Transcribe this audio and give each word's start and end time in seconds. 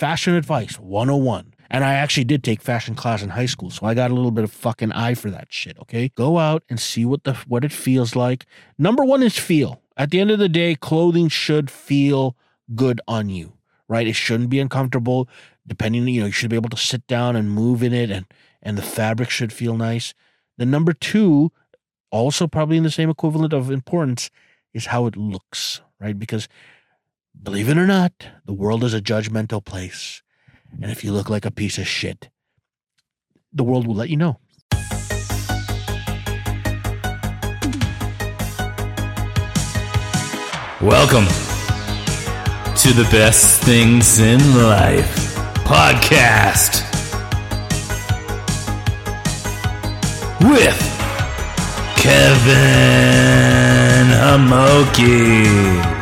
fashion 0.00 0.34
advice 0.34 0.80
101. 0.80 1.52
And 1.72 1.84
I 1.84 1.92
actually 1.94 2.24
did 2.24 2.42
take 2.42 2.62
fashion 2.62 2.94
class 2.94 3.22
in 3.22 3.28
high 3.28 3.46
school, 3.46 3.70
so 3.70 3.86
I 3.86 3.94
got 3.94 4.10
a 4.10 4.14
little 4.14 4.30
bit 4.32 4.44
of 4.44 4.50
fucking 4.50 4.90
eye 4.92 5.14
for 5.14 5.30
that 5.30 5.52
shit, 5.52 5.78
okay? 5.78 6.08
Go 6.08 6.38
out 6.38 6.64
and 6.68 6.80
see 6.80 7.04
what 7.04 7.22
the 7.24 7.34
what 7.46 7.64
it 7.64 7.70
feels 7.70 8.16
like. 8.16 8.46
Number 8.78 9.04
1 9.04 9.22
is 9.22 9.38
feel. 9.38 9.82
At 9.96 10.10
the 10.10 10.18
end 10.18 10.30
of 10.30 10.38
the 10.38 10.48
day, 10.48 10.74
clothing 10.74 11.28
should 11.28 11.70
feel 11.70 12.34
good 12.74 13.00
on 13.06 13.28
you, 13.28 13.52
right? 13.88 14.06
It 14.06 14.14
shouldn't 14.16 14.48
be 14.48 14.58
uncomfortable. 14.58 15.28
Depending, 15.66 16.08
you 16.08 16.22
know, 16.22 16.26
you 16.26 16.32
should 16.32 16.50
be 16.50 16.56
able 16.56 16.70
to 16.70 16.76
sit 16.76 17.06
down 17.06 17.36
and 17.36 17.50
move 17.50 17.82
in 17.82 17.92
it 17.92 18.10
and 18.10 18.24
and 18.62 18.76
the 18.78 18.82
fabric 18.82 19.30
should 19.30 19.52
feel 19.52 19.76
nice. 19.76 20.14
The 20.56 20.66
number 20.66 20.92
2, 20.92 21.52
also 22.10 22.46
probably 22.46 22.78
in 22.78 22.82
the 22.82 22.90
same 22.90 23.10
equivalent 23.10 23.52
of 23.52 23.70
importance, 23.70 24.30
is 24.74 24.86
how 24.86 25.06
it 25.06 25.16
looks, 25.16 25.82
right? 26.00 26.18
Because 26.18 26.48
believe 27.42 27.68
it 27.68 27.78
or 27.78 27.86
not, 27.86 28.12
the 28.46 28.52
world 28.52 28.84
is 28.84 28.94
a 28.94 29.00
judgmental 29.00 29.64
place. 29.64 30.22
And 30.80 30.90
if 30.90 31.04
you 31.04 31.12
look 31.12 31.28
like 31.28 31.44
a 31.44 31.50
piece 31.50 31.78
of 31.78 31.86
shit, 31.86 32.30
the 33.52 33.64
world 33.64 33.86
will 33.86 33.94
let 33.94 34.08
you 34.10 34.16
know. 34.16 34.38
Welcome 40.80 41.26
to 42.76 42.92
the 42.94 43.06
best 43.10 43.62
things 43.62 44.18
in 44.18 44.40
life 44.56 45.34
podcast 45.64 46.80
with 50.40 50.80
Kevin 51.96 52.50
Homoki. 54.08 55.99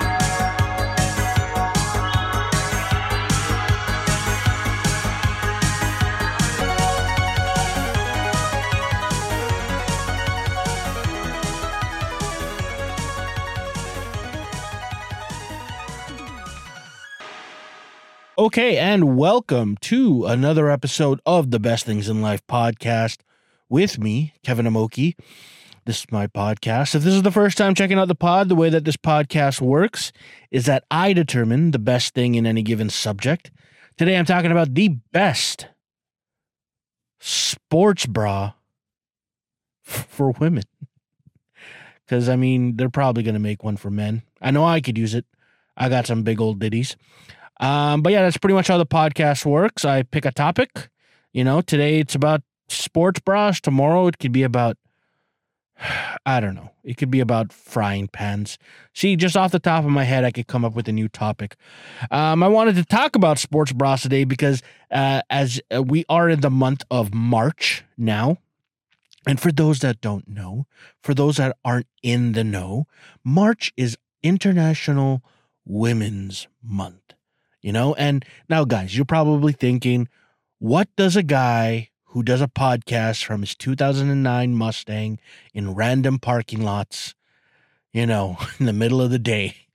Okay, 18.39 18.79
and 18.79 19.17
welcome 19.17 19.77
to 19.81 20.25
another 20.25 20.71
episode 20.71 21.21
of 21.27 21.51
the 21.51 21.59
Best 21.59 21.85
Things 21.85 22.09
in 22.09 22.23
Life 22.23 22.47
podcast 22.47 23.17
with 23.69 23.99
me, 23.99 24.33
Kevin 24.45 24.65
Homoki. 24.65 25.17
This 25.87 26.03
is 26.03 26.13
my 26.13 26.29
podcast. 26.29 26.95
If 26.95 27.03
this 27.03 27.15
is 27.15 27.23
the 27.23 27.33
first 27.33 27.59
time 27.59 27.75
checking 27.75 27.99
out 27.99 28.07
the 28.07 28.15
pod, 28.15 28.49
the 28.49 28.55
way 28.55 28.71
that 28.71 28.85
this 28.85 28.97
podcast 28.97 29.61
works 29.61 30.13
is 30.53 30.67
that 30.67 30.85
I 30.89 31.13
determine 31.15 31.73
the 31.73 31.81
best 31.81 32.15
thing 32.15 32.37
in 32.37 32.47
any 32.47 32.63
given 32.63 32.91
subject. 32.91 33.51
Today 33.97 34.17
I'm 34.17 34.25
talking 34.25 34.53
about 34.53 34.73
the 34.73 34.91
best 35.11 35.67
sports 37.19 38.07
bra 38.07 38.53
for 39.83 40.31
women. 40.31 40.63
Because, 42.07 42.31
I 42.31 42.37
mean, 42.37 42.77
they're 42.77 42.89
probably 42.89 43.23
going 43.23 43.35
to 43.35 43.39
make 43.39 43.63
one 43.63 43.77
for 43.77 43.91
men. 43.91 44.23
I 44.41 44.51
know 44.51 44.65
I 44.65 44.81
could 44.81 44.97
use 44.97 45.13
it. 45.13 45.27
I 45.77 45.91
got 45.91 46.07
some 46.07 46.23
big 46.23 46.41
old 46.41 46.59
ditties. 46.59 46.97
Um, 47.61 48.03
but 48.03 48.13
yeah, 48.13 48.23
that's 48.23 48.39
pretty 48.39 48.55
much 48.55 48.69
how 48.69 48.79
the 48.79 48.87
podcast 48.87 49.45
works. 49.45 49.85
I 49.85 50.03
pick 50.03 50.25
a 50.25 50.33
topic. 50.33 50.89
You 51.33 51.45
know, 51.45 51.61
today 51.61 52.01
it's 52.01 52.15
about 52.15 52.43
sports 52.69 53.21
bras. 53.21 53.61
Tomorrow 53.61 54.07
it 54.09 54.19
could 54.19 54.33
be 54.33 54.43
about, 54.43 54.77
I 56.27 56.41
don't 56.41 56.55
know, 56.55 56.71
it 56.85 56.97
could 56.97 57.11
be 57.11 57.21
about 57.21 57.53
frying 57.53 58.09
pans. 58.09 58.59
See, 58.95 59.17
just 59.17 59.37
off 59.37 59.53
the 59.53 59.59
top 59.59 59.85
of 59.85 59.91
my 59.91 60.05
head, 60.05 60.25
I 60.25 60.31
could 60.31 60.47
come 60.47 60.65
up 60.65 60.75
with 60.75 60.89
a 60.89 60.93
new 60.93 61.09
topic. 61.09 61.57
Um, 62.11 62.43
I 62.43 62.49
wanted 62.49 62.77
to 62.77 62.85
talk 62.85 63.17
about 63.17 63.39
sports 63.39 63.73
bras 63.73 64.03
today 64.03 64.25
because 64.25 64.63
uh, 64.91 65.23
as 65.29 65.61
uh, 65.75 65.83
we 65.83 66.05
are 66.09 66.29
in 66.29 66.41
the 66.41 66.51
month 66.51 66.85
of 66.91 67.13
March 67.13 67.85
now, 67.97 68.39
and 69.27 69.39
for 69.39 69.53
those 69.53 69.81
that 69.81 70.01
don't 70.01 70.29
know, 70.29 70.67
for 71.03 71.13
those 71.13 71.37
that 71.37 71.57
aren't 71.65 71.89
in 72.03 72.33
the 72.33 72.45
know, 72.45 72.87
March 73.25 73.73
is 73.77 73.99
International 74.23 75.23
Women's 75.67 76.49
Month 76.63 77.09
you 77.63 77.73
know? 77.73 77.95
And 77.95 78.25
now, 78.49 78.65
guys, 78.65 78.97
you're 78.97 79.05
probably 79.05 79.53
thinking, 79.53 80.09
what 80.59 80.89
does 80.97 81.17
a 81.17 81.23
guy 81.23 81.91
who 82.07 82.23
does 82.23 82.41
a 82.41 82.49
podcast 82.49 83.25
from 83.25 83.41
his 83.41 83.55
2009 83.55 84.55
Mustang 84.55 85.19
in 85.55 85.75
random 85.75 86.19
parking 86.19 86.63
lots, 86.63 87.15
you 87.93 88.07
know, 88.07 88.39
in 88.59 88.67
the 88.67 88.73
middle 88.73 89.01
of 89.01 89.11
the 89.11 89.19
day, 89.19 89.69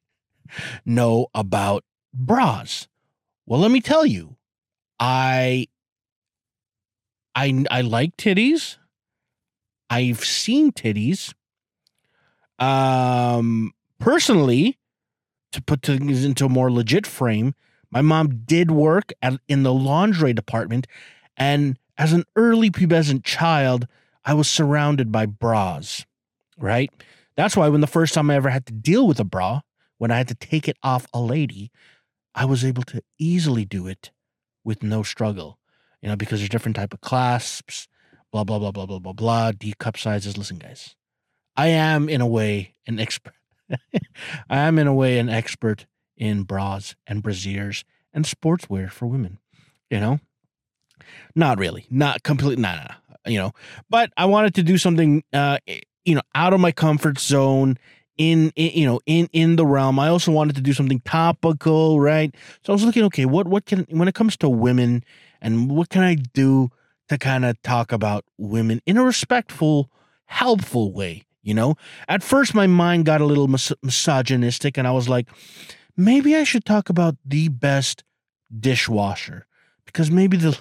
know 0.86 1.28
about 1.34 1.84
bras? 2.14 2.88
Well, 3.46 3.60
let 3.60 3.72
me 3.72 3.82
tell 3.82 4.06
you, 4.06 4.38
I 5.00 5.68
I 7.36 7.66
I 7.70 7.82
like 7.82 8.16
titties. 8.18 8.78
I've 9.90 10.24
seen 10.24 10.72
titties. 10.72 11.34
Um 12.60 13.74
personally, 14.00 14.78
to 15.52 15.62
put 15.62 15.82
things 15.82 16.26
into 16.26 16.46
a 16.46 16.50
more 16.50 16.72
legit 16.72 17.06
frame, 17.06 17.54
my 17.94 18.02
mom 18.02 18.42
did 18.46 18.72
work 18.72 19.14
at, 19.22 19.40
in 19.48 19.62
the 19.64 19.74
laundry 19.74 20.34
department, 20.34 20.88
and 21.38 21.78
as 21.98 22.12
an 22.12 22.26
early 22.36 22.72
pubescent 22.72 23.24
child, 23.24 23.88
I 24.26 24.34
was 24.34 24.50
surrounded 24.50 25.12
by 25.12 25.28
bras, 25.28 26.04
right? 26.58 26.92
That's 27.36 27.56
why 27.56 27.70
when 27.70 27.82
the 27.82 27.88
first 27.88 28.16
time 28.16 28.32
I 28.32 28.36
ever 28.36 28.50
had 28.50 28.66
to 28.66 28.74
deal 28.74 29.08
with 29.08 29.20
a 29.20 29.24
bra, 29.24 29.62
when 30.00 30.10
I 30.10 30.18
had 30.18 30.28
to 30.30 30.36
take 30.36 30.68
it 30.68 30.78
off 30.82 31.06
a 31.14 31.22
lady, 31.22 31.72
I 32.34 32.46
was 32.46 32.66
able 32.66 32.84
to 32.84 33.04
easily 33.20 33.64
do 33.64 33.86
it 33.86 34.12
with 34.64 34.82
no 34.82 35.04
struggle, 35.04 35.60
you 36.02 36.10
know, 36.10 36.16
because 36.16 36.40
there's 36.40 36.50
different 36.50 36.76
type 36.76 36.94
of 36.94 37.02
clasps, 37.02 37.88
blah, 38.32 38.44
blah, 38.44 38.58
blah, 38.58 38.72
blah, 38.72 38.88
blah, 38.88 39.00
blah, 39.00 39.14
blah, 39.14 39.52
D 39.52 39.76
cup 39.78 39.98
sizes. 39.98 40.36
Listen, 40.36 40.58
guys, 40.58 40.96
I 41.56 41.68
am 41.68 42.10
in 42.10 42.22
a 42.22 42.28
way 42.28 42.74
an 42.88 43.00
expert. 43.00 43.36
I 44.50 44.58
am 44.58 44.80
in 44.80 44.88
a 44.88 44.94
way 44.94 45.20
an 45.20 45.30
expert 45.30 45.86
in 46.18 46.44
bras 46.44 46.96
and 47.08 47.24
brasiers 47.24 47.84
and 48.14 48.26
sportswear 48.26 48.90
for 48.90 49.08
women. 49.08 49.40
You 49.90 50.00
know, 50.00 50.20
not 51.36 51.58
really, 51.58 51.86
not 51.90 52.24
completely, 52.24 52.62
nah, 52.62 52.76
nah, 52.76 52.96
you 53.26 53.38
know. 53.38 53.52
But 53.90 54.12
I 54.18 54.26
wanted 54.26 54.56
to 54.56 54.64
do 54.64 54.78
something, 54.78 55.24
uh, 55.34 55.58
you 56.06 56.16
know, 56.16 56.22
out 56.36 56.54
of 56.54 56.60
my 56.60 56.72
comfort 56.72 57.20
zone. 57.20 57.78
In, 58.16 58.52
in 58.56 58.80
you 58.80 58.86
know 58.86 59.00
in 59.08 59.28
in 59.34 59.56
the 59.56 59.66
realm 59.66 59.98
i 59.98 60.08
also 60.08 60.32
wanted 60.32 60.56
to 60.56 60.62
do 60.62 60.72
something 60.72 61.00
topical 61.00 62.00
right 62.00 62.36
so 62.64 62.72
i 62.72 62.76
was 62.76 62.84
looking 62.84 63.04
okay 63.06 63.26
what 63.26 63.48
what 63.48 63.66
can 63.66 63.88
when 63.90 64.08
it 64.08 64.14
comes 64.14 64.38
to 64.38 64.50
women 64.50 65.04
and 65.42 65.72
what 65.72 65.90
can 65.90 66.04
i 66.04 66.14
do 66.14 66.70
to 67.10 67.18
kind 67.18 67.44
of 67.44 67.60
talk 67.64 67.92
about 67.92 68.24
women 68.38 68.82
in 68.86 68.98
a 68.98 69.04
respectful 69.04 69.90
helpful 70.26 70.94
way 70.94 71.24
you 71.42 71.56
know 71.56 71.76
at 72.08 72.22
first 72.22 72.54
my 72.54 72.68
mind 72.68 73.06
got 73.06 73.20
a 73.20 73.26
little 73.26 73.48
mis- 73.48 73.74
misogynistic 73.82 74.78
and 74.78 74.88
i 74.88 74.92
was 74.92 75.10
like 75.10 75.28
maybe 75.98 76.36
I 76.36 76.44
should 76.44 76.66
talk 76.66 76.90
about 76.90 77.16
the 77.26 77.50
best 77.50 78.04
dishwasher 78.58 79.48
because 79.86 80.12
maybe 80.12 80.38
the 80.38 80.58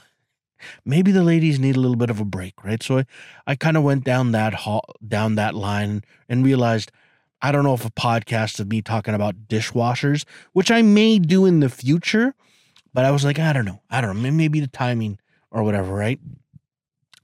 maybe 0.85 1.13
the 1.13 1.23
ladies 1.23 1.59
need 1.59 1.77
a 1.77 1.81
little 1.81 1.97
bit 1.97 2.11
of 2.11 2.21
a 2.21 2.25
break, 2.25 2.63
right? 2.65 2.83
So 2.83 2.99
I, 2.99 3.07
I 3.47 3.55
kind 3.57 3.77
of 3.77 3.83
went 3.83 4.05
down 4.05 4.33
that 4.33 4.55
hall, 4.55 4.85
down 5.07 5.35
that 5.37 5.55
line 5.55 6.05
and 6.29 6.45
realized 6.45 6.93
I 7.41 7.51
don't 7.51 7.65
know 7.65 7.75
if 7.75 7.85
a 7.85 7.91
podcast 7.91 8.61
of 8.61 8.69
me 8.69 8.83
talking 8.83 9.15
about 9.15 9.49
dishwashers, 9.49 10.25
which 10.53 10.71
I 10.71 10.83
may 10.83 11.19
do 11.19 11.45
in 11.45 11.61
the 11.61 11.69
future, 11.69 12.35
but 12.95 13.05
I 13.05 13.11
was 13.11 13.25
like, 13.25 13.39
I 13.39 13.53
don't 13.53 13.65
know, 13.65 13.83
I 13.91 14.01
don't 14.01 14.23
know, 14.23 14.31
maybe 14.31 14.61
the 14.61 14.69
timing 14.69 15.19
or 15.51 15.65
whatever, 15.65 15.93
right? 15.93 16.21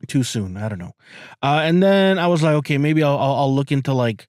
Too 0.06 0.22
soon, 0.22 0.56
I 0.56 0.68
don't 0.68 0.78
know. 0.78 0.94
Uh, 1.42 1.60
and 1.62 1.82
then 1.82 2.18
I 2.18 2.26
was 2.26 2.42
like, 2.42 2.54
okay, 2.54 2.78
maybe 2.78 3.02
I'll, 3.02 3.18
I'll, 3.18 3.34
I'll 3.34 3.54
look 3.54 3.70
into 3.70 3.92
like 3.92 4.28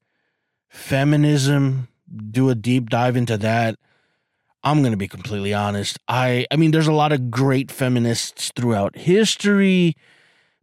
feminism 0.68 1.89
do 2.32 2.50
a 2.50 2.56
deep 2.56 2.90
dive 2.90 3.16
into 3.16 3.38
that. 3.38 3.78
I'm 4.64 4.82
going 4.82 4.92
to 4.92 4.98
be 4.98 5.08
completely 5.08 5.54
honest. 5.54 5.98
I 6.08 6.46
I 6.52 6.56
mean 6.56 6.72
there's 6.72 6.88
a 6.88 6.94
lot 6.94 7.12
of 7.12 7.32
great 7.32 7.72
feminists 7.72 8.52
throughout 8.56 8.98
history, 8.98 9.96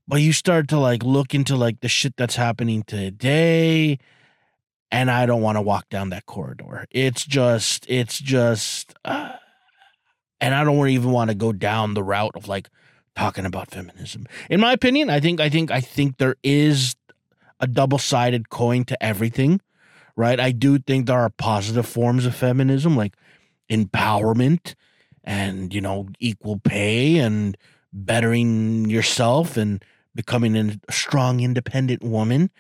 but 0.06 0.21
you 0.21 0.32
start 0.32 0.69
to 0.69 0.79
like 0.79 1.03
look 1.03 1.35
into 1.35 1.56
like 1.56 1.81
the 1.81 1.88
shit 1.88 2.17
that's 2.17 2.37
happening 2.37 2.82
today 2.82 3.99
and 4.91 5.11
I 5.11 5.26
don't 5.26 5.43
want 5.43 5.56
to 5.56 5.62
walk 5.62 5.88
down 5.88 6.11
that 6.11 6.26
corridor. 6.26 6.87
It's 6.91 7.25
just 7.25 7.87
it's 7.88 8.19
just 8.19 8.94
uh, 9.05 9.32
and 10.41 10.55
I 10.55 10.65
don't 10.65 10.88
even 10.88 11.11
want 11.11 11.31
to 11.31 11.35
go 11.35 11.53
down 11.53 11.94
the 11.94 12.03
route 12.03 12.37
of 12.37 12.49
like 12.49 12.69
talking 13.15 13.47
about 13.47 13.71
feminism. 13.71 14.26
In 14.50 14.61
my 14.61 14.73
opinion, 14.73 15.11
I 15.11 15.21
think 15.21 15.41
I 15.41 15.49
think 15.49 15.71
I 15.71 15.81
think 15.81 16.19
there 16.19 16.37
is 16.43 16.94
a 17.59 17.67
double-sided 17.67 18.50
coin 18.50 18.85
to 18.85 19.03
everything 19.03 19.61
right? 20.17 20.41
I 20.41 20.51
do 20.53 20.79
think 20.79 21.07
there 21.07 21.19
are 21.19 21.31
positive 21.31 21.87
forms 21.87 22.27
of 22.27 22.35
feminism 22.35 22.97
like 22.97 23.15
empowerment 23.71 24.75
and, 25.25 25.75
you 25.75 25.81
know, 25.81 26.09
equal 26.19 26.59
pay 26.59 27.19
and 27.19 27.57
bettering 27.93 28.89
yourself 28.89 29.57
and 29.57 29.85
becoming 30.15 30.57
a 30.57 30.93
strong, 30.93 31.41
independent 31.41 32.03
woman. 32.03 32.51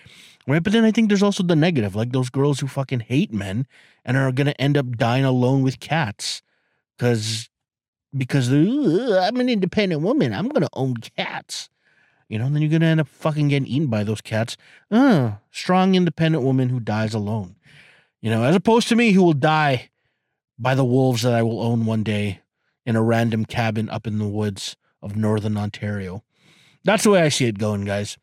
Right. 0.48 0.62
But 0.62 0.72
then 0.72 0.84
I 0.84 0.92
think 0.92 1.08
there's 1.08 1.24
also 1.24 1.42
the 1.42 1.56
negative, 1.56 1.96
like 1.96 2.12
those 2.12 2.30
girls 2.30 2.60
who 2.60 2.68
fucking 2.68 3.00
hate 3.00 3.32
men 3.32 3.66
and 4.04 4.16
are 4.16 4.30
going 4.30 4.46
to 4.46 4.60
end 4.60 4.76
up 4.76 4.96
dying 4.96 5.24
alone 5.24 5.62
with 5.62 5.80
cats 5.80 6.42
because 6.96 7.48
because 8.16 8.50
I'm 8.50 9.36
an 9.36 9.48
independent 9.48 10.02
woman. 10.02 10.32
I'm 10.32 10.48
gonna 10.48 10.68
own 10.72 10.94
cats. 10.96 11.68
You 12.28 12.38
know, 12.38 12.46
and 12.46 12.54
then 12.54 12.62
you're 12.62 12.70
gonna 12.70 12.86
end 12.86 13.00
up 13.00 13.08
fucking 13.08 13.48
getting 13.48 13.68
eaten 13.68 13.88
by 13.88 14.04
those 14.04 14.20
cats. 14.20 14.56
Uh, 14.90 15.32
strong, 15.50 15.94
independent 15.94 16.42
woman 16.42 16.68
who 16.68 16.80
dies 16.80 17.14
alone. 17.14 17.56
You 18.20 18.30
know, 18.30 18.42
as 18.42 18.56
opposed 18.56 18.88
to 18.88 18.96
me 18.96 19.12
who 19.12 19.22
will 19.22 19.32
die 19.32 19.90
by 20.58 20.74
the 20.74 20.84
wolves 20.84 21.22
that 21.22 21.34
I 21.34 21.42
will 21.42 21.62
own 21.62 21.86
one 21.86 22.02
day 22.02 22.40
in 22.84 22.96
a 22.96 23.02
random 23.02 23.44
cabin 23.44 23.88
up 23.88 24.06
in 24.06 24.18
the 24.18 24.26
woods 24.26 24.76
of 25.02 25.16
northern 25.16 25.56
Ontario. 25.56 26.24
That's 26.84 27.04
the 27.04 27.10
way 27.10 27.22
I 27.22 27.28
see 27.28 27.46
it 27.46 27.58
going, 27.58 27.84
guys. 27.84 28.16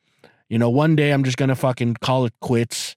You 0.49 0.57
know, 0.57 0.69
one 0.69 0.95
day 0.95 1.11
I'm 1.11 1.23
just 1.23 1.37
gonna 1.37 1.55
fucking 1.55 1.95
call 1.95 2.25
it 2.25 2.33
quits. 2.41 2.95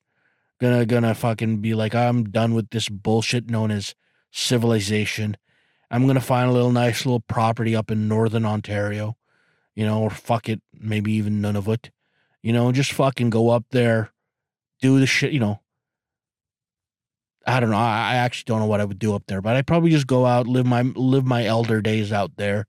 Gonna 0.61 0.87
gonna 0.87 1.15
fucking 1.15 1.59
be 1.59 1.75
like, 1.75 1.95
I'm 1.95 2.25
done 2.25 2.55
with 2.55 2.71
this 2.71 2.89
bullshit 2.89 3.51
known 3.51 3.71
as 3.71 3.95
civilization. 4.31 5.37
I'm 5.91 6.07
gonna 6.07 6.21
find 6.21 6.49
a 6.49 6.53
little 6.53 6.73
nice 6.73 7.05
little 7.05 7.21
property 7.21 7.77
up 7.77 7.91
in 7.91 8.09
northern 8.09 8.45
Ontario, 8.45 9.17
you 9.77 9.87
know, 9.87 10.03
or 10.03 10.11
fuck 10.11 10.49
it, 10.49 10.63
maybe 10.75 11.13
even 11.15 11.41
none 11.41 11.57
of 11.57 11.69
it, 11.69 11.93
You 12.43 12.53
know, 12.53 12.73
just 12.73 12.93
fucking 12.93 13.31
go 13.31 13.51
up 13.51 13.65
there, 13.71 14.13
do 14.81 14.99
the 15.01 15.07
shit, 15.07 15.33
you 15.33 15.41
know. 15.41 15.61
I 17.47 17.61
don't 17.61 17.71
know. 17.71 17.77
I, 17.77 18.13
I 18.13 18.17
actually 18.17 18.45
don't 18.47 18.61
know 18.61 18.67
what 18.67 18.81
I 18.81 18.85
would 18.85 18.99
do 18.99 19.15
up 19.15 19.25
there, 19.29 19.41
but 19.41 19.57
I'd 19.57 19.67
probably 19.69 19.91
just 19.91 20.09
go 20.09 20.27
out, 20.27 20.49
live 20.49 20.67
my 20.67 20.83
live 20.83 21.25
my 21.25 21.45
elder 21.45 21.81
days 21.81 22.13
out 22.13 22.33
there, 22.37 22.67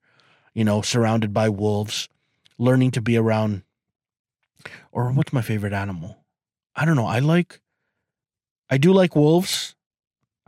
you 0.54 0.64
know, 0.64 0.82
surrounded 0.84 1.34
by 1.34 1.50
wolves, 1.50 2.10
learning 2.60 2.92
to 2.92 3.02
be 3.02 3.18
around 3.18 3.64
or 4.92 5.12
what's 5.12 5.34
my 5.34 5.42
favorite 5.42 5.74
animal? 5.74 6.26
I 6.76 6.86
don't 6.86 6.96
know. 6.96 7.08
I 7.08 7.20
like 7.20 7.62
I 8.70 8.78
do 8.78 8.94
like 8.94 9.16
wolves. 9.16 9.76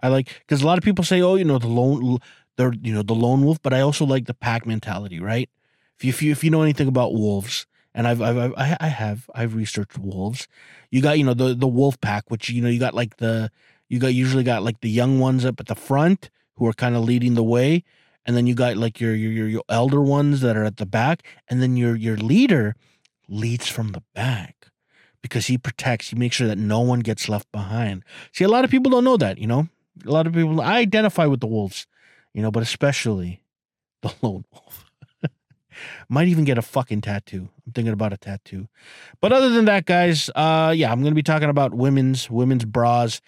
I 0.02 0.10
like 0.10 0.28
because 0.40 0.62
a 0.62 0.66
lot 0.66 0.78
of 0.78 0.84
people 0.84 1.04
say, 1.04 1.22
"Oh, 1.22 1.36
you 1.36 1.46
know, 1.46 1.60
the 1.60 1.68
lone, 1.68 2.20
they're 2.58 2.74
you 2.74 2.94
know 2.94 3.04
the 3.04 3.16
lone 3.16 3.44
wolf," 3.44 3.62
but 3.62 3.74
I 3.74 3.82
also 3.82 4.06
like 4.06 4.26
the 4.26 4.34
pack 4.34 4.66
mentality, 4.66 5.20
right? 5.20 5.50
If 6.02 6.22
you 6.22 6.32
if 6.32 6.44
you, 6.44 6.50
know 6.50 6.62
anything 6.62 6.88
about 6.88 7.14
wolves, 7.14 7.66
and 7.94 8.08
I've, 8.08 8.22
I've 8.22 8.38
I've 8.38 8.54
I 8.80 8.88
have 8.88 9.30
I've 9.36 9.56
researched 9.56 9.98
wolves. 9.98 10.48
You 10.92 11.02
got 11.02 11.18
you 11.18 11.24
know 11.24 11.34
the 11.34 11.54
the 11.54 11.68
wolf 11.68 12.00
pack, 12.02 12.30
which 12.30 12.50
you 12.50 12.62
know 12.62 12.70
you 12.70 12.80
got 12.80 12.94
like 12.94 13.18
the 13.18 13.52
you 13.88 14.00
got 14.00 14.14
usually 14.14 14.44
got 14.44 14.64
like 14.64 14.82
the 14.82 14.90
young 14.90 15.20
ones 15.20 15.46
up 15.46 15.60
at 15.60 15.68
the 15.68 15.76
front 15.76 16.30
who 16.56 16.66
are 16.68 16.74
kind 16.74 16.96
of 16.96 17.04
leading 17.04 17.34
the 17.34 17.44
way, 17.44 17.84
and 18.26 18.36
then 18.36 18.48
you 18.48 18.56
got 18.56 18.78
like 18.78 19.00
your 19.00 19.16
your 19.16 19.32
your, 19.32 19.48
your 19.48 19.64
elder 19.70 20.02
ones 20.02 20.42
that 20.42 20.56
are 20.56 20.64
at 20.64 20.78
the 20.78 20.86
back, 20.86 21.24
and 21.48 21.62
then 21.62 21.76
your 21.76 21.96
your 21.96 22.18
leader 22.18 22.76
leads 23.28 23.68
from 23.68 23.90
the 23.90 24.04
back 24.14 24.60
because 25.22 25.48
he 25.48 25.58
protects, 25.58 26.10
he 26.10 26.16
makes 26.16 26.36
sure 26.36 26.48
that 26.48 26.58
no 26.58 26.80
one 26.80 27.00
gets 27.02 27.30
left 27.30 27.52
behind. 27.52 28.04
See, 28.34 28.44
a 28.44 28.50
lot 28.50 28.64
of 28.64 28.72
people 28.72 28.92
don't 28.92 29.04
know 29.04 29.18
that, 29.18 29.38
you 29.38 29.48
know? 29.48 29.68
A 30.06 30.12
lot 30.12 30.28
of 30.28 30.34
people, 30.34 30.62
I 30.62 30.78
identify 30.78 31.26
with 31.26 31.42
the 31.42 31.48
wolves, 31.48 31.86
you 32.34 32.42
know, 32.42 32.52
but 32.52 32.64
especially 32.64 33.42
the 34.02 34.14
lone 34.22 34.46
wolf. 34.52 34.89
Might 36.08 36.28
even 36.28 36.44
get 36.44 36.58
a 36.58 36.62
fucking 36.62 37.02
tattoo. 37.02 37.50
I'm 37.66 37.74
thinking 37.74 37.94
about 37.94 38.14
a 38.14 38.18
tattoo. 38.18 38.68
But 39.22 39.32
other 39.34 39.50
than 39.50 39.66
that, 39.66 39.86
guys, 39.86 40.30
uh, 40.36 40.74
yeah, 40.76 40.92
I'm 40.92 41.02
to 41.12 41.16
be 41.16 41.24
talking 41.24 41.50
about 41.50 41.74
women's, 41.74 42.30
women's 42.30 42.66
bras. 42.66 43.22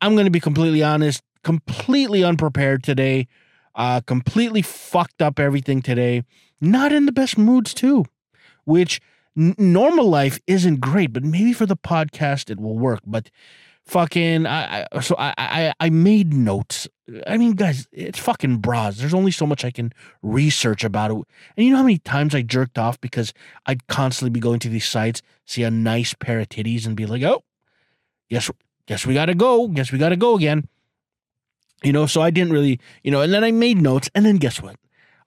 I'm 0.00 0.14
to 0.24 0.30
be 0.30 0.40
completely 0.40 0.82
honest, 0.82 1.22
completely 1.44 2.24
unprepared 2.24 2.82
today. 2.82 3.28
Uh, 3.74 4.00
completely 4.00 4.62
fucked 4.62 5.22
up 5.22 5.38
everything 5.38 5.80
today. 5.80 6.24
Not 6.60 6.92
in 6.92 7.06
the 7.06 7.12
best 7.12 7.38
moods, 7.38 7.72
too, 7.72 8.04
which 8.64 9.00
n- 9.38 9.54
normal 9.58 10.08
life 10.08 10.40
isn't 10.46 10.80
great, 10.80 11.12
but 11.12 11.22
maybe 11.22 11.52
for 11.52 11.66
the 11.66 11.76
podcast 11.76 12.50
it 12.50 12.58
will 12.60 12.78
work. 12.78 13.00
But 13.06 13.30
fucking, 13.86 14.46
I, 14.46 14.86
I 14.92 15.00
so 15.00 15.14
I, 15.18 15.34
I 15.38 15.72
I 15.80 15.90
made 15.90 16.34
notes. 16.34 16.88
I 17.26 17.36
mean, 17.36 17.52
guys, 17.52 17.88
it's 17.92 18.18
fucking 18.18 18.58
bras. 18.58 18.98
There's 18.98 19.14
only 19.14 19.30
so 19.30 19.46
much 19.46 19.64
I 19.64 19.70
can 19.70 19.92
research 20.22 20.84
about 20.84 21.10
it. 21.10 21.16
And 21.56 21.66
you 21.66 21.70
know 21.70 21.78
how 21.78 21.82
many 21.82 21.98
times 21.98 22.34
I 22.34 22.42
jerked 22.42 22.78
off 22.78 23.00
because 23.00 23.32
I'd 23.66 23.86
constantly 23.86 24.30
be 24.30 24.40
going 24.40 24.60
to 24.60 24.68
these 24.68 24.88
sites, 24.88 25.22
see 25.46 25.62
a 25.62 25.70
nice 25.70 26.14
pair 26.14 26.40
of 26.40 26.48
titties, 26.48 26.86
and 26.86 26.96
be 26.96 27.06
like, 27.06 27.22
oh, 27.22 27.44
guess 28.28 28.50
guess 28.86 29.06
we 29.06 29.14
gotta 29.14 29.34
go. 29.34 29.68
Guess 29.68 29.92
we 29.92 29.98
gotta 29.98 30.16
go 30.16 30.36
again. 30.36 30.68
You 31.82 31.92
know, 31.92 32.06
so 32.06 32.20
I 32.20 32.30
didn't 32.30 32.52
really, 32.52 32.78
you 33.02 33.10
know, 33.10 33.22
and 33.22 33.32
then 33.32 33.42
I 33.42 33.50
made 33.50 33.80
notes, 33.80 34.10
and 34.14 34.26
then 34.26 34.36
guess 34.36 34.60
what? 34.60 34.76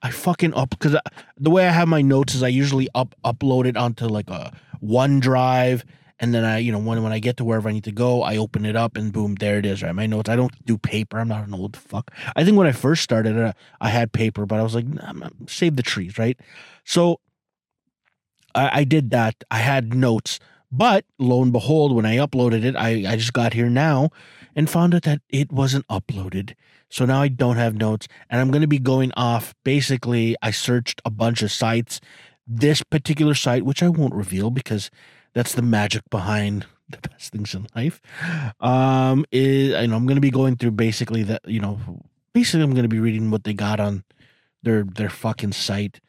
I 0.02 0.12
fucking 0.12 0.54
up 0.54 0.70
because 0.70 0.96
the 1.38 1.50
way 1.50 1.68
I 1.68 1.72
have 1.72 1.88
my 1.88 2.02
notes 2.02 2.36
is 2.36 2.44
I 2.44 2.50
usually 2.50 2.90
up 2.94 3.16
upload 3.24 3.66
it 3.66 3.78
onto 3.78 4.06
like 4.06 4.30
a 4.30 4.54
OneDrive, 4.84 5.84
and 6.24 6.34
then 6.34 6.46
I, 6.46 6.60
you 6.60 6.72
know, 6.72 6.80
when 6.80 7.04
when 7.04 7.12
I 7.12 7.20
get 7.20 7.36
to 7.38 7.44
wherever 7.44 7.68
I 7.68 7.74
need 7.74 7.84
to 7.84 7.92
go, 7.92 8.24
I 8.24 8.38
open 8.38 8.66
it 8.66 8.78
up 8.78 8.96
and 8.96 9.12
boom, 9.12 9.36
there 9.36 9.58
it 9.58 9.66
is. 9.66 9.84
Right, 9.84 9.94
my 9.94 10.06
notes. 10.06 10.30
I 10.30 10.38
don't 10.38 10.54
do 10.66 10.78
paper. 10.78 11.20
I'm 11.20 11.28
not 11.28 11.46
an 11.46 11.54
old 11.54 11.76
fuck. 11.76 12.12
I 12.38 12.46
think 12.46 12.56
when 12.58 12.66
I 12.66 12.72
first 12.72 13.04
started, 13.04 13.38
uh, 13.38 13.52
I 13.82 13.90
had 13.90 14.14
paper, 14.14 14.46
but 14.46 14.58
I 14.58 14.64
was 14.64 14.74
like, 14.74 14.88
nah, 14.88 15.12
save 15.48 15.76
the 15.76 15.84
trees, 15.84 16.18
right? 16.18 16.40
So 16.86 17.20
I, 18.56 18.80
I 18.80 18.84
did 18.86 19.10
that. 19.10 19.44
I 19.52 19.58
had 19.58 19.94
notes, 19.94 20.40
but 20.72 21.04
lo 21.20 21.44
and 21.44 21.52
behold, 21.52 21.94
when 21.94 22.06
I 22.06 22.16
uploaded 22.16 22.64
it, 22.64 22.78
I 22.78 23.04
I 23.06 23.18
just 23.18 23.34
got 23.34 23.52
here 23.52 23.70
now 23.70 24.10
and 24.56 24.70
found 24.70 24.96
out 24.96 25.02
that 25.02 25.20
it 25.28 25.52
wasn't 25.52 25.86
uploaded. 25.90 26.54
So 26.90 27.04
now 27.04 27.22
I 27.22 27.28
don't 27.28 27.58
have 27.58 27.76
notes, 27.76 28.08
and 28.30 28.40
I'm 28.40 28.50
going 28.50 28.62
to 28.62 28.68
be 28.68 28.80
going 28.80 29.12
off. 29.18 29.56
Basically, 29.66 30.38
I 30.42 30.52
searched 30.52 31.02
a 31.04 31.10
bunch 31.10 31.42
of 31.42 31.52
sites. 31.52 32.00
This 32.48 32.82
particular 32.82 33.36
site, 33.36 33.66
which 33.66 33.84
I 33.84 33.90
won't 33.90 34.14
reveal 34.14 34.52
because 34.52 34.90
that's 35.34 35.54
the 35.54 35.62
magic 35.62 36.04
behind 36.10 36.66
the 36.90 36.98
best 37.10 37.32
things 37.32 37.56
in 37.56 37.68
life, 37.76 38.02
um, 38.60 39.26
is 39.32 39.74
I 39.74 39.86
know 39.86 39.96
I'm 39.96 40.06
going 40.06 40.18
to 40.18 40.22
be 40.22 40.32
going 40.32 40.58
through 40.58 40.72
basically 40.72 41.24
that. 41.24 41.42
You 41.46 41.60
know, 41.60 41.80
basically 42.34 42.64
I'm 42.64 42.72
going 42.72 42.84
to 42.84 42.90
be 42.90 43.00
reading 43.00 43.32
what 43.32 43.44
they 43.44 43.54
got 43.54 43.80
on 43.80 44.04
their 44.62 44.84
their 44.84 45.10
fucking 45.10 45.54
site. 45.54 46.00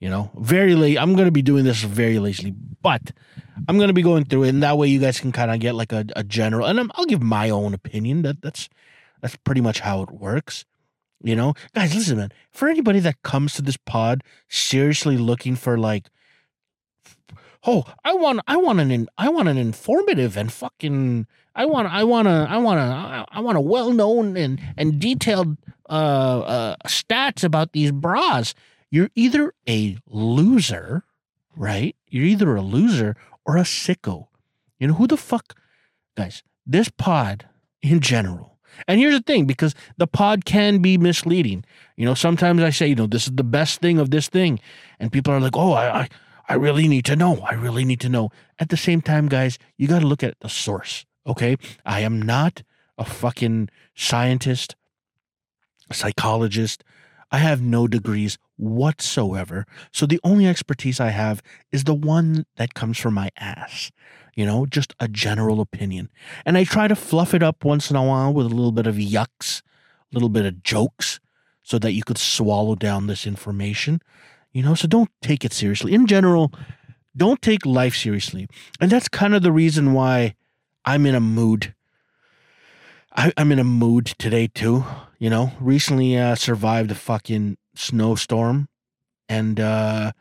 You 0.00 0.08
know, 0.08 0.30
very 0.38 0.74
late. 0.74 0.98
I'm 0.98 1.14
going 1.14 1.26
to 1.26 1.32
be 1.32 1.42
doing 1.42 1.64
this 1.64 1.82
very 1.82 2.18
lazily, 2.18 2.54
but 2.80 3.12
I'm 3.68 3.76
going 3.76 3.88
to 3.88 3.94
be 3.94 4.00
going 4.02 4.24
through 4.24 4.44
it, 4.44 4.48
and 4.48 4.62
that 4.62 4.78
way 4.78 4.88
you 4.88 4.98
guys 4.98 5.20
can 5.20 5.30
kind 5.30 5.50
of 5.50 5.60
get 5.60 5.74
like 5.74 5.92
a, 5.92 6.06
a 6.16 6.24
general. 6.24 6.66
And 6.66 6.80
I'm, 6.80 6.90
I'll 6.94 7.04
give 7.04 7.22
my 7.22 7.50
own 7.50 7.74
opinion. 7.74 8.22
That 8.22 8.40
that's 8.40 8.70
that's 9.20 9.36
pretty 9.36 9.60
much 9.60 9.80
how 9.80 10.02
it 10.02 10.10
works. 10.10 10.64
You 11.22 11.36
know, 11.36 11.52
guys, 11.74 11.94
listen, 11.94 12.16
man. 12.16 12.32
For 12.50 12.68
anybody 12.68 12.98
that 13.00 13.20
comes 13.22 13.52
to 13.54 13.62
this 13.62 13.76
pod 13.76 14.24
seriously 14.48 15.18
looking 15.18 15.54
for 15.54 15.76
like, 15.76 16.08
oh, 17.66 17.84
I 18.04 18.14
want, 18.14 18.40
I 18.46 18.56
want 18.56 18.80
an, 18.80 19.08
I 19.18 19.28
want 19.28 19.48
an 19.48 19.58
informative 19.58 20.36
and 20.36 20.52
fucking, 20.52 21.26
I 21.54 21.66
want, 21.66 21.88
I 21.88 22.04
want 22.04 22.28
a, 22.28 22.46
I 22.48 22.58
want 22.58 22.80
a, 22.80 23.26
I 23.30 23.40
want 23.40 23.58
a 23.58 23.60
well 23.60 23.92
known 23.92 24.36
and 24.36 24.60
and 24.76 25.00
detailed 25.00 25.56
uh, 25.88 26.40
uh 26.40 26.76
stats 26.86 27.44
about 27.44 27.72
these 27.72 27.92
bras. 27.92 28.54
You're 28.90 29.10
either 29.14 29.54
a 29.68 29.98
loser, 30.06 31.04
right? 31.56 31.94
You're 32.08 32.24
either 32.24 32.56
a 32.56 32.62
loser 32.62 33.16
or 33.44 33.56
a 33.56 33.62
sicko. 33.62 34.28
You 34.78 34.88
know 34.88 34.94
who 34.94 35.06
the 35.06 35.16
fuck, 35.16 35.54
guys? 36.16 36.42
This 36.66 36.88
pod 36.88 37.48
in 37.82 38.00
general 38.00 38.50
and 38.86 39.00
here's 39.00 39.14
the 39.14 39.22
thing 39.22 39.44
because 39.44 39.74
the 39.96 40.06
pod 40.06 40.44
can 40.44 40.78
be 40.78 40.98
misleading. 40.98 41.64
You 41.96 42.04
know, 42.04 42.14
sometimes 42.14 42.62
I 42.62 42.70
say, 42.70 42.88
you 42.88 42.94
know, 42.94 43.06
this 43.06 43.26
is 43.26 43.34
the 43.34 43.44
best 43.44 43.80
thing 43.80 43.98
of 43.98 44.10
this 44.10 44.28
thing. 44.28 44.60
And 44.98 45.12
people 45.12 45.32
are 45.32 45.40
like, 45.40 45.56
oh, 45.56 45.72
I, 45.72 46.02
I, 46.02 46.08
I 46.50 46.54
really 46.54 46.88
need 46.88 47.04
to 47.04 47.14
know. 47.14 47.46
I 47.48 47.54
really 47.54 47.84
need 47.84 48.00
to 48.00 48.08
know. 48.08 48.30
At 48.58 48.70
the 48.70 48.76
same 48.76 49.02
time, 49.02 49.28
guys, 49.28 49.56
you 49.78 49.86
got 49.86 50.00
to 50.00 50.06
look 50.06 50.24
at 50.24 50.34
the 50.40 50.48
source. 50.48 51.06
Okay. 51.24 51.56
I 51.86 52.00
am 52.00 52.20
not 52.20 52.64
a 52.98 53.04
fucking 53.04 53.68
scientist, 53.94 54.74
psychologist. 55.92 56.82
I 57.30 57.38
have 57.38 57.62
no 57.62 57.86
degrees 57.86 58.36
whatsoever. 58.56 59.64
So 59.92 60.06
the 60.06 60.18
only 60.24 60.48
expertise 60.48 60.98
I 60.98 61.10
have 61.10 61.40
is 61.70 61.84
the 61.84 61.94
one 61.94 62.46
that 62.56 62.74
comes 62.74 62.98
from 62.98 63.14
my 63.14 63.30
ass. 63.36 63.92
You 64.34 64.44
know, 64.44 64.66
just 64.66 64.92
a 64.98 65.06
general 65.06 65.60
opinion. 65.60 66.10
And 66.44 66.58
I 66.58 66.64
try 66.64 66.88
to 66.88 66.96
fluff 66.96 67.32
it 67.32 67.44
up 67.44 67.64
once 67.64 67.90
in 67.90 67.96
a 67.96 68.02
while 68.02 68.34
with 68.34 68.46
a 68.46 68.48
little 68.48 68.72
bit 68.72 68.88
of 68.88 68.96
yucks, 68.96 69.62
a 70.10 70.14
little 70.14 70.28
bit 70.28 70.46
of 70.46 70.64
jokes, 70.64 71.20
so 71.62 71.78
that 71.78 71.92
you 71.92 72.02
could 72.02 72.18
swallow 72.18 72.74
down 72.74 73.06
this 73.06 73.24
information. 73.24 74.00
You 74.52 74.62
know, 74.62 74.74
so 74.74 74.88
don't 74.88 75.10
take 75.20 75.44
it 75.44 75.52
seriously. 75.52 75.94
In 75.94 76.06
general, 76.06 76.52
don't 77.16 77.40
take 77.40 77.64
life 77.64 77.96
seriously. 77.96 78.48
And 78.80 78.90
that's 78.90 79.08
kind 79.08 79.34
of 79.34 79.42
the 79.42 79.52
reason 79.52 79.92
why 79.92 80.34
I'm 80.84 81.06
in 81.06 81.14
a 81.14 81.20
mood. 81.20 81.74
I, 83.14 83.32
I'm 83.36 83.52
in 83.52 83.58
a 83.58 83.64
mood 83.64 84.06
today 84.18 84.46
too. 84.46 84.84
You 85.18 85.30
know, 85.30 85.52
recently 85.60 86.16
uh, 86.16 86.34
survived 86.34 86.90
a 86.90 86.94
fucking 86.94 87.58
snowstorm, 87.74 88.68
and 89.28 89.60
uh, 89.60 90.12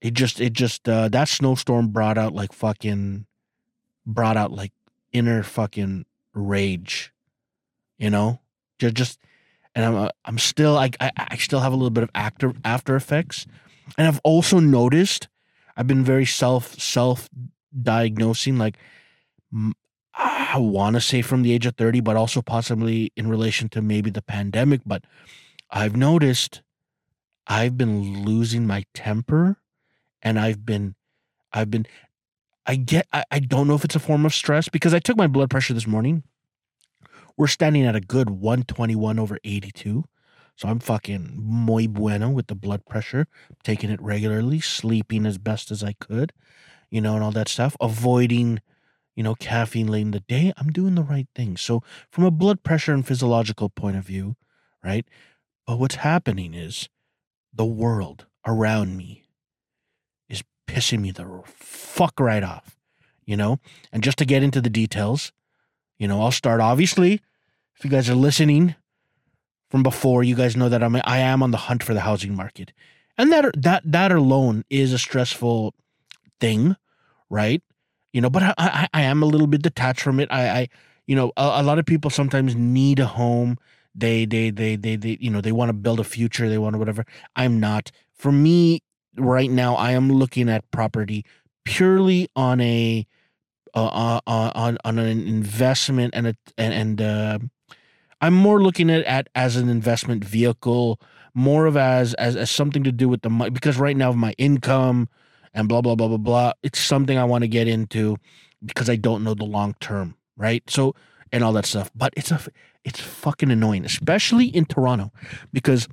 it 0.00 0.14
just 0.14 0.40
it 0.40 0.52
just 0.52 0.88
uh, 0.88 1.08
that 1.08 1.28
snowstorm 1.28 1.88
brought 1.88 2.18
out 2.18 2.34
like 2.34 2.52
fucking 2.52 3.26
brought 4.04 4.36
out 4.36 4.52
like 4.52 4.72
inner 5.12 5.42
fucking 5.42 6.04
rage. 6.34 7.12
You 7.98 8.10
know, 8.10 8.40
just 8.78 8.94
just 8.94 9.18
and 9.74 9.84
I'm 9.84 9.94
uh, 9.94 10.08
I'm 10.24 10.38
still 10.38 10.76
I, 10.76 10.90
I 11.00 11.36
still 11.36 11.60
have 11.60 11.72
a 11.72 11.76
little 11.76 11.90
bit 11.90 12.04
of 12.04 12.10
after 12.14 12.52
after 12.64 12.96
effects, 12.96 13.46
and 13.96 14.06
I've 14.06 14.20
also 14.24 14.58
noticed 14.58 15.28
I've 15.76 15.86
been 15.86 16.04
very 16.04 16.26
self 16.26 16.78
self 16.80 17.28
diagnosing 17.82 18.58
like 18.58 18.76
I 20.14 20.58
want 20.58 20.94
to 20.94 21.00
say 21.00 21.22
from 21.22 21.42
the 21.42 21.52
age 21.52 21.66
of 21.66 21.76
30 21.76 22.00
but 22.00 22.16
also 22.16 22.42
possibly 22.42 23.12
in 23.16 23.28
relation 23.28 23.68
to 23.70 23.80
maybe 23.80 24.10
the 24.10 24.22
pandemic 24.22 24.80
but 24.84 25.04
I've 25.70 25.96
noticed 25.96 26.62
I've 27.46 27.78
been 27.78 28.24
losing 28.24 28.66
my 28.66 28.84
temper 28.92 29.58
and 30.22 30.38
I've 30.38 30.66
been 30.66 30.96
I've 31.52 31.70
been 31.70 31.86
I 32.66 32.76
get 32.76 33.06
I, 33.12 33.24
I 33.30 33.38
don't 33.38 33.68
know 33.68 33.74
if 33.74 33.84
it's 33.84 33.96
a 33.96 34.00
form 34.00 34.26
of 34.26 34.34
stress 34.34 34.68
because 34.68 34.94
I 34.94 34.98
took 34.98 35.16
my 35.16 35.26
blood 35.26 35.50
pressure 35.50 35.74
this 35.74 35.86
morning. 35.86 36.24
We're 37.40 37.46
standing 37.46 37.86
at 37.86 37.96
a 37.96 38.02
good 38.02 38.28
121 38.28 39.18
over 39.18 39.38
82. 39.42 40.04
So 40.56 40.68
I'm 40.68 40.78
fucking 40.78 41.32
muy 41.42 41.86
bueno 41.86 42.28
with 42.28 42.48
the 42.48 42.54
blood 42.54 42.84
pressure, 42.84 43.28
taking 43.64 43.88
it 43.88 43.98
regularly, 44.02 44.60
sleeping 44.60 45.24
as 45.24 45.38
best 45.38 45.70
as 45.70 45.82
I 45.82 45.94
could, 45.94 46.34
you 46.90 47.00
know, 47.00 47.14
and 47.14 47.24
all 47.24 47.30
that 47.30 47.48
stuff, 47.48 47.78
avoiding, 47.80 48.60
you 49.16 49.22
know, 49.22 49.34
caffeine 49.34 49.86
late 49.86 50.02
in 50.02 50.10
the 50.10 50.20
day. 50.20 50.52
I'm 50.58 50.70
doing 50.70 50.96
the 50.96 51.02
right 51.02 51.28
thing. 51.34 51.56
So 51.56 51.82
from 52.10 52.24
a 52.24 52.30
blood 52.30 52.62
pressure 52.62 52.92
and 52.92 53.06
physiological 53.06 53.70
point 53.70 53.96
of 53.96 54.04
view, 54.04 54.36
right? 54.84 55.06
But 55.66 55.78
what's 55.78 55.94
happening 55.94 56.52
is 56.52 56.90
the 57.54 57.64
world 57.64 58.26
around 58.46 58.98
me 58.98 59.24
is 60.28 60.44
pissing 60.68 61.00
me 61.00 61.10
the 61.10 61.40
fuck 61.46 62.20
right 62.20 62.44
off, 62.44 62.76
you 63.24 63.38
know? 63.38 63.60
And 63.90 64.02
just 64.02 64.18
to 64.18 64.26
get 64.26 64.42
into 64.42 64.60
the 64.60 64.68
details, 64.68 65.32
you 65.98 66.06
know, 66.06 66.20
I'll 66.20 66.32
start 66.32 66.60
obviously, 66.60 67.22
if 67.80 67.84
you 67.86 67.90
guys 67.90 68.10
are 68.10 68.14
listening, 68.14 68.74
from 69.70 69.82
before, 69.82 70.22
you 70.22 70.34
guys 70.34 70.54
know 70.54 70.68
that 70.68 70.82
I'm 70.82 70.96
I 70.96 71.18
am 71.20 71.42
on 71.42 71.50
the 71.50 71.56
hunt 71.56 71.82
for 71.82 71.94
the 71.94 72.00
housing 72.00 72.36
market, 72.36 72.74
and 73.16 73.32
that 73.32 73.54
that 73.56 73.82
that 73.86 74.12
alone 74.12 74.64
is 74.68 74.92
a 74.92 74.98
stressful 74.98 75.72
thing, 76.40 76.76
right? 77.30 77.62
You 78.12 78.20
know, 78.20 78.28
but 78.28 78.42
I 78.42 78.54
I, 78.58 78.88
I 78.92 79.02
am 79.02 79.22
a 79.22 79.26
little 79.26 79.46
bit 79.46 79.62
detached 79.62 80.02
from 80.02 80.20
it. 80.20 80.28
I 80.30 80.48
I 80.50 80.68
you 81.06 81.16
know 81.16 81.32
a, 81.38 81.52
a 81.54 81.62
lot 81.62 81.78
of 81.78 81.86
people 81.86 82.10
sometimes 82.10 82.54
need 82.54 82.98
a 82.98 83.06
home. 83.06 83.56
They 83.94 84.26
they 84.26 84.50
they 84.50 84.76
they 84.76 84.96
they 84.96 85.16
you 85.18 85.30
know 85.30 85.40
they 85.40 85.52
want 85.52 85.70
to 85.70 85.72
build 85.72 86.00
a 86.00 86.04
future. 86.04 86.50
They 86.50 86.58
want 86.58 86.74
to 86.74 86.78
whatever. 86.78 87.06
I'm 87.34 87.58
not. 87.60 87.90
For 88.12 88.30
me, 88.30 88.82
right 89.16 89.50
now, 89.50 89.74
I 89.76 89.92
am 89.92 90.12
looking 90.12 90.50
at 90.50 90.70
property 90.70 91.24
purely 91.64 92.28
on 92.36 92.60
a 92.60 93.06
uh, 93.72 94.20
on 94.26 94.76
on 94.84 94.98
an 94.98 95.26
investment 95.26 96.14
and 96.14 96.26
a 96.26 96.34
and, 96.58 96.74
and 96.74 97.00
uh, 97.00 97.38
I'm 98.20 98.34
more 98.34 98.62
looking 98.62 98.90
at 98.90 99.04
at 99.04 99.28
as 99.34 99.56
an 99.56 99.68
investment 99.68 100.24
vehicle, 100.24 101.00
more 101.34 101.66
of 101.66 101.76
as 101.76 102.14
as, 102.14 102.36
as 102.36 102.50
something 102.50 102.84
to 102.84 102.92
do 102.92 103.08
with 103.08 103.22
the 103.22 103.30
money 103.30 103.50
because 103.50 103.78
right 103.78 103.96
now 103.96 104.12
my 104.12 104.32
income 104.38 105.08
and 105.54 105.68
blah 105.68 105.80
blah 105.80 105.94
blah 105.94 106.08
blah 106.08 106.16
blah. 106.16 106.52
It's 106.62 106.78
something 106.78 107.18
I 107.18 107.24
want 107.24 107.42
to 107.42 107.48
get 107.48 107.68
into 107.68 108.16
because 108.64 108.90
I 108.90 108.96
don't 108.96 109.24
know 109.24 109.34
the 109.34 109.44
long 109.44 109.74
term, 109.80 110.16
right? 110.36 110.62
So 110.68 110.94
and 111.32 111.44
all 111.44 111.52
that 111.54 111.66
stuff. 111.66 111.90
But 111.94 112.12
it's 112.16 112.30
a 112.30 112.40
it's 112.84 113.00
fucking 113.00 113.50
annoying, 113.50 113.84
especially 113.84 114.46
in 114.46 114.64
Toronto, 114.64 115.12
because 115.52 115.88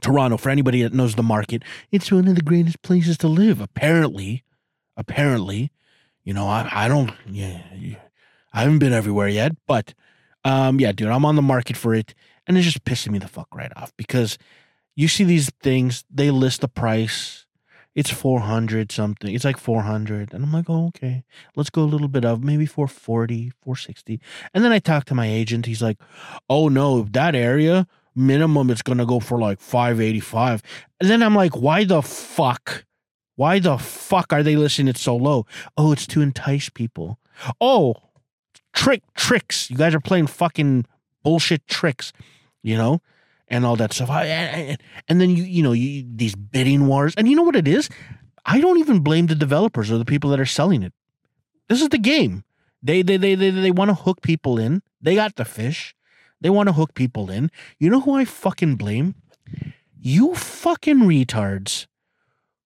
Toronto, 0.00 0.36
for 0.36 0.50
anybody 0.50 0.82
that 0.82 0.94
knows 0.94 1.14
the 1.14 1.22
market, 1.22 1.62
it's 1.90 2.10
one 2.10 2.26
of 2.28 2.34
the 2.34 2.42
greatest 2.42 2.82
places 2.82 3.18
to 3.18 3.28
live. 3.28 3.60
Apparently, 3.60 4.44
apparently, 4.96 5.70
you 6.24 6.32
know, 6.32 6.46
I 6.46 6.68
I 6.70 6.88
don't 6.88 7.12
yeah, 7.26 7.62
I 8.52 8.62
haven't 8.62 8.78
been 8.78 8.92
everywhere 8.92 9.28
yet, 9.28 9.52
but 9.66 9.94
um, 10.44 10.80
yeah, 10.80 10.92
dude, 10.92 11.08
I'm 11.08 11.24
on 11.24 11.36
the 11.36 11.42
market 11.42 11.76
for 11.76 11.94
it, 11.94 12.14
and 12.46 12.56
it's 12.56 12.66
just 12.66 12.84
pissing 12.84 13.12
me 13.12 13.18
the 13.18 13.28
fuck 13.28 13.48
right 13.54 13.72
off 13.76 13.92
because 13.96 14.38
you 14.94 15.08
see 15.08 15.24
these 15.24 15.50
things, 15.62 16.04
they 16.10 16.30
list 16.30 16.60
the 16.60 16.68
price. 16.68 17.46
It's 17.94 18.10
400 18.10 18.90
something. 18.90 19.34
It's 19.34 19.44
like 19.44 19.58
400. 19.58 20.32
And 20.32 20.44
I'm 20.44 20.52
like, 20.52 20.68
oh, 20.68 20.86
okay. 20.88 21.24
Let's 21.56 21.70
go 21.70 21.82
a 21.82 21.84
little 21.84 22.08
bit 22.08 22.24
of 22.24 22.42
maybe 22.42 22.64
440, 22.64 23.52
460. 23.62 24.20
And 24.54 24.64
then 24.64 24.72
I 24.72 24.78
talk 24.78 25.04
to 25.06 25.14
my 25.14 25.26
agent. 25.26 25.66
He's 25.66 25.82
like, 25.82 25.98
oh, 26.48 26.68
no, 26.68 27.02
that 27.02 27.34
area, 27.34 27.86
minimum, 28.14 28.70
it's 28.70 28.82
going 28.82 28.98
to 28.98 29.06
go 29.06 29.20
for 29.20 29.38
like 29.38 29.60
585. 29.60 30.62
And 31.00 31.10
then 31.10 31.22
I'm 31.22 31.34
like, 31.34 31.54
why 31.54 31.84
the 31.84 32.00
fuck? 32.00 32.86
Why 33.36 33.58
the 33.58 33.76
fuck 33.78 34.32
are 34.32 34.42
they 34.42 34.56
listing 34.56 34.88
it 34.88 34.96
so 34.96 35.16
low? 35.16 35.46
Oh, 35.76 35.92
it's 35.92 36.06
to 36.08 36.22
entice 36.22 36.70
people. 36.70 37.18
Oh, 37.60 37.94
trick 38.72 39.02
tricks. 39.14 39.70
You 39.70 39.76
guys 39.76 39.94
are 39.94 40.00
playing 40.00 40.26
fucking 40.26 40.86
bullshit 41.22 41.66
tricks, 41.66 42.12
you 42.62 42.76
know, 42.76 43.00
and 43.48 43.64
all 43.64 43.76
that 43.76 43.92
stuff. 43.92 44.10
And 44.10 45.20
then 45.20 45.30
you 45.30 45.44
you 45.44 45.62
know 45.62 45.72
you, 45.72 46.04
these 46.06 46.34
bidding 46.34 46.86
wars, 46.86 47.14
and 47.16 47.28
you 47.28 47.36
know 47.36 47.42
what 47.42 47.56
it 47.56 47.68
is. 47.68 47.88
I 48.44 48.60
don't 48.60 48.78
even 48.78 49.00
blame 49.00 49.26
the 49.26 49.34
developers 49.34 49.90
or 49.90 49.98
the 49.98 50.04
people 50.04 50.30
that 50.30 50.40
are 50.40 50.46
selling 50.46 50.82
it. 50.82 50.92
This 51.68 51.80
is 51.80 51.90
the 51.90 51.98
game. 51.98 52.44
They 52.82 53.02
they 53.02 53.16
they 53.16 53.34
they, 53.34 53.50
they 53.50 53.70
want 53.70 53.90
to 53.90 53.94
hook 53.94 54.22
people 54.22 54.58
in. 54.58 54.82
They 55.00 55.14
got 55.14 55.36
the 55.36 55.44
fish. 55.44 55.94
They 56.40 56.50
want 56.50 56.68
to 56.68 56.72
hook 56.72 56.94
people 56.94 57.30
in. 57.30 57.50
You 57.78 57.88
know 57.88 58.00
who 58.00 58.16
I 58.16 58.24
fucking 58.24 58.74
blame? 58.76 59.14
You 60.00 60.34
fucking 60.34 60.98
retards 60.98 61.86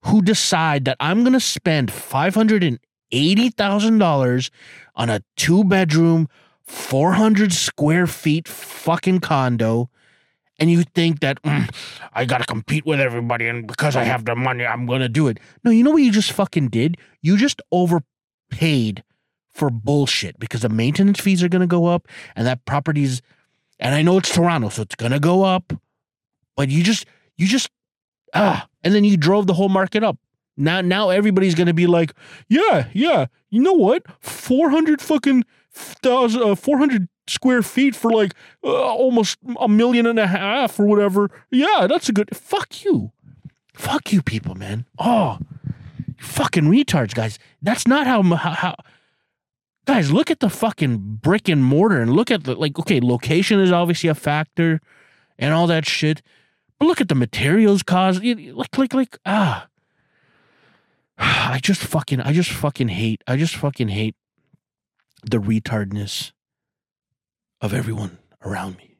who 0.04 0.22
decide 0.22 0.86
that 0.86 0.96
I'm 0.98 1.22
going 1.22 1.34
to 1.34 1.40
spend 1.40 1.90
$580,000 1.90 4.50
on 4.96 5.10
a 5.10 5.22
two 5.36 5.62
bedroom, 5.64 6.28
400 6.64 7.52
square 7.52 8.06
feet 8.06 8.48
fucking 8.48 9.20
condo, 9.20 9.90
and 10.58 10.70
you 10.70 10.84
think 10.94 11.20
that 11.20 11.40
mm, 11.42 11.68
I 12.12 12.24
gotta 12.24 12.44
compete 12.44 12.86
with 12.86 13.00
everybody, 13.00 13.46
and 13.46 13.66
because 13.66 13.94
I 13.94 14.04
have 14.04 14.24
the 14.24 14.34
money, 14.34 14.64
I'm 14.64 14.86
gonna 14.86 15.08
do 15.08 15.28
it. 15.28 15.38
No, 15.62 15.70
you 15.70 15.84
know 15.84 15.90
what 15.90 16.02
you 16.02 16.10
just 16.10 16.32
fucking 16.32 16.68
did? 16.68 16.96
You 17.20 17.36
just 17.36 17.60
overpaid 17.70 19.04
for 19.50 19.70
bullshit 19.70 20.38
because 20.38 20.62
the 20.62 20.68
maintenance 20.68 21.20
fees 21.20 21.42
are 21.42 21.48
gonna 21.48 21.66
go 21.66 21.86
up, 21.86 22.08
and 22.34 22.46
that 22.46 22.64
property's, 22.64 23.20
and 23.78 23.94
I 23.94 24.02
know 24.02 24.18
it's 24.18 24.32
Toronto, 24.34 24.70
so 24.70 24.82
it's 24.82 24.94
gonna 24.94 25.20
go 25.20 25.44
up, 25.44 25.72
but 26.56 26.70
you 26.70 26.82
just, 26.82 27.06
you 27.36 27.46
just, 27.46 27.68
ah, 28.34 28.66
and 28.82 28.94
then 28.94 29.04
you 29.04 29.16
drove 29.16 29.46
the 29.46 29.54
whole 29.54 29.68
market 29.68 30.02
up. 30.02 30.16
Now, 30.56 30.80
now 30.80 31.10
everybody's 31.10 31.54
gonna 31.54 31.74
be 31.74 31.86
like, 31.86 32.12
yeah, 32.48 32.88
yeah. 32.92 33.26
You 33.50 33.60
know 33.60 33.74
what? 33.74 34.04
Four 34.20 34.70
hundred 34.70 35.00
fucking 35.02 35.44
thousand, 35.70 36.42
uh, 36.42 36.54
four 36.54 36.78
hundred 36.78 37.08
square 37.28 37.62
feet 37.62 37.94
for 37.94 38.10
like 38.10 38.32
uh, 38.64 38.70
almost 38.70 39.38
a 39.58 39.68
million 39.68 40.06
and 40.06 40.18
a 40.18 40.26
half 40.26 40.78
or 40.80 40.86
whatever. 40.86 41.30
Yeah, 41.50 41.86
that's 41.88 42.08
a 42.08 42.12
good. 42.12 42.34
Fuck 42.34 42.84
you, 42.84 43.12
fuck 43.74 44.12
you, 44.12 44.22
people, 44.22 44.54
man. 44.54 44.86
Oh, 44.98 45.38
fucking 46.18 46.64
retards, 46.64 47.14
guys. 47.14 47.38
That's 47.62 47.86
not 47.86 48.06
how 48.06 48.22
how. 48.22 48.50
how 48.52 48.76
Guys, 49.86 50.10
look 50.10 50.32
at 50.32 50.40
the 50.40 50.50
fucking 50.50 51.20
brick 51.22 51.48
and 51.48 51.64
mortar 51.64 52.00
and 52.00 52.12
look 52.12 52.28
at 52.28 52.42
the 52.42 52.56
like. 52.56 52.76
Okay, 52.76 53.00
location 53.00 53.60
is 53.60 53.70
obviously 53.70 54.08
a 54.08 54.16
factor, 54.16 54.80
and 55.38 55.54
all 55.54 55.68
that 55.68 55.86
shit. 55.86 56.22
But 56.80 56.86
look 56.86 57.00
at 57.00 57.08
the 57.08 57.14
materials 57.14 57.84
cost. 57.84 58.20
Like, 58.24 58.76
like, 58.76 58.94
like, 58.94 59.18
ah 59.24 59.68
I 61.18 61.60
just 61.62 61.82
fucking 61.82 62.20
I 62.20 62.32
just 62.32 62.50
fucking 62.50 62.88
hate 62.88 63.22
I 63.26 63.36
just 63.36 63.56
fucking 63.56 63.88
hate 63.88 64.16
the 65.22 65.38
retardness 65.38 66.32
of 67.60 67.72
everyone 67.72 68.18
around 68.44 68.76
me. 68.76 68.96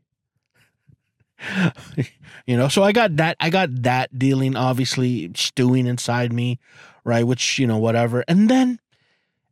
you 2.46 2.56
know, 2.56 2.68
so 2.68 2.82
I 2.82 2.92
got 2.92 3.16
that 3.16 3.36
I 3.40 3.50
got 3.50 3.82
that 3.82 4.18
dealing 4.18 4.56
obviously 4.56 5.30
stewing 5.34 5.86
inside 5.86 6.32
me, 6.32 6.58
right? 7.04 7.26
Which, 7.26 7.58
you 7.58 7.66
know, 7.66 7.78
whatever. 7.78 8.24
And 8.26 8.48
then 8.48 8.80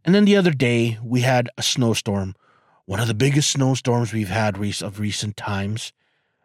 and 0.04 0.14
then 0.14 0.24
the 0.24 0.36
other 0.36 0.50
day 0.50 0.98
we 1.02 1.20
had 1.20 1.48
a 1.58 1.62
snowstorm. 1.62 2.34
One 2.86 3.00
of 3.00 3.08
the 3.08 3.14
biggest 3.14 3.50
snowstorms 3.50 4.12
we've 4.12 4.28
had 4.28 4.56
of 4.82 5.00
recent 5.00 5.36
times, 5.36 5.92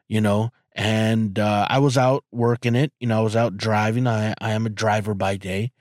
you 0.08 0.22
know, 0.22 0.52
and 0.74 1.38
uh, 1.38 1.68
I 1.70 1.80
was 1.80 1.98
out 1.98 2.24
working 2.32 2.76
it. 2.76 2.94
You 3.00 3.08
know, 3.08 3.20
I 3.20 3.24
was 3.24 3.36
out 3.36 3.58
driving. 3.58 4.08
I, 4.08 4.34
I 4.40 4.52
am 4.52 4.66
a 4.66 4.70
driver 4.70 5.14
by 5.14 5.36
day 5.36 5.72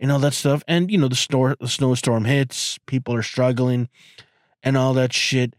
and 0.00 0.10
all 0.12 0.18
that 0.20 0.34
stuff. 0.34 0.62
And 0.68 0.90
you 0.90 0.98
know, 0.98 1.08
the 1.08 1.16
store 1.16 1.56
the 1.60 1.68
snowstorm 1.68 2.24
hits, 2.24 2.78
people 2.86 3.14
are 3.14 3.22
struggling 3.22 3.88
and 4.62 4.76
all 4.76 4.94
that 4.94 5.12
shit. 5.12 5.54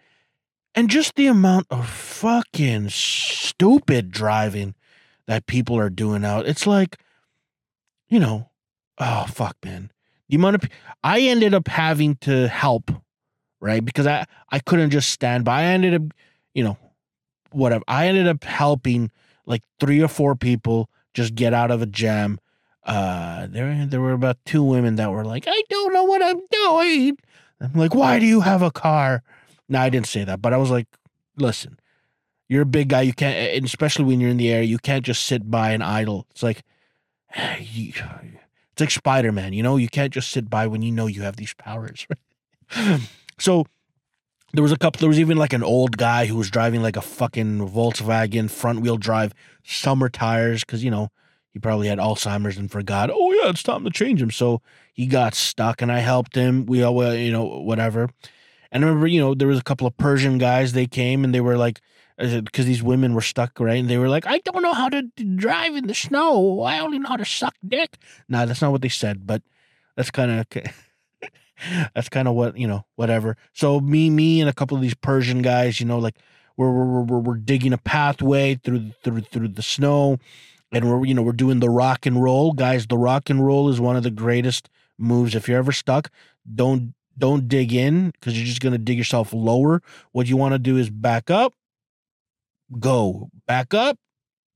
And 0.74 0.90
just 0.90 1.16
the 1.16 1.28
amount 1.28 1.68
of 1.70 1.88
fucking 1.88 2.90
stupid 2.90 4.12
driving 4.12 4.76
that 5.26 5.48
people 5.48 5.78
are 5.78 5.90
doing 5.90 6.26
out. 6.26 6.48
It's 6.48 6.68
like, 6.68 6.98
you 8.10 8.20
know, 8.20 8.50
oh 8.98 9.26
fuck, 9.28 9.58
man. 9.64 9.92
The 10.30 10.36
amount 10.36 10.56
of 10.56 10.70
I 11.04 11.22
ended 11.22 11.54
up 11.54 11.68
having 11.68 12.16
to 12.18 12.48
help, 12.48 12.92
right? 13.62 13.84
Because 13.84 14.08
I 14.08 14.26
I 14.52 14.60
couldn't 14.60 14.90
just 14.90 15.10
stand 15.10 15.46
by. 15.46 15.62
I 15.62 15.66
ended 15.66 15.94
up, 15.94 16.02
you 16.54 16.64
know, 16.64 16.78
whatever. 17.52 17.84
I 17.88 18.08
ended 18.08 18.28
up 18.28 18.44
helping 18.44 19.12
like 19.46 19.62
three 19.80 20.02
or 20.02 20.08
four 20.08 20.36
people 20.36 20.90
just 21.14 21.36
get 21.36 21.54
out 21.54 21.72
of 21.72 21.82
a 21.82 21.86
jam 21.86 22.40
uh, 22.86 23.48
there 23.50 23.86
there 23.86 24.02
were 24.02 24.14
about 24.14 24.38
two 24.46 24.64
women 24.64 24.96
that 24.96 25.12
were 25.12 25.26
like, 25.26 25.46
I 25.48 25.62
don't 25.70 25.94
know 25.94 26.04
what 26.04 26.22
I'm 26.22 26.40
doing. 26.52 27.18
I'm 27.60 27.74
like, 27.74 27.96
why 27.96 28.20
do 28.20 28.26
you 28.26 28.42
have 28.42 28.62
a 28.62 28.72
car? 28.72 29.24
No, 29.68 29.80
I 29.80 29.90
didn't 29.90 30.08
say 30.08 30.24
that, 30.24 30.42
but 30.42 30.54
I 30.54 30.58
was 30.58 30.70
like, 30.70 30.88
listen, 31.38 31.80
you're 32.48 32.64
a 32.64 32.68
big 32.68 32.90
guy. 32.90 33.02
You 33.02 33.14
can't, 33.14 33.66
especially 33.66 34.06
when 34.06 34.20
you're 34.20 34.30
in 34.30 34.38
the 34.38 34.52
air, 34.52 34.62
you 34.62 34.78
can't 34.78 35.04
just 35.06 35.26
sit 35.26 35.50
by 35.50 35.72
and 35.72 35.84
idle. 35.84 36.28
It's 36.32 36.44
like, 36.44 36.64
you, 37.60 37.94
it's 38.72 38.82
like 38.82 38.92
Spider 38.92 39.32
Man. 39.32 39.54
You 39.54 39.64
know, 39.64 39.78
you 39.78 39.90
can't 39.90 40.14
just 40.14 40.30
sit 40.30 40.50
by 40.50 40.68
when 40.68 40.82
you 40.82 40.92
know 40.92 41.08
you 41.08 41.24
have 41.24 41.38
these 41.38 41.54
powers. 41.54 42.08
So 43.38 43.66
there 44.54 44.64
was 44.64 44.72
a 44.72 44.78
couple. 44.78 45.00
There 45.00 45.10
was 45.10 45.20
even 45.20 45.38
like 45.38 45.54
an 45.54 45.64
old 45.64 45.98
guy 45.98 46.26
who 46.26 46.36
was 46.36 46.50
driving 46.50 46.82
like 46.82 46.96
a 46.96 47.02
fucking 47.02 47.60
Volkswagen 47.70 48.50
front 48.50 48.82
wheel 48.82 48.98
drive 48.98 49.34
summer 49.64 50.10
tires 50.10 50.64
because 50.64 50.84
you 50.84 50.92
know 50.92 51.10
he 51.56 51.60
probably 51.60 51.88
had 51.88 52.00
Alzheimer's 52.00 52.58
and 52.58 52.70
forgot. 52.70 53.10
Oh 53.10 53.32
yeah, 53.32 53.50
it's 53.50 53.64
time 53.64 53.86
to 53.86 53.90
change 53.90 54.22
him. 54.22 54.30
So 54.30 54.62
he 54.92 55.06
got 55.06 55.34
stuck, 55.34 55.82
and 55.82 55.90
I 55.90 56.00
helped 56.00 56.36
him. 56.36 56.66
We 56.66 56.84
all, 56.84 57.16
you 57.16 57.32
know, 57.32 57.46
whatever. 57.46 58.10
And 58.74 58.84
I 58.84 58.88
remember, 58.90 59.08
you 59.08 59.22
know, 59.22 59.34
there 59.34 59.48
was 59.48 59.58
a 59.58 59.64
couple 59.64 59.88
of 59.88 59.96
Persian 59.96 60.38
guys. 60.38 60.74
They 60.74 60.86
came 60.86 61.24
and 61.24 61.34
they 61.34 61.40
were 61.40 61.56
like, 61.56 61.80
because 62.18 62.66
these 62.66 62.84
women 62.84 63.14
were 63.14 63.22
stuck, 63.22 63.58
right? 63.62 63.80
And 63.80 63.90
they 63.90 63.98
were 63.98 64.10
like, 64.10 64.28
I 64.28 64.40
don't 64.40 64.64
know 64.64 64.74
how 64.74 64.90
to 64.90 65.04
drive 65.38 65.78
in 65.78 65.88
the 65.88 65.94
snow. 65.94 66.60
I 66.60 66.80
only 66.80 67.00
know 67.00 67.08
how 67.08 67.16
to 67.16 67.24
suck 67.24 67.56
dick. 67.66 68.00
No, 68.28 68.46
that's 68.46 68.62
not 68.62 68.74
what 68.74 68.82
they 68.82 68.90
said, 68.90 69.26
but 69.26 69.42
that's 69.96 70.12
kind 70.12 70.32
of. 70.32 70.40
okay. 70.40 70.70
that's 71.96 72.10
kind 72.10 72.28
of 72.28 72.36
what 72.36 72.58
you 72.58 72.68
know 72.68 72.84
whatever 72.98 73.38
so 73.54 73.80
me 73.80 74.10
me 74.10 74.42
and 74.42 74.50
a 74.50 74.54
couple 74.54 74.76
of 74.76 74.82
these 74.84 74.94
persian 74.94 75.42
guys 75.42 75.80
you 75.80 75.86
know 75.86 75.98
like 75.98 76.18
we're 76.58 76.70
we're, 76.70 77.02
we're, 77.02 77.20
we're 77.20 77.38
digging 77.38 77.72
a 77.72 77.78
pathway 77.78 78.56
through 78.56 78.92
through 79.06 79.22
through 79.22 79.48
the 79.48 79.62
snow 79.62 80.18
and 80.72 80.90
we're 80.90 81.06
you 81.06 81.14
know 81.14 81.22
we're 81.22 81.32
doing 81.32 81.60
the 81.60 81.70
rock 81.70 82.06
and 82.06 82.22
roll 82.22 82.54
guys 82.54 82.88
the 82.88 82.98
rock 82.98 83.30
and 83.30 83.46
roll 83.46 83.70
is 83.70 83.80
one 83.80 83.96
of 83.96 84.04
the 84.04 84.12
greatest 84.12 84.70
moves 84.98 85.36
if 85.36 85.48
you're 85.48 85.58
ever 85.58 85.72
stuck 85.72 86.10
don't 86.54 86.94
don't 87.18 87.48
dig 87.48 87.74
in 87.74 88.12
because 88.12 88.38
you're 88.38 88.48
just 88.48 88.62
going 88.62 88.74
to 88.74 88.78
dig 88.78 88.98
yourself 88.98 89.34
lower 89.34 89.82
what 90.12 90.28
you 90.28 90.38
want 90.38 90.54
to 90.54 90.60
do 90.60 90.78
is 90.78 90.90
back 90.90 91.30
up 91.30 91.54
go 92.80 93.30
back 93.46 93.74
up 93.74 93.98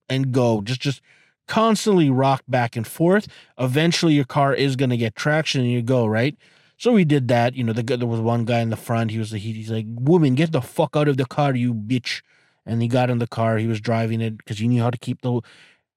and 0.08 0.32
go 0.32 0.62
just 0.62 0.82
just 0.82 1.02
constantly 1.48 2.10
rock 2.10 2.44
back 2.48 2.76
and 2.76 2.86
forth 2.86 3.28
eventually 3.58 4.14
your 4.14 4.26
car 4.26 4.54
is 4.54 4.76
going 4.76 4.90
to 4.90 4.98
get 4.98 5.16
traction 5.16 5.62
and 5.62 5.72
you 5.72 5.82
go 5.82 6.06
right 6.06 6.38
so 6.80 6.94
we 6.94 7.04
did 7.04 7.28
that. 7.28 7.56
You 7.56 7.66
know, 7.66 7.74
the, 7.74 7.84
there 7.84 8.08
was 8.08 8.22
one 8.22 8.46
guy 8.46 8.62
in 8.62 8.70
the 8.70 8.78
front. 8.78 9.12
He 9.12 9.20
was 9.20 9.32
he, 9.32 9.38
he's 9.38 9.70
like, 9.70 9.86
"Woman, 9.86 10.34
get 10.34 10.54
the 10.54 10.62
fuck 10.62 10.96
out 10.96 11.10
of 11.10 11.18
the 11.18 11.26
car, 11.26 11.54
you 11.54 11.74
bitch!" 11.74 12.22
And 12.66 12.82
he 12.82 12.88
got 12.88 13.10
in 13.10 13.20
the 13.20 13.28
car. 13.28 13.58
He 13.58 13.68
was 13.68 13.82
driving 13.82 14.22
it 14.22 14.38
because 14.38 14.60
he 14.60 14.68
knew 14.70 14.82
how 14.82 14.90
to 14.90 14.98
keep 14.98 15.22
the, 15.22 15.42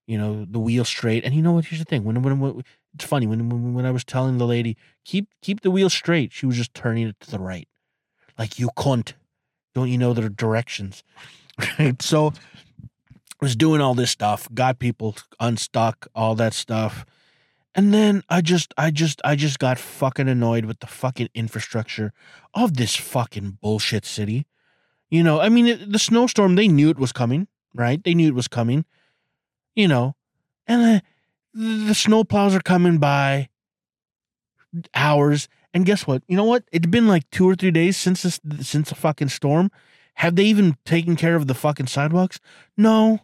you 0.06 0.18
know, 0.18 0.46
the 0.48 0.58
wheel 0.58 0.84
straight. 0.84 1.24
And 1.24 1.34
you 1.34 1.42
know 1.42 1.52
what? 1.52 1.66
Here's 1.66 1.80
the 1.80 1.84
thing. 1.84 2.04
When 2.04 2.20
when, 2.22 2.40
when 2.40 2.62
it's 2.94 3.04
funny 3.04 3.26
when, 3.26 3.48
when 3.48 3.74
when 3.74 3.86
I 3.86 3.90
was 3.90 4.04
telling 4.04 4.38
the 4.38 4.46
lady 4.46 4.76
keep 5.04 5.28
keep 5.40 5.60
the 5.60 5.70
wheel 5.70 5.90
straight, 5.90 6.32
she 6.32 6.46
was 6.46 6.56
just 6.56 6.74
turning 6.74 7.08
it 7.08 7.20
to 7.20 7.30
the 7.30 7.38
right, 7.38 7.68
like 8.38 8.58
you 8.58 8.70
cunt. 8.76 9.14
Don't 9.74 9.88
you 9.88 9.98
know 9.98 10.12
the 10.12 10.28
directions? 10.28 11.02
Right. 11.78 12.00
So 12.00 12.28
I 12.28 13.44
was 13.44 13.54
doing 13.54 13.82
all 13.82 13.92
this 13.94 14.10
stuff, 14.10 14.48
got 14.54 14.78
people 14.78 15.16
unstuck, 15.38 16.06
all 16.14 16.34
that 16.36 16.54
stuff. 16.54 17.04
And 17.74 17.92
then 17.92 18.22
I 18.28 18.40
just, 18.40 18.72
I 18.76 18.90
just, 18.90 19.20
I 19.24 19.36
just 19.36 19.58
got 19.58 19.78
fucking 19.78 20.28
annoyed 20.28 20.66
with 20.66 20.80
the 20.80 20.86
fucking 20.86 21.28
infrastructure 21.34 22.12
of 22.54 22.76
this 22.76 22.96
fucking 22.96 23.58
bullshit 23.60 24.04
city. 24.04 24.46
You 25.10 25.22
know, 25.22 25.40
I 25.40 25.48
mean, 25.48 25.90
the 25.90 25.98
snowstorm, 25.98 26.54
they 26.54 26.68
knew 26.68 26.90
it 26.90 26.98
was 26.98 27.12
coming, 27.12 27.48
right? 27.74 28.02
They 28.02 28.14
knew 28.14 28.28
it 28.28 28.34
was 28.34 28.48
coming, 28.48 28.84
you 29.74 29.88
know, 29.88 30.14
and 30.66 30.82
the, 30.82 31.02
the 31.54 31.92
snowplows 31.92 32.54
are 32.54 32.60
coming 32.62 32.98
by 32.98 33.48
hours. 34.94 35.48
And 35.74 35.86
guess 35.86 36.06
what? 36.06 36.22
You 36.28 36.36
know 36.36 36.44
what? 36.44 36.64
It's 36.72 36.86
been 36.86 37.08
like 37.08 37.28
two 37.30 37.48
or 37.48 37.54
three 37.54 37.70
days 37.70 37.96
since 37.96 38.22
this, 38.22 38.40
since 38.60 38.88
the 38.90 38.94
fucking 38.94 39.28
storm. 39.28 39.70
Have 40.14 40.36
they 40.36 40.44
even 40.44 40.76
taken 40.84 41.16
care 41.16 41.34
of 41.34 41.46
the 41.46 41.54
fucking 41.54 41.86
sidewalks? 41.86 42.38
No. 42.76 43.20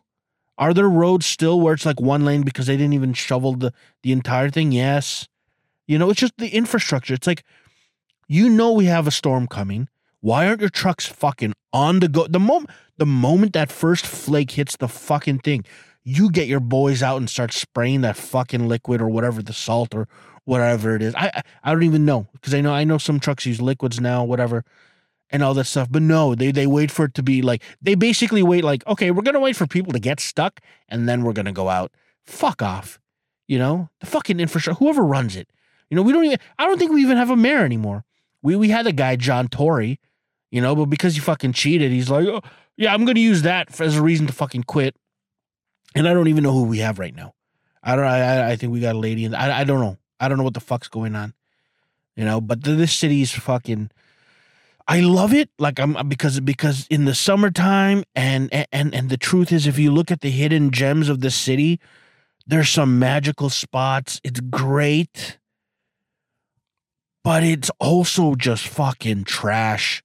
Are 0.57 0.75
there 0.75 0.89
roads 0.89 1.27
still 1.27 1.61
where 1.61 1.75
it's 1.75 1.87
like 1.87 2.01
one 2.01 2.25
lane 2.25 2.43
because 2.43 2.67
they 2.67 2.77
didn't 2.77 2.95
even 2.95 3.13
shovel 3.13 3.55
the, 3.55 3.73
the 4.03 4.13
entire 4.13 4.51
thing? 4.51 4.73
Yes. 4.73 5.29
You 5.87 5.99
know, 5.99 6.11
it's 6.11 6.21
just 6.21 6.37
the 6.39 6.49
infrastructure. 6.49 7.15
It's 7.15 7.27
like, 7.27 7.45
you 8.27 8.49
know, 8.49 8.73
we 8.73 8.87
have 8.87 9.07
a 9.07 9.13
storm 9.13 9.47
coming. 9.47 9.89
Why 10.21 10.47
aren't 10.47 10.61
your 10.61 10.71
trucks 10.71 11.07
fucking 11.07 11.53
on 11.73 12.01
the 12.01 12.09
go? 12.09 12.27
The 12.27 12.41
moment, 12.41 12.71
the 12.97 13.07
moment 13.07 13.53
that 13.53 13.71
first 13.71 14.05
flake 14.05 14.53
hits 14.53 14.77
the 14.77 14.89
fucking 14.89 15.41
thing, 15.41 15.65
you 16.09 16.31
get 16.31 16.49
your 16.49 16.61
boys 16.61 17.03
out 17.03 17.19
and 17.19 17.29
start 17.29 17.53
spraying 17.53 18.01
that 18.01 18.17
fucking 18.17 18.67
liquid 18.67 19.03
or 19.03 19.09
whatever 19.09 19.43
the 19.43 19.53
salt 19.53 19.95
or 19.95 20.09
whatever 20.47 20.97
it 20.97 21.03
is. 21.03 21.15
I 21.15 21.43
I, 21.63 21.73
don't 21.73 21.83
even 21.83 22.07
know 22.07 22.27
because 22.33 22.55
I 22.55 22.63
know 22.63 22.73
I 22.73 22.85
know 22.85 22.97
some 22.97 23.21
trucks 23.21 23.45
use 23.45 23.61
liquids 23.61 24.01
now, 24.01 24.25
whatever 24.25 24.65
and 25.29 25.43
all 25.43 25.53
that 25.53 25.65
stuff. 25.65 25.89
But 25.91 26.01
no, 26.01 26.35
they 26.35 26.51
they 26.51 26.67
wait 26.67 26.91
for 26.91 27.05
it 27.05 27.15
to 27.15 27.23
be 27.23 27.43
like 27.43 27.63
they 27.83 27.95
basically 27.95 28.43
wait 28.43 28.65
like, 28.65 28.87
okay, 28.87 29.11
we're 29.11 29.23
gonna 29.23 29.39
wait 29.39 29.55
for 29.55 29.67
people 29.67 29.93
to 29.93 29.99
get 29.99 30.19
stuck 30.19 30.61
and 30.89 31.07
then 31.07 31.25
we're 31.25 31.35
gonna 31.35 31.53
go 31.53 31.69
out. 31.69 31.93
Fuck 32.25 32.63
off. 32.63 32.99
You 33.47 33.59
know? 33.59 33.91
The 34.01 34.07
fucking 34.07 34.41
infrastructure 34.41 34.79
whoever 34.79 35.05
runs 35.05 35.37
it. 35.37 35.51
You 35.91 35.97
know, 35.97 36.03
we 36.03 36.15
don't 36.15 36.25
even 36.25 36.39
I 36.59 36.65
don't 36.65 36.79
think 36.79 36.91
we 36.91 37.03
even 37.03 37.19
have 37.19 37.31
a 37.31 37.37
mayor 37.37 37.67
anymore. 37.67 38.07
We 38.41 38.57
we 38.57 38.71
had 38.71 38.87
a 38.87 38.93
guy, 38.93 39.17
John 39.17 39.49
Tory, 39.49 40.01
you 40.51 40.63
know, 40.63 40.75
but 40.75 40.87
because 40.87 41.17
he 41.17 41.21
fucking 41.21 41.53
cheated, 41.53 41.93
he's 41.93 42.09
like, 42.09 42.27
oh, 42.27 42.41
yeah, 42.79 42.95
I'm 42.95 43.05
gonna 43.05 43.21
use 43.21 43.43
that 43.43 43.79
as 43.79 43.97
a 43.97 44.03
reason 44.03 44.27
to 44.27 44.33
fucking 44.33 44.63
quit. 44.63 44.97
And 45.99 46.09
I 46.09 46.15
don't 46.15 46.29
even 46.29 46.45
know 46.45 46.53
who 46.53 46.63
we 46.63 46.79
have 46.79 46.99
right 46.99 47.15
now. 47.15 47.35
I 47.83 47.97
don't 47.97 48.05
I 48.05 48.51
I 48.51 48.57
think 48.57 48.73
we 48.73 48.81
got 48.81 48.95
a 48.95 48.99
lady 48.99 49.25
and 49.25 49.35
I 49.35 49.61
I 49.61 49.65
don't 49.65 49.81
know. 49.81 49.99
I 50.21 50.29
don't 50.29 50.39
know 50.39 50.45
what 50.45 50.55
the 50.55 50.61
fuck's 50.61 50.89
going 50.89 51.17
on. 51.17 51.35
You 52.17 52.25
know, 52.25 52.41
but 52.41 52.63
this 52.63 52.93
city 52.93 53.23
is 53.23 53.33
fucking 53.33 53.91
I 54.87 55.01
love 55.01 55.35
it 55.35 55.51
like 55.59 55.79
I'm 55.79 56.09
because 56.09 56.41
because 56.41 56.87
in 56.89 57.05
the 57.05 57.15
summertime 57.15 58.05
and 58.15 58.49
and 58.73 58.95
and 58.95 59.11
the 59.11 59.19
truth 59.19 59.53
is 59.53 59.67
if 59.67 59.79
you 59.79 59.91
look 59.91 60.11
at 60.11 60.21
the 60.21 60.31
hidden 60.31 60.71
gems 60.71 61.09
of 61.09 61.21
the 61.21 61.31
city 61.31 61.81
there's 62.47 62.71
some 62.71 62.99
magical 62.99 63.51
spots 63.51 64.21
it's 64.25 64.41
great 64.41 65.39
but 67.23 67.45
it's 67.45 67.71
also 67.79 68.35
just 68.35 68.67
fucking 68.67 69.25
trash 69.25 70.03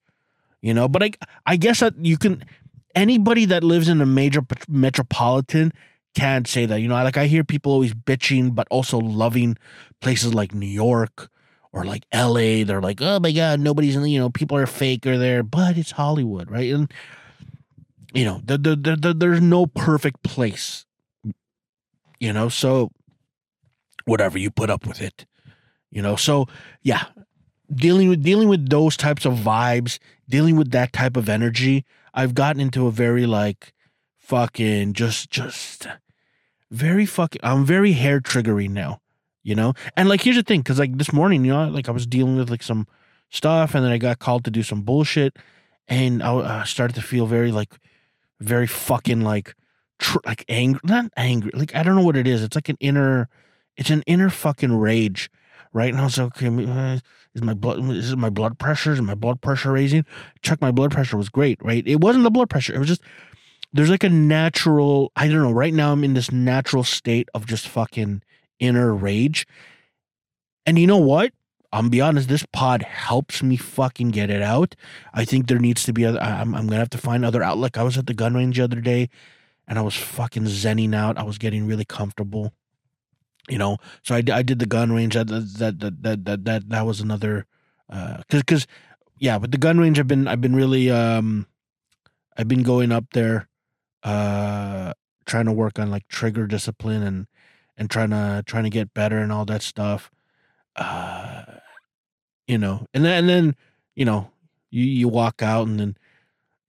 you 0.62 0.74
know 0.74 0.90
but 0.90 1.02
I 1.02 1.12
I 1.46 1.56
guess 1.56 1.80
that 1.80 1.94
you 1.98 2.18
can 2.18 2.44
anybody 2.96 3.46
that 3.46 3.64
lives 3.64 3.88
in 3.90 4.02
a 4.02 4.06
major 4.06 4.42
metropolitan 4.68 5.72
can't 6.16 6.48
say 6.48 6.66
that 6.66 6.80
you 6.80 6.88
know 6.88 6.96
like 6.96 7.18
I 7.18 7.26
hear 7.26 7.44
people 7.44 7.72
always 7.72 7.94
bitching 7.94 8.54
but 8.54 8.68
also 8.70 9.00
loving 9.00 9.58
places 10.00 10.34
like 10.34 10.54
New 10.54 10.68
York 10.68 11.30
or 11.74 11.84
like 11.84 12.06
LA, 12.14 12.64
they're 12.64 12.82
like, 12.82 13.02
oh 13.02 13.20
my 13.20 13.32
God, 13.32 13.60
nobody's 13.60 13.96
in, 13.96 14.06
you 14.06 14.20
know, 14.20 14.30
people 14.30 14.56
are 14.56 14.68
fake 14.68 15.08
or 15.08 15.18
there, 15.18 15.42
but 15.42 15.76
it's 15.76 15.92
Hollywood, 15.92 16.50
right? 16.52 16.72
And, 16.72 16.94
you 18.14 18.24
know, 18.24 18.42
the, 18.46 18.60
the, 18.60 18.76
the, 18.76 18.96
the, 18.96 19.14
there's 19.16 19.42
no 19.42 19.66
perfect 19.66 20.22
place, 20.22 20.86
you 22.20 22.32
know, 22.32 22.48
so 22.48 22.92
whatever, 24.06 24.38
you 24.38 24.52
put 24.52 24.70
up 24.70 24.86
with 24.86 25.02
it, 25.02 25.26
you 25.90 26.02
know, 26.02 26.16
so 26.16 26.48
yeah, 26.84 27.06
dealing 27.74 28.08
with, 28.08 28.22
dealing 28.22 28.50
with 28.50 28.70
those 28.70 28.96
types 28.96 29.26
of 29.26 29.34
vibes, 29.34 29.98
dealing 30.30 30.56
with 30.56 30.70
that 30.72 30.94
type 30.94 31.18
of 31.18 31.28
energy, 31.28 31.86
I've 32.14 32.36
gotten 32.36 32.62
into 32.62 32.88
a 32.88 32.92
very 32.92 33.26
like 33.26 33.74
fucking 34.18 34.94
just, 34.94 35.30
just 35.30 35.88
very 36.72 37.06
fucking, 37.06 37.42
I'm 37.44 37.66
very 37.66 37.94
hair 37.94 38.20
triggering 38.22 38.72
now 38.72 39.02
you 39.44 39.56
know? 39.56 39.74
And 39.96 40.10
like, 40.10 40.22
here's 40.22 40.38
the 40.38 40.44
thing, 40.44 40.62
because 40.62 40.80
like 40.80 40.98
this 40.98 41.14
morning, 41.14 41.46
you 41.46 41.52
know, 41.52 41.68
like 41.68 41.88
I 41.88 41.92
was 41.92 42.08
dealing 42.08 42.38
with 42.38 42.50
like 42.50 42.64
some 42.64 42.88
stuff 43.30 43.76
and 43.76 43.84
then 43.84 43.92
I 43.92 43.98
got 43.98 44.20
called 44.20 44.46
to 44.46 44.52
do 44.52 44.64
some 44.64 44.82
bullshit 44.82 45.38
and 45.88 46.24
I 46.24 46.34
uh, 46.34 46.64
started 46.64 46.96
to 46.96 47.02
feel 47.02 47.26
very 47.28 47.52
like, 47.52 47.74
very 48.40 48.68
fucking 48.68 49.22
like, 49.22 49.56
tr- 50.00 50.20
like 50.26 50.46
angry, 50.48 50.82
not 50.84 51.12
angry, 51.18 51.52
like 51.54 51.76
I 51.76 51.84
don't 51.84 51.96
know 51.96 52.04
what 52.04 52.18
it 52.18 52.28
is. 52.28 52.42
It's 52.42 52.56
like 52.56 52.70
an 52.70 52.78
inner, 52.80 53.30
it's 53.78 53.90
an 53.90 54.04
inner 54.08 54.30
fucking 54.30 54.74
rage, 54.74 55.30
right? 55.74 55.92
And 55.92 56.00
I 56.00 56.06
was 56.06 56.18
like, 56.18 56.42
okay, 56.42 56.48
uh, 56.48 57.00
is 57.34 57.42
my 57.42 57.54
blood, 57.54 57.84
is 57.90 58.16
my 58.16 58.30
blood 58.30 58.60
pressure? 58.60 58.94
Is 58.94 59.02
my 59.02 59.16
blood 59.16 59.42
pressure 59.42 59.72
raising? 59.72 60.06
Check 60.42 60.62
my 60.62 60.72
blood 60.72 60.92
pressure 60.92 61.18
was 61.18 61.30
great, 61.30 61.64
right? 61.64 61.86
It 61.86 62.00
wasn't 62.00 62.24
the 62.24 62.32
blood 62.32 62.50
pressure. 62.50 62.74
It 62.74 62.80
was 62.80 62.88
just, 62.88 63.02
there's 63.74 63.90
like 63.90 64.04
a 64.04 64.10
natural, 64.10 65.12
I 65.16 65.28
don't 65.28 65.42
know, 65.42 65.52
right 65.52 65.74
now 65.74 65.92
I'm 65.92 66.04
in 66.04 66.14
this 66.14 66.32
natural 66.32 66.84
state 66.84 67.28
of 67.34 67.48
just 67.48 67.68
fucking 67.68 68.22
inner 68.60 68.94
rage. 68.94 69.48
And 70.66 70.78
you 70.78 70.88
know 70.88 70.98
what? 70.98 71.34
I'm 71.72 71.90
be 71.90 72.02
honest, 72.02 72.30
this 72.30 72.46
pod 72.54 72.84
helps 72.84 73.42
me 73.42 73.58
fucking 73.58 74.10
get 74.10 74.30
it 74.30 74.44
out. 74.44 74.76
I 75.12 75.26
think 75.26 75.48
there 75.48 75.58
needs 75.58 75.84
to 75.86 75.94
be 75.94 76.06
other, 76.06 76.22
I'm, 76.22 76.54
I'm 76.54 76.68
gonna 76.68 76.78
have 76.78 76.92
to 76.92 77.00
find 77.00 77.26
other 77.26 77.42
outlet. 77.42 77.78
I 77.80 77.84
was 77.84 77.98
at 77.98 78.06
the 78.06 78.14
gun 78.14 78.36
range 78.36 78.58
the 78.58 78.64
other 78.64 78.80
day 78.80 79.10
and 79.68 79.80
I 79.80 79.82
was 79.82 79.96
fucking 79.96 80.44
zenning 80.44 80.94
out. 80.94 81.18
I 81.18 81.24
was 81.24 81.40
getting 81.40 81.66
really 81.66 81.86
comfortable, 81.86 82.54
you 83.50 83.58
know. 83.58 83.78
So 84.04 84.16
I, 84.16 84.24
I 84.32 84.42
did 84.42 84.60
the 84.60 84.66
gun 84.66 84.92
range. 84.92 85.16
That 85.16 85.28
that 85.28 85.80
that 85.80 86.04
that 86.04 86.26
that 86.26 86.46
that, 86.46 86.70
that 86.70 86.86
was 86.86 87.02
another, 87.02 87.46
uh, 87.90 88.22
cause 88.30 88.44
cause 88.44 88.68
yeah. 89.20 89.38
But 89.40 89.52
the 89.52 89.58
gun 89.58 89.80
range, 89.80 90.00
I've 90.00 90.08
been 90.08 90.28
I've 90.28 90.42
been 90.42 90.56
really 90.56 90.90
um, 90.90 91.48
I've 92.38 92.48
been 92.48 92.64
going 92.64 92.92
up 92.92 93.06
there, 93.14 93.48
uh, 94.04 94.94
trying 95.26 95.46
to 95.46 95.52
work 95.52 95.80
on 95.80 95.92
like 95.92 96.08
trigger 96.08 96.48
discipline 96.48 97.04
and 97.04 97.28
and 97.78 97.90
trying 97.90 98.10
to 98.12 98.44
trying 98.46 98.64
to 98.64 98.70
get 98.70 98.94
better 98.94 99.18
and 99.18 99.32
all 99.32 99.46
that 99.46 99.62
stuff. 99.62 100.12
Uh, 100.76 101.44
you 102.48 102.58
know, 102.58 102.88
and 102.94 103.06
then 103.06 103.20
and 103.20 103.30
then 103.30 103.56
you 103.96 104.06
know 104.06 104.32
you 104.72 104.84
you 104.84 105.08
walk 105.08 105.42
out 105.42 105.68
and 105.68 105.80
then 105.80 105.98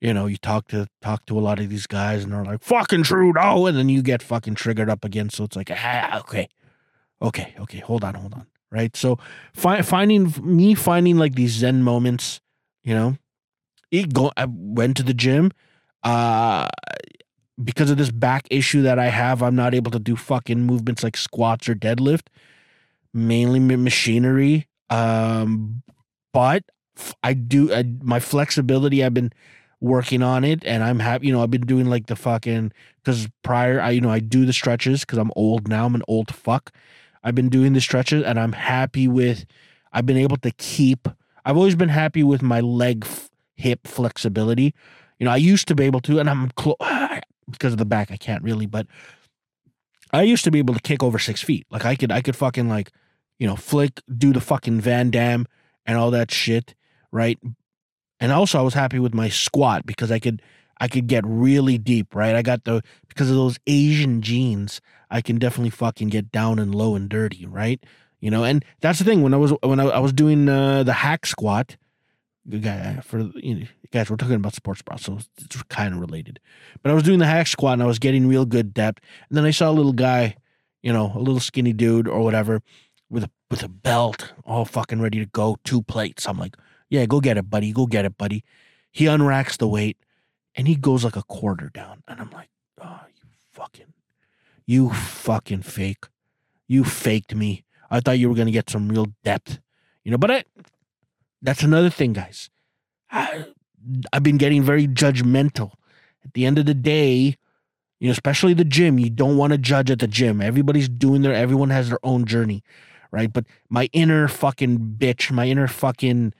you 0.00 0.12
know 0.12 0.26
you 0.26 0.36
talk 0.36 0.68
to 0.68 0.86
talk 1.00 1.24
to 1.26 1.38
a 1.38 1.40
lot 1.40 1.58
of 1.58 1.68
these 1.68 1.86
guys 1.86 2.24
and 2.24 2.32
they're 2.32 2.44
like 2.44 2.62
fucking 2.62 3.02
Trudeau, 3.02 3.66
and 3.66 3.76
then 3.76 3.88
you 3.88 4.02
get 4.02 4.22
fucking 4.22 4.54
triggered 4.54 4.90
up 4.90 5.04
again. 5.04 5.30
So 5.30 5.44
it's 5.44 5.56
like 5.56 5.70
ah 5.72 6.20
okay, 6.20 6.48
okay, 7.24 7.54
okay, 7.60 7.78
hold 7.80 8.04
on, 8.04 8.14
hold 8.14 8.34
on, 8.34 8.46
right? 8.70 8.96
So 8.96 9.18
fi- 9.54 9.82
finding 9.82 10.32
me 10.42 10.74
finding 10.74 11.16
like 11.18 11.34
these 11.34 11.52
Zen 11.52 11.82
moments, 11.82 12.40
you 12.84 12.94
know, 12.94 13.16
It 13.92 14.12
go. 14.14 14.32
I 14.36 14.46
went 14.48 14.96
to 14.98 15.04
the 15.04 15.14
gym. 15.14 15.52
Uh, 16.04 16.68
because 17.62 17.90
of 17.90 17.98
this 17.98 18.10
back 18.10 18.46
issue 18.50 18.82
that 18.82 18.98
I 18.98 19.08
have, 19.10 19.42
I'm 19.42 19.56
not 19.56 19.74
able 19.74 19.90
to 19.92 20.00
do 20.00 20.16
fucking 20.16 20.62
movements 20.62 21.02
like 21.04 21.16
squats 21.16 21.68
or 21.68 21.74
deadlift. 21.74 22.28
Mainly 23.12 23.60
machinery. 23.60 24.66
Um, 24.90 25.82
but 26.32 26.64
I 27.22 27.34
do 27.34 27.72
I, 27.72 27.84
my 28.02 28.20
flexibility. 28.20 29.04
I've 29.04 29.14
been 29.14 29.32
working 29.80 30.22
on 30.22 30.44
it, 30.44 30.64
and 30.66 30.82
I'm 30.82 30.98
happy. 30.98 31.28
You 31.28 31.32
know, 31.34 31.42
I've 31.42 31.50
been 31.50 31.66
doing 31.66 31.86
like 31.88 32.06
the 32.06 32.16
fucking 32.16 32.72
because 33.04 33.28
prior, 33.44 33.80
I 33.80 33.90
you 33.90 34.00
know 34.00 34.10
I 34.10 34.20
do 34.20 34.46
the 34.46 34.52
stretches 34.52 35.00
because 35.02 35.18
I'm 35.18 35.32
old 35.36 35.68
now. 35.68 35.86
I'm 35.86 35.94
an 35.94 36.02
old 36.08 36.34
fuck. 36.34 36.72
I've 37.24 37.34
been 37.34 37.48
doing 37.48 37.72
the 37.72 37.80
stretches, 37.80 38.22
and 38.22 38.38
I'm 38.38 38.52
happy 38.52 39.08
with. 39.08 39.46
I've 39.92 40.06
been 40.06 40.18
able 40.18 40.36
to 40.38 40.50
keep. 40.52 41.08
I've 41.44 41.56
always 41.56 41.74
been 41.74 41.88
happy 41.88 42.22
with 42.22 42.42
my 42.42 42.60
leg 42.60 43.04
f- 43.04 43.30
hip 43.56 43.86
flexibility. 43.86 44.74
You 45.18 45.26
know, 45.26 45.32
I 45.32 45.36
used 45.36 45.66
to 45.68 45.74
be 45.74 45.84
able 45.84 46.00
to, 46.02 46.20
and 46.20 46.28
I'm 46.28 46.50
because 47.50 47.72
of 47.72 47.78
the 47.78 47.84
back, 47.84 48.10
I 48.10 48.16
can't 48.16 48.42
really, 48.42 48.66
but 48.66 48.86
I 50.12 50.22
used 50.22 50.44
to 50.44 50.50
be 50.50 50.58
able 50.58 50.74
to 50.74 50.80
kick 50.80 51.02
over 51.02 51.18
six 51.18 51.42
feet. 51.42 51.66
Like 51.70 51.84
I 51.84 51.96
could, 51.96 52.12
I 52.12 52.20
could 52.20 52.36
fucking 52.36 52.68
like, 52.68 52.92
you 53.38 53.46
know, 53.46 53.56
flick, 53.56 54.00
do 54.16 54.32
the 54.32 54.40
fucking 54.40 54.80
Van 54.80 55.10
Damme 55.10 55.46
and 55.86 55.98
all 55.98 56.10
that 56.12 56.30
shit, 56.30 56.74
right? 57.10 57.38
And 58.20 58.32
also, 58.32 58.58
I 58.58 58.62
was 58.62 58.74
happy 58.74 58.98
with 58.98 59.12
my 59.12 59.28
squat 59.28 59.84
because 59.84 60.12
I 60.12 60.18
could, 60.18 60.40
I 60.80 60.88
could 60.88 61.06
get 61.06 61.24
really 61.26 61.78
deep, 61.78 62.14
right? 62.14 62.34
I 62.34 62.42
got 62.42 62.64
the 62.64 62.82
because 63.08 63.30
of 63.30 63.36
those 63.36 63.58
Asian 63.66 64.22
genes, 64.22 64.80
I 65.10 65.20
can 65.20 65.38
definitely 65.38 65.70
fucking 65.70 66.08
get 66.08 66.32
down 66.32 66.58
and 66.58 66.74
low 66.74 66.94
and 66.94 67.08
dirty, 67.08 67.46
right? 67.46 67.82
You 68.20 68.30
know, 68.30 68.44
and 68.44 68.64
that's 68.80 68.98
the 68.98 69.04
thing 69.04 69.22
when 69.22 69.34
I 69.34 69.36
was 69.36 69.52
when 69.62 69.80
I, 69.80 69.84
I 69.84 69.98
was 69.98 70.12
doing 70.12 70.48
uh, 70.48 70.82
the 70.82 70.92
hack 70.92 71.26
squat. 71.26 71.76
Guy 72.48 73.00
for 73.02 73.20
you 73.36 73.54
know, 73.54 73.66
guys, 73.90 74.10
we're 74.10 74.16
talking 74.16 74.34
about 74.34 74.54
sports 74.54 74.82
bra, 74.82 74.96
so 74.96 75.18
it's 75.38 75.62
kind 75.64 75.94
of 75.94 76.00
related. 76.00 76.40
But 76.82 76.90
I 76.90 76.94
was 76.94 77.02
doing 77.02 77.18
the 77.18 77.26
hack 77.26 77.46
squat 77.46 77.74
and 77.74 77.82
I 77.82 77.86
was 77.86 77.98
getting 77.98 78.28
real 78.28 78.44
good 78.44 78.74
depth, 78.74 79.02
and 79.28 79.38
then 79.38 79.46
I 79.46 79.50
saw 79.50 79.70
a 79.70 79.72
little 79.72 79.94
guy, 79.94 80.36
you 80.82 80.92
know, 80.92 81.12
a 81.14 81.20
little 81.20 81.40
skinny 81.40 81.72
dude 81.72 82.06
or 82.06 82.22
whatever, 82.22 82.60
with 83.08 83.24
a 83.24 83.30
with 83.50 83.62
a 83.62 83.68
belt, 83.68 84.34
all 84.44 84.64
fucking 84.66 85.00
ready 85.00 85.20
to 85.20 85.26
go, 85.26 85.56
two 85.64 85.80
plates. 85.82 86.28
I'm 86.28 86.38
like, 86.38 86.56
yeah, 86.90 87.06
go 87.06 87.20
get 87.20 87.38
it, 87.38 87.48
buddy, 87.48 87.72
go 87.72 87.86
get 87.86 88.04
it, 88.04 88.18
buddy. 88.18 88.44
He 88.90 89.06
unracks 89.06 89.56
the 89.56 89.68
weight, 89.68 89.96
and 90.54 90.68
he 90.68 90.76
goes 90.76 91.04
like 91.04 91.16
a 91.16 91.22
quarter 91.22 91.70
down, 91.72 92.02
and 92.08 92.20
I'm 92.20 92.30
like, 92.30 92.48
oh, 92.80 93.00
you 93.14 93.28
fucking, 93.52 93.92
you 94.66 94.90
fucking 94.90 95.62
fake, 95.62 96.06
you 96.68 96.84
faked 96.84 97.34
me. 97.34 97.64
I 97.90 98.00
thought 98.00 98.18
you 98.18 98.28
were 98.28 98.34
gonna 98.34 98.50
get 98.50 98.70
some 98.70 98.88
real 98.88 99.08
depth, 99.22 99.60
you 100.02 100.10
know. 100.10 100.18
But 100.18 100.30
I, 100.30 100.44
that's 101.42 101.62
another 101.62 101.90
thing, 101.90 102.12
guys. 102.12 102.50
I, 103.10 103.46
I've 104.12 104.22
been 104.22 104.38
getting 104.38 104.62
very 104.62 104.88
judgmental. 104.88 105.72
At 106.24 106.32
the 106.32 106.46
end 106.46 106.58
of 106.58 106.66
the 106.66 106.74
day, 106.74 107.36
you 108.00 108.08
know, 108.08 108.12
especially 108.12 108.54
the 108.54 108.64
gym, 108.64 108.98
you 108.98 109.10
don't 109.10 109.36
want 109.36 109.52
to 109.52 109.58
judge 109.58 109.90
at 109.90 109.98
the 109.98 110.06
gym. 110.08 110.40
Everybody's 110.40 110.88
doing 110.88 111.22
their, 111.22 111.34
everyone 111.34 111.70
has 111.70 111.90
their 111.90 111.98
own 112.02 112.24
journey, 112.24 112.64
right? 113.10 113.32
But 113.32 113.44
my 113.68 113.88
inner 113.92 114.26
fucking 114.26 114.96
bitch, 114.98 115.30
my 115.30 115.46
inner 115.46 115.68
fucking, 115.68 116.34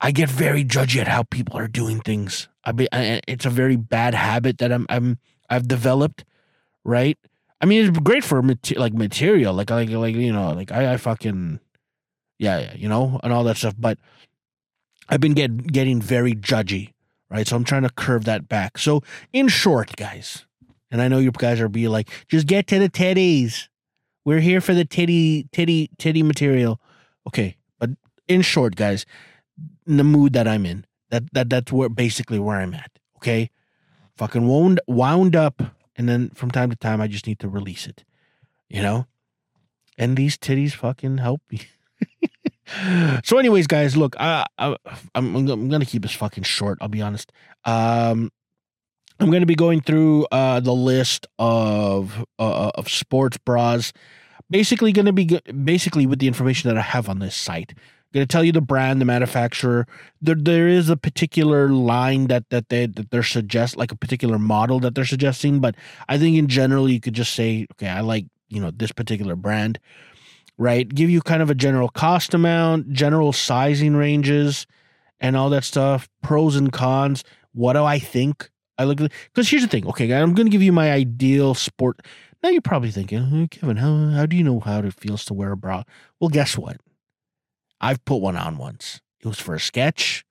I 0.00 0.12
get 0.12 0.28
very 0.28 0.64
judgy 0.64 1.00
at 1.00 1.08
how 1.08 1.24
people 1.24 1.58
are 1.58 1.68
doing 1.68 2.00
things. 2.00 2.48
I 2.64 2.72
be, 2.72 2.88
I, 2.92 3.20
it's 3.26 3.46
a 3.46 3.50
very 3.50 3.76
bad 3.76 4.14
habit 4.14 4.58
that 4.58 4.72
I'm, 4.72 4.86
I'm, 4.88 5.18
I've 5.50 5.66
developed, 5.66 6.24
right? 6.84 7.18
I 7.60 7.66
mean, 7.66 7.88
it's 7.88 7.98
great 7.98 8.22
for 8.22 8.40
mate- 8.42 8.78
like 8.78 8.92
material, 8.92 9.54
like, 9.54 9.70
like, 9.70 9.90
like, 9.90 10.14
you 10.14 10.32
know, 10.32 10.52
like 10.52 10.70
I, 10.70 10.92
I 10.92 10.96
fucking, 10.96 11.58
yeah, 12.38 12.60
yeah, 12.60 12.74
you 12.74 12.88
know, 12.88 13.18
and 13.24 13.32
all 13.32 13.42
that 13.44 13.56
stuff. 13.56 13.74
But 13.76 13.98
I've 15.08 15.20
been 15.20 15.34
get, 15.34 15.66
getting 15.66 16.00
very 16.00 16.34
judgy, 16.34 16.92
right? 17.30 17.48
So 17.48 17.56
I'm 17.56 17.64
trying 17.64 17.82
to 17.82 17.90
curve 17.90 18.24
that 18.26 18.48
back. 18.48 18.78
So 18.78 19.02
in 19.32 19.48
short, 19.48 19.96
guys, 19.96 20.46
and 20.90 21.02
I 21.02 21.08
know 21.08 21.18
you 21.18 21.32
guys 21.32 21.60
are 21.60 21.68
be 21.68 21.88
like, 21.88 22.08
just 22.28 22.46
get 22.46 22.68
to 22.68 22.78
the 22.78 22.88
titties. 22.88 23.68
We're 24.24 24.40
here 24.40 24.60
for 24.60 24.74
the 24.74 24.84
titty, 24.84 25.48
titty, 25.52 25.90
titty 25.98 26.22
material. 26.22 26.80
Okay, 27.26 27.56
but 27.78 27.90
in 28.28 28.42
short, 28.42 28.76
guys, 28.76 29.04
in 29.88 29.96
the 29.96 30.04
mood 30.04 30.34
that 30.34 30.46
I'm 30.46 30.66
in, 30.66 30.84
that 31.10 31.24
that 31.32 31.50
that's 31.50 31.72
where 31.72 31.88
basically 31.88 32.38
where 32.38 32.58
I'm 32.58 32.74
at. 32.74 32.90
Okay, 33.16 33.50
fucking 34.16 34.46
wound 34.46 34.80
wound 34.86 35.34
up, 35.34 35.62
and 35.96 36.08
then 36.08 36.30
from 36.30 36.50
time 36.50 36.70
to 36.70 36.76
time, 36.76 37.00
I 37.00 37.08
just 37.08 37.26
need 37.26 37.40
to 37.40 37.48
release 37.48 37.86
it. 37.86 38.04
You 38.68 38.82
know, 38.82 39.06
and 39.96 40.16
these 40.16 40.36
titties 40.36 40.72
fucking 40.72 41.18
help 41.18 41.40
me. 41.50 41.62
so, 43.24 43.38
anyways, 43.38 43.66
guys, 43.66 43.96
look, 43.96 44.14
I, 44.20 44.46
I 44.58 44.76
I'm 45.14 45.34
I'm 45.34 45.68
gonna 45.68 45.86
keep 45.86 46.02
this 46.02 46.12
fucking 46.12 46.44
short. 46.44 46.78
I'll 46.80 46.88
be 46.88 47.02
honest. 47.02 47.32
Um, 47.64 48.30
I'm 49.18 49.30
gonna 49.30 49.46
be 49.46 49.56
going 49.56 49.80
through 49.80 50.26
uh 50.26 50.60
the 50.60 50.74
list 50.74 51.26
of 51.38 52.24
uh, 52.38 52.70
of 52.74 52.88
sports 52.88 53.38
bras. 53.38 53.92
Basically, 54.50 54.92
gonna 54.92 55.12
be 55.12 55.40
basically 55.64 56.06
with 56.06 56.18
the 56.18 56.28
information 56.28 56.68
that 56.68 56.78
I 56.78 56.82
have 56.82 57.08
on 57.08 57.18
this 57.18 57.34
site. 57.34 57.74
Gonna 58.14 58.26
tell 58.26 58.42
you 58.42 58.52
the 58.52 58.60
brand, 58.62 59.00
the 59.00 59.04
manufacturer. 59.04 59.86
There 60.22 60.34
there 60.34 60.68
is 60.68 60.88
a 60.88 60.96
particular 60.96 61.68
line 61.68 62.28
that 62.28 62.48
that 62.50 62.68
they 62.70 62.86
that 62.86 63.10
they're 63.10 63.22
suggest 63.22 63.76
like 63.76 63.92
a 63.92 63.96
particular 63.96 64.38
model 64.38 64.80
that 64.80 64.94
they're 64.94 65.04
suggesting, 65.04 65.60
but 65.60 65.74
I 66.08 66.18
think 66.18 66.36
in 66.36 66.48
general 66.48 66.88
you 66.88 67.00
could 67.00 67.14
just 67.14 67.34
say, 67.34 67.66
okay, 67.72 67.88
I 67.88 68.00
like 68.00 68.26
you 68.48 68.60
know 68.60 68.70
this 68.70 68.92
particular 68.92 69.36
brand 69.36 69.78
right? 70.58 70.88
Give 70.88 71.08
you 71.08 71.20
kind 71.22 71.40
of 71.40 71.50
a 71.50 71.54
general 71.54 71.88
cost 71.88 72.34
amount, 72.34 72.92
general 72.92 73.32
sizing 73.32 73.94
ranges, 73.96 74.66
and 75.20 75.36
all 75.36 75.50
that 75.50 75.64
stuff, 75.64 76.08
pros 76.22 76.56
and 76.56 76.72
cons. 76.72 77.24
What 77.52 77.72
do 77.74 77.84
I 77.84 77.98
think? 77.98 78.50
I 78.76 78.84
look 78.84 78.98
because 78.98 79.48
here's 79.48 79.62
the 79.62 79.68
thing. 79.68 79.86
Okay, 79.88 80.12
I'm 80.12 80.34
going 80.34 80.46
to 80.46 80.52
give 80.52 80.62
you 80.62 80.72
my 80.72 80.92
ideal 80.92 81.54
sport. 81.54 82.00
Now 82.42 82.50
you're 82.50 82.60
probably 82.60 82.90
thinking, 82.92 83.18
"Oh, 83.18 83.46
Kevin, 83.50 83.78
how 83.78 84.10
how 84.10 84.26
do 84.26 84.36
you 84.36 84.44
know 84.44 84.60
how 84.60 84.78
it 84.80 84.94
feels 84.94 85.24
to 85.26 85.34
wear 85.34 85.52
a 85.52 85.56
bra? 85.56 85.82
Well, 86.20 86.28
guess 86.28 86.56
what? 86.56 86.76
I've 87.80 88.04
put 88.04 88.16
one 88.16 88.36
on 88.36 88.58
once. 88.58 89.00
It 89.20 89.26
was 89.26 89.38
for 89.40 89.54
a 89.54 89.60
sketch, 89.60 90.24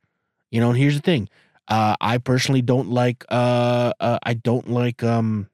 you 0.51 0.59
know. 0.59 0.69
And 0.69 0.77
here's 0.77 0.95
the 0.95 1.01
thing. 1.01 1.29
Uh, 1.67 1.95
I 1.99 2.17
personally 2.17 2.61
don't 2.61 2.89
like. 2.89 3.25
Uh, 3.29 3.93
uh, 3.99 4.19
I 4.23 4.33
don't 4.33 4.69
like. 4.69 5.03
Um, 5.03 5.49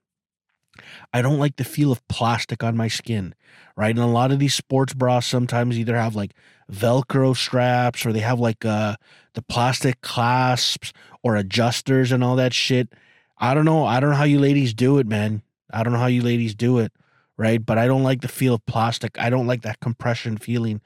I 1.11 1.21
don't 1.21 1.39
like 1.39 1.55
the 1.57 1.63
feel 1.63 1.91
of 1.91 2.05
plastic 2.07 2.63
on 2.63 2.77
my 2.77 2.87
skin, 2.87 3.35
right? 3.75 3.95
And 3.95 4.03
a 4.03 4.07
lot 4.07 4.31
of 4.31 4.39
these 4.39 4.53
sports 4.53 4.93
bras 4.93 5.25
sometimes 5.25 5.77
either 5.77 5.95
have 5.95 6.15
like 6.15 6.33
Velcro 6.71 7.35
straps 7.35 8.05
or 8.05 8.13
they 8.13 8.19
have 8.19 8.39
like 8.39 8.65
uh 8.65 8.95
the 9.33 9.41
plastic 9.41 10.01
clasps 10.01 10.93
or 11.21 11.35
adjusters 11.35 12.11
and 12.11 12.23
all 12.23 12.35
that 12.35 12.53
shit. 12.53 12.93
I 13.37 13.53
don't 13.53 13.65
know. 13.65 13.85
I 13.85 13.99
don't 13.99 14.11
know 14.11 14.15
how 14.15 14.23
you 14.23 14.39
ladies 14.39 14.73
do 14.73 14.97
it, 14.99 15.07
man. 15.07 15.41
I 15.71 15.83
don't 15.83 15.93
know 15.93 15.99
how 15.99 16.07
you 16.07 16.21
ladies 16.21 16.55
do 16.55 16.79
it, 16.79 16.91
right? 17.37 17.63
But 17.63 17.77
I 17.77 17.87
don't 17.87 18.03
like 18.03 18.21
the 18.21 18.27
feel 18.27 18.53
of 18.53 18.65
plastic. 18.65 19.19
I 19.19 19.29
don't 19.29 19.47
like 19.47 19.63
that 19.63 19.79
compression 19.79 20.37
feeling, 20.37 20.81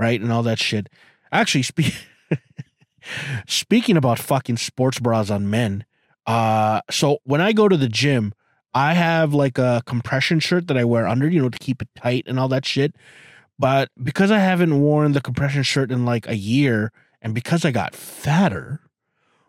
right? 0.00 0.20
And 0.20 0.32
all 0.32 0.42
that 0.44 0.58
shit. 0.58 0.88
Actually, 1.30 1.62
speak 1.62 1.94
speaking 3.46 3.96
about 3.96 4.18
fucking 4.18 4.56
sports 4.56 4.98
bras 4.98 5.30
on 5.30 5.50
men, 5.50 5.84
uh 6.26 6.80
so 6.90 7.18
when 7.24 7.40
I 7.40 7.52
go 7.52 7.68
to 7.68 7.76
the 7.76 7.88
gym, 7.88 8.32
I 8.72 8.94
have 8.94 9.34
like 9.34 9.58
a 9.58 9.82
compression 9.84 10.40
shirt 10.40 10.68
that 10.68 10.78
I 10.78 10.84
wear 10.84 11.06
under, 11.06 11.28
you 11.28 11.42
know, 11.42 11.50
to 11.50 11.58
keep 11.58 11.82
it 11.82 11.88
tight 11.96 12.24
and 12.26 12.40
all 12.40 12.48
that 12.48 12.64
shit. 12.64 12.96
But 13.58 13.90
because 14.02 14.30
I 14.30 14.38
haven't 14.38 14.80
worn 14.80 15.12
the 15.12 15.20
compression 15.20 15.62
shirt 15.62 15.92
in 15.92 16.06
like 16.06 16.26
a 16.26 16.36
year, 16.36 16.92
and 17.20 17.34
because 17.34 17.64
I 17.64 17.72
got 17.72 17.94
fatter, 17.94 18.80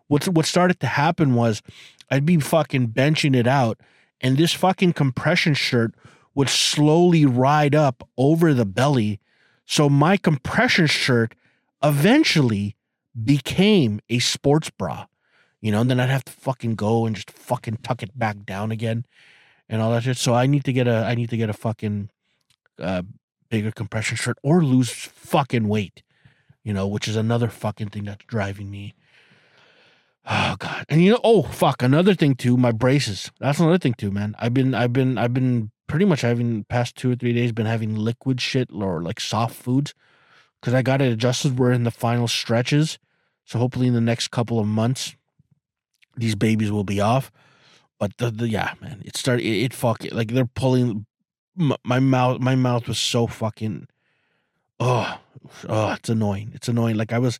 what 0.08 0.28
what 0.28 0.46
started 0.46 0.82
to 0.82 0.88
happen 0.88 1.34
was 1.34 1.62
I'd 2.10 2.26
be 2.26 2.38
fucking 2.38 2.90
benching 2.90 3.36
it 3.36 3.48
out, 3.48 3.80
and 4.20 4.38
this 4.38 4.54
fucking 4.54 4.94
compression 4.94 5.54
shirt 5.54 5.96
would 6.36 6.50
slowly 6.50 7.26
ride 7.26 7.74
up 7.74 8.08
over 8.18 8.54
the 8.54 8.66
belly. 8.66 9.22
So 9.66 9.90
my 9.90 10.18
compression 10.18 10.88
shirt 10.88 11.36
eventually 11.84 12.76
became 13.24 14.00
a 14.10 14.20
sports 14.20 14.70
bra 14.70 15.06
you 15.62 15.72
know, 15.72 15.82
and 15.82 15.90
then 15.90 16.00
I'd 16.00 16.10
have 16.10 16.26
to 16.26 16.32
fucking 16.32 16.76
go 16.76 17.06
and 17.06 17.16
just 17.16 17.32
fucking 17.32 17.78
tuck 17.84 18.02
it 18.02 18.18
back 18.18 18.46
down 18.46 18.72
again 18.72 19.06
and 19.70 19.82
all 19.82 19.92
that 19.92 20.04
shit. 20.04 20.18
So 20.18 20.34
I 20.34 20.48
need 20.48 20.66
to 20.66 20.74
get 20.74 20.88
a 20.88 21.06
I 21.06 21.16
need 21.16 21.30
to 21.30 21.38
get 21.38 21.50
a 21.50 21.54
fucking 21.54 22.10
uh 22.80 23.04
bigger 23.50 23.72
compression 23.72 24.18
shirt 24.18 24.38
or 24.44 24.64
lose 24.64 24.90
fucking 24.92 25.68
weight, 25.68 26.02
you 26.64 26.74
know, 26.74 26.88
which 26.88 27.08
is 27.08 27.16
another 27.16 27.48
fucking 27.48 27.90
thing 27.90 28.06
that's 28.06 28.26
driving 28.26 28.72
me. 28.72 28.96
Oh 30.26 30.56
god. 30.58 30.86
And 30.90 31.04
you 31.04 31.12
know, 31.12 31.22
oh 31.24 31.44
fuck, 31.44 31.84
another 31.84 32.16
thing 32.16 32.34
too, 32.34 32.58
my 32.58 32.72
braces. 32.72 33.32
That's 33.40 33.60
another 33.60 33.78
thing 33.78 33.94
too, 33.94 34.12
man. 34.12 34.36
I've 34.40 34.56
been 34.56 34.74
I've 34.74 34.94
been 34.94 35.20
I've 35.20 35.34
been 35.34 35.72
pretty 35.92 36.06
much 36.06 36.22
having 36.22 36.64
past 36.64 36.96
two 36.96 37.12
or 37.12 37.16
three 37.16 37.34
days 37.34 37.52
been 37.52 37.66
having 37.66 37.98
liquid 37.98 38.40
shit 38.40 38.70
or 38.72 39.02
like 39.02 39.20
soft 39.20 39.54
foods 39.54 39.94
because 40.62 40.74
I 40.74 40.82
got 40.82 41.02
it 41.02 41.12
adjusted. 41.12 41.60
We're 41.60 41.74
in 41.74 41.84
the 41.84 41.92
final 41.92 42.30
stretches. 42.30 42.98
So 43.44 43.60
hopefully 43.60 43.88
in 43.88 43.94
the 43.94 44.00
next 44.00 44.30
couple 44.30 44.58
of 44.58 44.66
months, 44.66 45.18
these 46.16 46.34
babies 46.34 46.72
will 46.72 46.86
be 46.86 47.02
off. 47.02 47.30
But 48.00 48.16
the, 48.20 48.32
the 48.32 48.48
yeah, 48.48 48.74
man, 48.80 49.02
it 49.04 49.18
started. 49.18 49.44
It, 49.44 49.64
it 49.66 49.74
fuck 49.74 50.06
like 50.14 50.32
they're 50.32 50.46
pulling 50.46 51.08
my, 51.58 51.76
my 51.84 52.00
mouth. 52.00 52.40
My 52.40 52.56
mouth 52.56 52.88
was 52.88 52.98
so 52.98 53.28
fucking. 53.28 53.88
Oh, 54.80 55.20
oh, 55.68 55.92
it's 55.92 56.08
annoying. 56.08 56.52
It's 56.56 56.70
annoying. 56.70 56.96
Like 56.96 57.12
I 57.12 57.20
was, 57.20 57.38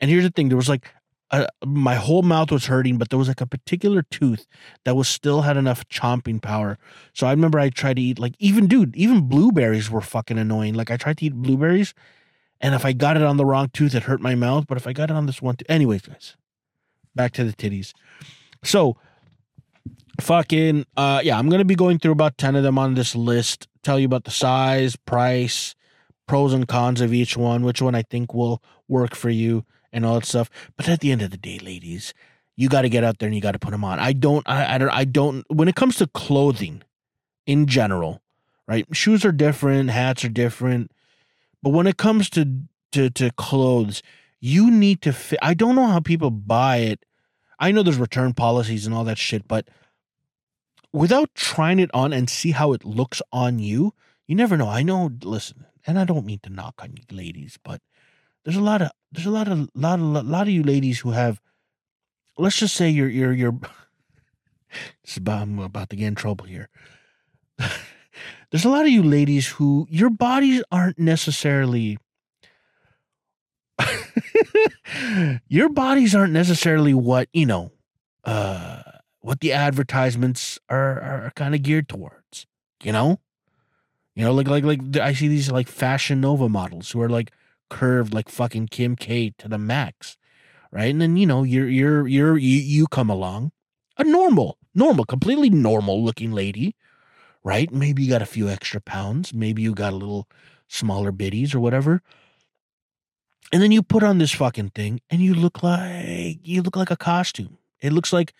and 0.00 0.10
here's 0.10 0.24
the 0.24 0.30
thing: 0.30 0.48
there 0.48 0.56
was 0.56 0.68
like 0.68 0.90
uh, 1.32 1.46
my 1.64 1.94
whole 1.94 2.22
mouth 2.22 2.52
was 2.52 2.66
hurting, 2.66 2.98
but 2.98 3.08
there 3.08 3.18
was 3.18 3.28
like 3.28 3.40
a 3.40 3.46
particular 3.46 4.02
tooth 4.02 4.46
that 4.84 4.94
was 4.94 5.08
still 5.08 5.42
had 5.42 5.56
enough 5.56 5.88
chomping 5.88 6.40
power. 6.40 6.78
So 7.14 7.26
I 7.26 7.30
remember 7.30 7.58
I 7.58 7.70
tried 7.70 7.96
to 7.96 8.02
eat 8.02 8.18
like 8.18 8.34
even 8.38 8.66
dude, 8.66 8.94
even 8.94 9.28
blueberries 9.28 9.90
were 9.90 10.02
fucking 10.02 10.38
annoying. 10.38 10.74
Like 10.74 10.90
I 10.90 10.98
tried 10.98 11.16
to 11.18 11.24
eat 11.24 11.34
blueberries, 11.34 11.94
and 12.60 12.74
if 12.74 12.84
I 12.84 12.92
got 12.92 13.16
it 13.16 13.22
on 13.22 13.38
the 13.38 13.46
wrong 13.46 13.70
tooth, 13.72 13.94
it 13.94 14.02
hurt 14.02 14.20
my 14.20 14.34
mouth. 14.34 14.66
But 14.68 14.76
if 14.76 14.86
I 14.86 14.92
got 14.92 15.10
it 15.10 15.16
on 15.16 15.24
this 15.24 15.40
one, 15.40 15.56
anyways, 15.70 16.02
guys, 16.02 16.36
back 17.14 17.32
to 17.32 17.44
the 17.44 17.52
titties. 17.54 17.94
So 18.62 18.98
fucking 20.20 20.84
uh 20.98 21.22
yeah, 21.24 21.38
I'm 21.38 21.48
gonna 21.48 21.64
be 21.64 21.74
going 21.74 21.98
through 21.98 22.12
about 22.12 22.36
ten 22.36 22.56
of 22.56 22.62
them 22.62 22.78
on 22.78 22.92
this 22.92 23.16
list. 23.16 23.68
Tell 23.82 23.98
you 23.98 24.04
about 24.04 24.24
the 24.24 24.30
size, 24.30 24.96
price, 24.96 25.74
pros 26.26 26.52
and 26.52 26.68
cons 26.68 27.00
of 27.00 27.14
each 27.14 27.38
one, 27.38 27.64
which 27.64 27.80
one 27.80 27.94
I 27.94 28.02
think 28.02 28.34
will 28.34 28.62
work 28.86 29.14
for 29.14 29.30
you 29.30 29.64
and 29.92 30.06
all 30.06 30.14
that 30.14 30.26
stuff. 30.26 30.50
But 30.76 30.88
at 30.88 31.00
the 31.00 31.12
end 31.12 31.22
of 31.22 31.30
the 31.30 31.36
day, 31.36 31.58
ladies, 31.58 32.14
you 32.56 32.68
got 32.68 32.82
to 32.82 32.88
get 32.88 33.04
out 33.04 33.18
there 33.18 33.26
and 33.26 33.34
you 33.34 33.40
got 33.40 33.52
to 33.52 33.58
put 33.58 33.70
them 33.70 33.84
on. 33.84 33.98
I 33.98 34.12
don't, 34.12 34.48
I, 34.48 34.74
I 34.74 34.78
don't, 34.78 34.90
I 34.90 35.04
don't. 35.04 35.44
When 35.48 35.68
it 35.68 35.74
comes 35.74 35.96
to 35.96 36.06
clothing, 36.06 36.82
in 37.46 37.66
general, 37.66 38.22
right? 38.66 38.86
Shoes 38.94 39.24
are 39.24 39.32
different, 39.32 39.90
hats 39.90 40.24
are 40.24 40.28
different, 40.28 40.90
but 41.62 41.70
when 41.70 41.86
it 41.86 41.96
comes 41.96 42.30
to 42.30 42.62
to 42.92 43.10
to 43.10 43.30
clothes, 43.32 44.02
you 44.40 44.70
need 44.70 45.02
to 45.02 45.12
fit. 45.12 45.38
I 45.42 45.54
don't 45.54 45.74
know 45.74 45.86
how 45.86 46.00
people 46.00 46.30
buy 46.30 46.78
it. 46.78 47.04
I 47.58 47.70
know 47.70 47.82
there's 47.82 47.96
return 47.96 48.34
policies 48.34 48.86
and 48.86 48.94
all 48.94 49.04
that 49.04 49.18
shit, 49.18 49.46
but 49.46 49.68
without 50.92 51.34
trying 51.34 51.78
it 51.78 51.90
on 51.94 52.12
and 52.12 52.28
see 52.28 52.50
how 52.50 52.72
it 52.72 52.84
looks 52.84 53.22
on 53.32 53.58
you, 53.58 53.94
you 54.26 54.34
never 54.34 54.56
know. 54.56 54.68
I 54.68 54.82
know. 54.82 55.10
Listen, 55.22 55.66
and 55.86 55.98
I 55.98 56.04
don't 56.04 56.26
mean 56.26 56.40
to 56.42 56.50
knock 56.50 56.74
on 56.78 56.96
you 56.96 57.16
ladies, 57.16 57.58
but 57.62 57.80
there's 58.44 58.56
a 58.56 58.60
lot 58.60 58.82
of 58.82 58.90
there's 59.12 59.26
a 59.26 59.30
lot 59.30 59.48
of 59.48 59.68
lot 59.74 59.98
of 59.98 60.26
lot 60.26 60.42
of 60.42 60.48
you 60.48 60.62
ladies 60.62 61.00
who 61.00 61.10
have 61.10 61.40
let's 62.38 62.56
just 62.58 62.74
say 62.74 62.88
you're 62.88 63.08
you're 63.08 63.32
you're 63.32 63.52
this 65.02 65.12
is 65.12 65.16
about, 65.18 65.42
I'm 65.42 65.58
about 65.58 65.90
to 65.90 65.96
get 65.96 66.06
in 66.06 66.14
trouble 66.14 66.46
here. 66.46 66.68
there's 68.50 68.64
a 68.64 68.70
lot 68.70 68.82
of 68.82 68.88
you 68.90 69.02
ladies 69.02 69.48
who 69.48 69.86
your 69.90 70.10
bodies 70.10 70.62
aren't 70.70 70.98
necessarily 70.98 71.98
your 75.48 75.68
bodies 75.68 76.14
aren't 76.14 76.32
necessarily 76.32 76.94
what, 76.94 77.28
you 77.32 77.46
know, 77.46 77.72
uh 78.24 78.82
what 79.20 79.40
the 79.40 79.52
advertisements 79.52 80.58
are 80.68 81.00
are 81.00 81.32
kind 81.36 81.54
of 81.54 81.62
geared 81.62 81.88
towards, 81.88 82.46
you 82.82 82.92
know? 82.92 83.20
You 84.14 84.24
know, 84.24 84.32
like 84.32 84.48
like 84.48 84.64
like 84.64 84.80
I 84.98 85.14
see 85.14 85.28
these 85.28 85.50
like 85.50 85.68
fashion 85.68 86.20
nova 86.20 86.48
models 86.48 86.90
who 86.90 87.00
are 87.00 87.08
like 87.08 87.32
curved 87.72 88.12
like 88.12 88.28
fucking 88.28 88.68
Kim 88.68 88.96
K 88.96 89.32
to 89.38 89.48
the 89.48 89.56
max, 89.56 90.18
right? 90.70 90.90
And 90.90 91.00
then 91.00 91.16
you 91.16 91.26
know 91.26 91.42
you're 91.42 91.68
you're 91.68 92.06
you're 92.06 92.36
you, 92.36 92.58
you 92.58 92.86
come 92.86 93.08
along, 93.08 93.50
a 93.96 94.04
normal, 94.04 94.58
normal, 94.74 95.06
completely 95.06 95.48
normal 95.48 96.04
looking 96.04 96.32
lady, 96.32 96.76
right? 97.42 97.72
Maybe 97.72 98.02
you 98.02 98.10
got 98.10 98.20
a 98.20 98.26
few 98.26 98.46
extra 98.46 98.80
pounds, 98.82 99.32
maybe 99.32 99.62
you 99.62 99.74
got 99.74 99.94
a 99.94 99.96
little 99.96 100.28
smaller 100.68 101.12
biddies 101.12 101.54
or 101.54 101.60
whatever. 101.60 102.02
And 103.52 103.62
then 103.62 103.72
you 103.72 103.82
put 103.82 104.02
on 104.02 104.18
this 104.18 104.32
fucking 104.32 104.70
thing 104.70 105.00
and 105.08 105.22
you 105.22 105.32
look 105.34 105.62
like 105.62 106.40
you 106.42 106.60
look 106.60 106.76
like 106.76 106.90
a 106.90 106.96
costume. 106.96 107.56
It 107.80 107.94
looks 107.94 108.12
like 108.12 108.34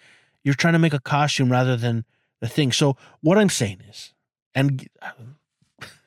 you're 0.44 0.54
trying 0.54 0.74
to 0.74 0.78
make 0.78 0.94
a 0.94 1.00
costume 1.00 1.50
rather 1.50 1.76
than 1.76 2.04
the 2.40 2.48
thing. 2.48 2.70
So 2.70 2.98
what 3.22 3.38
I'm 3.38 3.48
saying 3.48 3.80
is, 3.88 4.12
and 4.54 4.86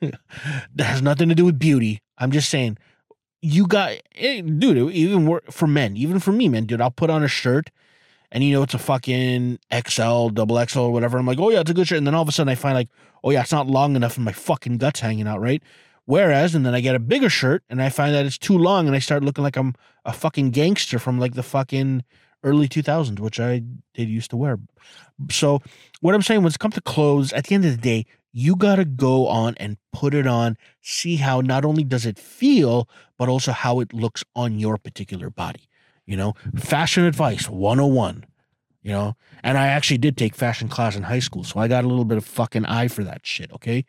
that 0.00 0.20
has 0.78 1.02
nothing 1.02 1.28
to 1.28 1.34
do 1.34 1.44
with 1.44 1.58
beauty. 1.58 2.02
I'm 2.18 2.30
just 2.30 2.48
saying, 2.48 2.78
you 3.46 3.66
got, 3.68 3.92
eh, 4.16 4.40
dude. 4.40 4.92
Even 4.92 5.24
wor- 5.24 5.42
for 5.50 5.68
men, 5.68 5.96
even 5.96 6.18
for 6.18 6.32
me, 6.32 6.48
man, 6.48 6.64
dude. 6.64 6.80
I'll 6.80 6.90
put 6.90 7.10
on 7.10 7.22
a 7.22 7.28
shirt, 7.28 7.70
and 8.32 8.42
you 8.42 8.52
know 8.52 8.64
it's 8.64 8.74
a 8.74 8.78
fucking 8.78 9.60
XL, 9.72 10.30
double 10.30 10.64
XL, 10.66 10.80
or 10.80 10.92
whatever. 10.92 11.16
I'm 11.16 11.26
like, 11.26 11.38
oh 11.38 11.50
yeah, 11.50 11.60
it's 11.60 11.70
a 11.70 11.74
good 11.74 11.86
shirt. 11.86 11.98
And 11.98 12.06
then 12.06 12.14
all 12.14 12.22
of 12.22 12.28
a 12.28 12.32
sudden, 12.32 12.50
I 12.50 12.56
find 12.56 12.74
like, 12.74 12.88
oh 13.22 13.30
yeah, 13.30 13.42
it's 13.42 13.52
not 13.52 13.68
long 13.68 13.94
enough, 13.94 14.16
and 14.16 14.24
my 14.24 14.32
fucking 14.32 14.78
guts 14.78 14.98
hanging 14.98 15.28
out, 15.28 15.40
right? 15.40 15.62
Whereas, 16.06 16.54
and 16.54 16.66
then 16.66 16.74
I 16.74 16.80
get 16.80 16.96
a 16.96 16.98
bigger 16.98 17.28
shirt, 17.28 17.62
and 17.70 17.80
I 17.80 17.88
find 17.88 18.14
that 18.14 18.26
it's 18.26 18.38
too 18.38 18.58
long, 18.58 18.88
and 18.88 18.96
I 18.96 18.98
start 18.98 19.22
looking 19.22 19.44
like 19.44 19.56
I'm 19.56 19.74
a 20.04 20.12
fucking 20.12 20.50
gangster 20.50 20.98
from 20.98 21.20
like 21.20 21.34
the 21.34 21.44
fucking 21.44 22.04
early 22.42 22.68
2000s, 22.68 23.20
which 23.20 23.38
I 23.38 23.62
did 23.94 24.08
used 24.08 24.30
to 24.30 24.36
wear. 24.36 24.58
So, 25.30 25.62
what 26.00 26.16
I'm 26.16 26.22
saying 26.22 26.42
when 26.42 26.50
it 26.50 26.58
comes 26.58 26.74
to 26.74 26.80
clothes, 26.80 27.32
at 27.32 27.46
the 27.46 27.54
end 27.54 27.64
of 27.64 27.70
the 27.70 27.76
day, 27.76 28.06
you 28.38 28.54
got 28.54 28.76
to 28.76 28.84
go 28.84 29.28
on 29.28 29.54
and 29.56 29.78
put 29.94 30.12
it 30.12 30.26
on, 30.26 30.58
see 30.82 31.16
how 31.16 31.40
not 31.40 31.64
only 31.64 31.82
does 31.82 32.04
it 32.04 32.18
feel, 32.18 32.86
but 33.16 33.30
also 33.30 33.50
how 33.50 33.80
it 33.80 33.94
looks 33.94 34.22
on 34.34 34.58
your 34.58 34.76
particular 34.76 35.30
body. 35.30 35.70
You 36.04 36.18
know, 36.18 36.34
fashion 36.54 37.04
advice 37.04 37.48
101. 37.48 38.26
You 38.82 38.92
know, 38.92 39.16
and 39.42 39.56
I 39.56 39.68
actually 39.68 39.96
did 39.96 40.18
take 40.18 40.34
fashion 40.34 40.68
class 40.68 40.96
in 40.96 41.04
high 41.04 41.20
school, 41.20 41.44
so 41.44 41.58
I 41.58 41.66
got 41.66 41.84
a 41.84 41.88
little 41.88 42.04
bit 42.04 42.18
of 42.18 42.26
fucking 42.26 42.66
eye 42.66 42.88
for 42.88 43.02
that 43.04 43.26
shit, 43.26 43.50
okay? 43.52 43.86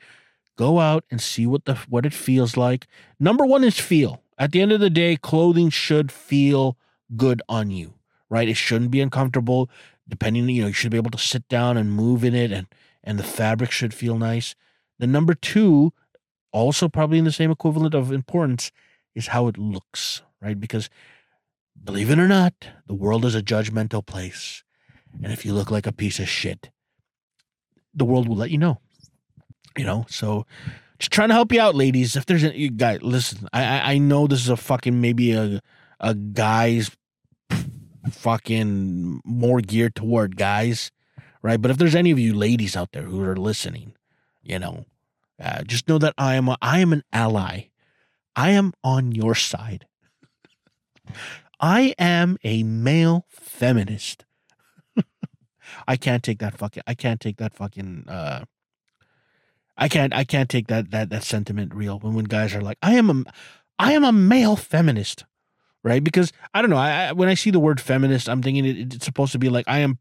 Go 0.55 0.79
out 0.79 1.03
and 1.11 1.19
see 1.19 1.45
what 1.45 1.65
the 1.65 1.75
what 1.89 2.05
it 2.05 2.13
feels 2.13 2.55
like. 2.55 2.87
Number 3.19 3.45
1 3.45 3.65
is 3.65 3.77
feel. 3.77 4.23
At 4.39 4.53
the 4.53 4.61
end 4.61 4.71
of 4.71 4.79
the 4.79 4.89
day, 4.89 5.17
clothing 5.17 5.69
should 5.69 6.09
feel 6.09 6.77
good 7.17 7.41
on 7.49 7.69
you, 7.69 7.95
right? 8.29 8.47
It 8.47 8.55
shouldn't 8.55 8.91
be 8.91 9.01
uncomfortable. 9.01 9.69
Depending, 10.07 10.47
you 10.47 10.61
know, 10.61 10.67
you 10.69 10.73
should 10.73 10.91
be 10.91 10.97
able 10.97 11.11
to 11.11 11.17
sit 11.17 11.49
down 11.49 11.75
and 11.75 11.91
move 11.91 12.23
in 12.23 12.33
it 12.33 12.53
and 12.53 12.67
and 13.07 13.17
the 13.17 13.23
fabric 13.23 13.71
should 13.71 13.93
feel 13.93 14.17
nice. 14.17 14.53
The 14.99 15.07
number 15.07 15.33
2, 15.33 15.93
also 16.51 16.89
probably 16.89 17.17
in 17.17 17.23
the 17.23 17.31
same 17.31 17.49
equivalent 17.49 17.95
of 17.95 18.11
importance, 18.11 18.69
is 19.15 19.27
how 19.27 19.47
it 19.47 19.57
looks, 19.57 20.23
right? 20.41 20.59
Because 20.59 20.89
believe 21.81 22.11
it 22.11 22.19
or 22.19 22.27
not, 22.27 22.53
the 22.85 22.93
world 22.93 23.23
is 23.23 23.33
a 23.33 23.41
judgmental 23.41 24.05
place. 24.05 24.63
And 25.23 25.31
if 25.31 25.45
you 25.45 25.53
look 25.53 25.71
like 25.71 25.87
a 25.87 25.93
piece 25.93 26.19
of 26.19 26.27
shit, 26.27 26.69
the 27.93 28.03
world 28.03 28.27
will 28.27 28.35
let 28.35 28.51
you 28.51 28.57
know. 28.57 28.81
You 29.77 29.85
know, 29.85 30.05
so 30.09 30.45
just 30.99 31.11
trying 31.11 31.29
to 31.29 31.35
help 31.35 31.53
you 31.53 31.61
out, 31.61 31.75
ladies. 31.75 32.17
If 32.17 32.25
there's 32.25 32.43
a 32.43 32.69
guys, 32.69 33.01
listen, 33.03 33.47
I, 33.53 33.63
I 33.63 33.91
I 33.93 33.97
know 33.99 34.27
this 34.27 34.41
is 34.41 34.49
a 34.49 34.57
fucking 34.57 34.99
maybe 34.99 35.31
a 35.31 35.61
a 35.99 36.13
guy's 36.13 36.91
fucking 38.11 39.21
more 39.23 39.61
geared 39.61 39.95
toward 39.95 40.35
guys, 40.35 40.91
right? 41.41 41.61
But 41.61 41.71
if 41.71 41.77
there's 41.77 41.95
any 41.95 42.11
of 42.11 42.19
you 42.19 42.33
ladies 42.33 42.75
out 42.75 42.91
there 42.91 43.03
who 43.03 43.23
are 43.23 43.35
listening, 43.35 43.93
you 44.41 44.59
know, 44.59 44.85
uh, 45.41 45.63
just 45.63 45.87
know 45.87 45.97
that 45.97 46.13
I 46.17 46.35
am 46.35 46.47
a, 46.47 46.57
I 46.61 46.79
am 46.79 46.93
an 46.93 47.03
ally. 47.11 47.69
I 48.35 48.51
am 48.51 48.73
on 48.83 49.11
your 49.11 49.35
side. 49.35 49.85
I 51.59 51.95
am 51.97 52.37
a 52.43 52.63
male 52.63 53.25
feminist. 53.29 54.25
I 55.87 55.97
can't 55.97 56.23
take 56.23 56.39
that 56.39 56.57
fucking 56.57 56.83
I 56.85 56.93
can't 56.93 57.19
take 57.19 57.37
that 57.37 57.53
fucking 57.53 58.05
uh 58.07 58.45
I 59.77 59.87
can't 59.87 60.13
I 60.13 60.23
can't 60.23 60.49
take 60.49 60.67
that 60.67 60.91
that 60.91 61.09
that 61.09 61.23
sentiment 61.23 61.73
real 61.73 61.99
when 61.99 62.13
when 62.13 62.25
guys 62.25 62.55
are 62.55 62.61
like 62.61 62.77
I 62.81 62.95
am 62.95 63.09
a 63.09 63.23
I 63.79 63.93
am 63.93 64.03
a 64.03 64.11
male 64.11 64.55
feminist, 64.55 65.25
right? 65.83 66.03
Because 66.03 66.31
I 66.53 66.61
don't 66.61 66.69
know, 66.69 66.77
I, 66.77 67.07
I 67.07 67.11
when 67.11 67.29
I 67.29 67.33
see 67.33 67.51
the 67.51 67.59
word 67.59 67.79
feminist, 67.81 68.27
I'm 68.29 68.41
thinking 68.41 68.65
it, 68.65 68.95
it's 68.95 69.05
supposed 69.05 69.31
to 69.33 69.39
be 69.39 69.49
like 69.49 69.65
I 69.67 69.79
am 69.79 69.99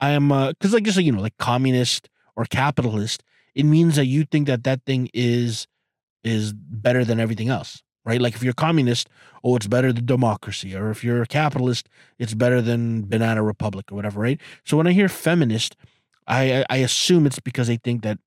I 0.00 0.10
am 0.10 0.32
uh 0.32 0.52
cuz 0.60 0.72
like 0.72 0.84
just 0.84 0.96
like 0.96 1.06
you 1.06 1.12
know 1.12 1.22
like 1.22 1.36
communist 1.38 2.08
or 2.36 2.44
capitalist, 2.44 3.22
it 3.54 3.64
means 3.64 3.96
that 3.96 4.06
you 4.06 4.24
think 4.24 4.46
that 4.46 4.64
that 4.64 4.84
thing 4.84 5.08
is 5.14 5.66
is 6.24 6.52
better 6.52 7.04
than 7.04 7.20
everything 7.20 7.48
else, 7.48 7.82
right? 8.04 8.20
Like 8.20 8.34
if 8.34 8.42
you're 8.42 8.52
communist, 8.52 9.08
oh, 9.44 9.56
it's 9.56 9.66
better 9.66 9.92
than 9.92 10.04
democracy, 10.06 10.74
or 10.74 10.90
if 10.90 11.04
you're 11.04 11.22
a 11.22 11.26
capitalist, 11.26 11.88
it's 12.18 12.34
better 12.34 12.60
than 12.60 13.08
banana 13.08 13.42
republic 13.42 13.90
or 13.92 13.94
whatever, 13.96 14.20
right? 14.20 14.40
So 14.64 14.76
when 14.76 14.86
I 14.86 14.92
hear 14.92 15.08
feminist, 15.08 15.76
I 16.26 16.64
I 16.68 16.78
assume 16.78 17.26
it's 17.26 17.38
because 17.40 17.68
they 17.68 17.76
think 17.76 18.02
that 18.02 18.18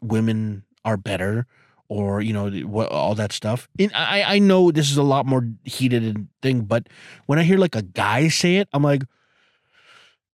women 0.00 0.64
are 0.84 0.96
better 0.96 1.46
or 1.88 2.20
you 2.20 2.32
know 2.32 2.50
what 2.66 2.90
all 2.90 3.14
that 3.14 3.32
stuff. 3.32 3.68
And 3.78 3.92
I 3.94 4.36
I 4.36 4.38
know 4.38 4.70
this 4.70 4.90
is 4.90 4.96
a 4.96 5.02
lot 5.02 5.26
more 5.26 5.48
heated 5.64 6.28
thing, 6.42 6.62
but 6.62 6.88
when 7.26 7.38
I 7.38 7.42
hear 7.42 7.58
like 7.58 7.74
a 7.74 7.82
guy 7.82 8.28
say 8.28 8.56
it, 8.56 8.68
I'm 8.72 8.82
like, 8.82 9.02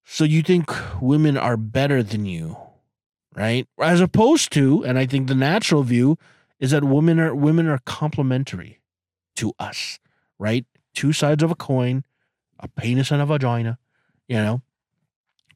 so 0.05 0.25
you 0.25 0.43
think 0.43 0.71
women 1.01 1.37
are 1.37 1.57
better 1.57 2.03
than 2.03 2.27
you, 2.27 2.57
right? 3.35 3.67
As 3.81 4.01
opposed 4.01 4.53
to, 4.53 4.85
and 4.85 4.99
I 4.99 5.07
think 5.07 5.29
the 5.29 5.35
natural 5.35 5.83
view 5.83 6.19
is 6.61 6.71
that 6.71 6.85
women 6.85 7.19
are 7.19 7.35
women 7.35 7.67
are 7.67 7.81
complementary 7.85 8.81
to 9.37 9.53
us, 9.59 9.99
right? 10.39 10.67
Two 10.95 11.13
sides 11.13 11.43
of 11.43 11.51
a 11.51 11.57
coin, 11.57 12.05
a 12.61 12.69
penis 12.69 13.11
and 13.11 13.21
a 13.21 13.27
vagina, 13.27 13.79
you 14.29 14.37
know. 14.37 14.63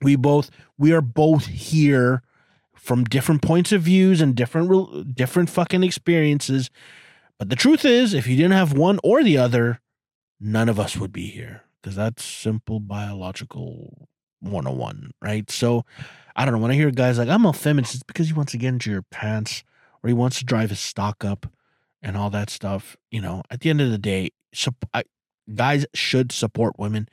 We 0.01 0.17
both 0.17 0.51
we 0.79 0.93
are 0.93 1.01
both 1.01 1.47
here 1.47 2.23
from 2.75 3.05
different 3.05 3.43
points 3.43 3.73
of 3.73 3.83
views 3.83 4.21
and 4.21 4.35
different 4.35 5.15
different 5.15 5.51
fucking 5.51 5.85
experiences. 5.85 6.71
But 7.39 7.51
the 7.51 7.57
truth 7.57 7.85
is, 7.85 8.15
if 8.15 8.27
you 8.27 8.37
didn't 8.37 8.53
have 8.53 8.73
one 8.73 8.99
or 9.05 9.23
the 9.23 9.39
other, 9.39 9.81
none 10.41 10.69
of 10.69 10.81
us 10.81 10.97
would 10.97 11.13
be 11.13 11.29
here 11.29 11.63
because 11.81 11.95
that's 11.95 12.25
simple 12.25 12.81
biological 12.81 14.09
101, 14.41 15.13
right? 15.23 15.51
So 15.51 15.85
I 16.37 16.45
don't 16.45 16.55
know. 16.55 16.61
When 16.61 16.71
I 16.71 16.75
hear 16.75 16.91
guys 16.91 17.19
like, 17.19 17.29
I'm 17.29 17.47
a 17.47 17.53
feminist, 17.53 17.95
it's 17.95 18.03
because 18.03 18.29
he 18.29 18.33
wants 18.33 18.53
to 18.53 18.59
get 18.59 18.69
into 18.69 18.91
your 18.91 19.03
pants 19.03 19.65
or 20.03 20.09
he 20.09 20.15
wants 20.15 20.39
to 20.39 20.45
drive 20.45 20.71
his 20.71 20.81
stock 20.81 21.25
up 21.25 21.47
and 22.03 22.17
all 22.17 22.31
that 22.31 22.51
stuff. 22.51 22.97
You 23.11 23.21
know, 23.21 23.43
at 23.51 23.61
the 23.61 23.71
end 23.71 23.81
of 23.81 23.91
the 23.91 23.99
day, 23.99 24.31
sup- 24.53 24.89
I, 24.95 25.03
guys 25.53 25.87
should 25.95 26.33
support 26.33 26.79
women. 26.79 27.09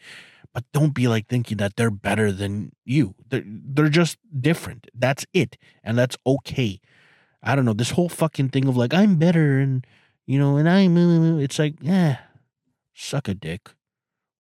but 0.54 0.64
don't 0.72 0.94
be 0.94 1.08
like 1.08 1.28
thinking 1.28 1.58
that 1.58 1.76
they're 1.76 1.92
better 1.92 2.32
than 2.32 2.72
you. 2.86 3.14
They're 3.28 3.44
they're 3.46 3.90
just 3.90 4.18
different. 4.40 4.88
That's 4.94 5.26
it, 5.34 5.58
and 5.84 5.98
that's 5.98 6.16
okay. 6.26 6.80
I 7.44 7.56
don't 7.56 7.66
know 7.66 7.74
this 7.74 7.92
whole 7.92 8.08
fucking 8.10 8.50
thing 8.50 8.68
of 8.68 8.78
like 8.78 8.94
I'm 8.94 9.18
better 9.18 9.60
and 9.60 9.86
you 10.26 10.40
know 10.40 10.56
and 10.58 10.70
I'm 10.70 10.96
it's 11.42 11.60
like 11.60 11.76
yeah, 11.82 12.20
suck 12.94 13.28
a 13.28 13.34
dick 13.34 13.70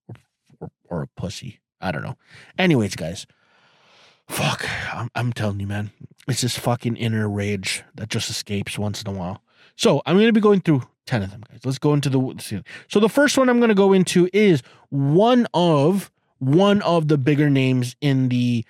or, 0.08 0.16
or, 0.62 0.72
or 0.90 1.02
a 1.04 1.08
pussy. 1.20 1.60
I 1.82 1.92
don't 1.92 2.04
know. 2.04 2.18
Anyways, 2.58 2.96
guys, 2.96 3.26
fuck. 4.28 4.66
I'm, 4.94 5.10
I'm 5.16 5.34
telling 5.34 5.60
you, 5.60 5.68
man, 5.68 5.92
it's 6.28 6.42
this 6.42 6.58
fucking 6.58 6.96
inner 6.98 7.30
rage 7.30 7.84
that 7.96 8.10
just 8.10 8.30
escapes 8.30 8.78
once 8.78 9.02
in 9.02 9.08
a 9.08 9.18
while. 9.18 9.42
So 9.76 10.02
I'm 10.06 10.16
going 10.16 10.28
to 10.28 10.34
be 10.34 10.42
going 10.42 10.62
through 10.62 10.84
10 11.06 11.24
of 11.24 11.32
them, 11.32 11.44
guys. 11.50 11.60
Let's 11.64 11.80
go 11.80 11.94
into 11.94 12.10
the. 12.10 12.64
So 12.88 13.00
the 13.00 13.10
first 13.10 13.38
one 13.38 13.50
I'm 13.50 13.60
going 13.60 13.70
to 13.70 13.76
go 13.76 13.94
into 13.94 14.30
is 14.34 14.62
one 14.90 15.48
of 15.54 16.12
one 16.40 16.82
of 16.82 17.08
the 17.08 17.18
bigger 17.18 17.50
names 17.50 17.96
in 18.02 18.30
the 18.30 18.66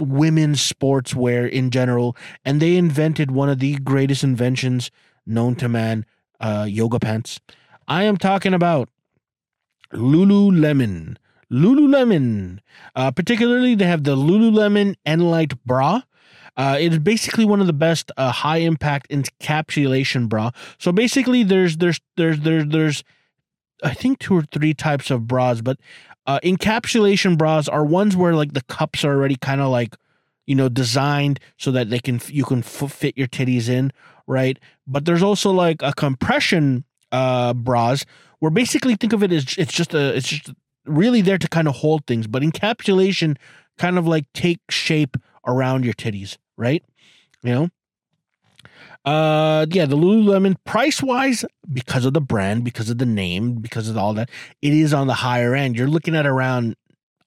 women's 0.00 0.60
sportswear 0.60 1.48
in 1.48 1.70
general, 1.70 2.16
and 2.44 2.60
they 2.60 2.76
invented 2.76 3.30
one 3.30 3.48
of 3.48 3.58
the 3.58 3.76
greatest 3.78 4.24
inventions 4.24 4.90
known 5.26 5.54
to 5.56 5.68
man, 5.68 6.04
uh, 6.40 6.66
yoga 6.68 6.98
pants. 6.98 7.40
I 7.86 8.04
am 8.04 8.16
talking 8.16 8.54
about 8.54 8.88
Lululemon. 9.92 11.16
Lululemon. 11.52 12.58
Uh, 12.94 13.10
particularly, 13.10 13.74
they 13.74 13.86
have 13.86 14.04
the 14.04 14.16
Lululemon 14.16 14.96
Enlite 15.06 15.62
bra. 15.64 16.02
Uh, 16.56 16.76
it 16.78 16.92
is 16.92 16.98
basically 16.98 17.44
one 17.44 17.60
of 17.60 17.66
the 17.66 17.72
best 17.72 18.10
uh, 18.16 18.32
high 18.32 18.58
impact 18.58 19.08
encapsulation 19.10 20.28
bra. 20.28 20.50
So 20.78 20.90
basically, 20.92 21.44
there's 21.44 21.76
there's 21.76 22.00
there's 22.16 22.40
there's 22.40 22.66
there's 22.66 23.04
I 23.82 23.94
think 23.94 24.18
two 24.18 24.36
or 24.36 24.42
three 24.42 24.74
types 24.74 25.10
of 25.10 25.26
bras, 25.28 25.60
but 25.60 25.78
uh, 26.26 26.40
encapsulation 26.42 27.38
bras 27.38 27.68
are 27.68 27.84
ones 27.84 28.16
where 28.16 28.34
like 28.34 28.54
the 28.54 28.62
cups 28.62 29.04
are 29.04 29.12
already 29.12 29.36
kind 29.36 29.60
of 29.60 29.70
like 29.70 29.96
you 30.46 30.54
know 30.54 30.68
designed 30.68 31.38
so 31.58 31.70
that 31.70 31.90
they 31.90 32.00
can 32.00 32.20
you 32.26 32.44
can 32.44 32.58
f- 32.58 32.92
fit 32.92 33.16
your 33.16 33.28
titties 33.28 33.68
in, 33.68 33.92
right? 34.26 34.58
But 34.86 35.04
there's 35.04 35.22
also 35.22 35.52
like 35.52 35.80
a 35.80 35.92
compression 35.94 36.84
uh, 37.12 37.54
bras 37.54 38.04
where 38.40 38.50
basically 38.50 38.96
think 38.96 39.12
of 39.12 39.22
it 39.22 39.32
as 39.32 39.54
it's 39.56 39.72
just 39.72 39.94
a 39.94 40.16
it's 40.16 40.28
just 40.28 40.52
really 40.88 41.20
there 41.20 41.38
to 41.38 41.48
kind 41.48 41.68
of 41.68 41.76
hold 41.76 42.06
things, 42.06 42.26
but 42.26 42.42
encapsulation 42.42 43.36
kind 43.78 43.98
of 43.98 44.06
like 44.06 44.24
take 44.34 44.60
shape 44.70 45.16
around 45.46 45.84
your 45.84 45.94
titties, 45.94 46.36
right? 46.56 46.82
You 47.42 47.52
know. 47.54 47.68
Uh 49.04 49.64
yeah, 49.70 49.86
the 49.86 49.96
Lululemon 49.96 50.56
price 50.64 51.02
wise, 51.02 51.44
because 51.72 52.04
of 52.04 52.14
the 52.14 52.20
brand, 52.20 52.64
because 52.64 52.90
of 52.90 52.98
the 52.98 53.06
name, 53.06 53.54
because 53.54 53.88
of 53.88 53.96
all 53.96 54.12
that, 54.14 54.28
it 54.60 54.72
is 54.72 54.92
on 54.92 55.06
the 55.06 55.14
higher 55.14 55.54
end. 55.54 55.76
You're 55.76 55.88
looking 55.88 56.16
at 56.16 56.26
around 56.26 56.76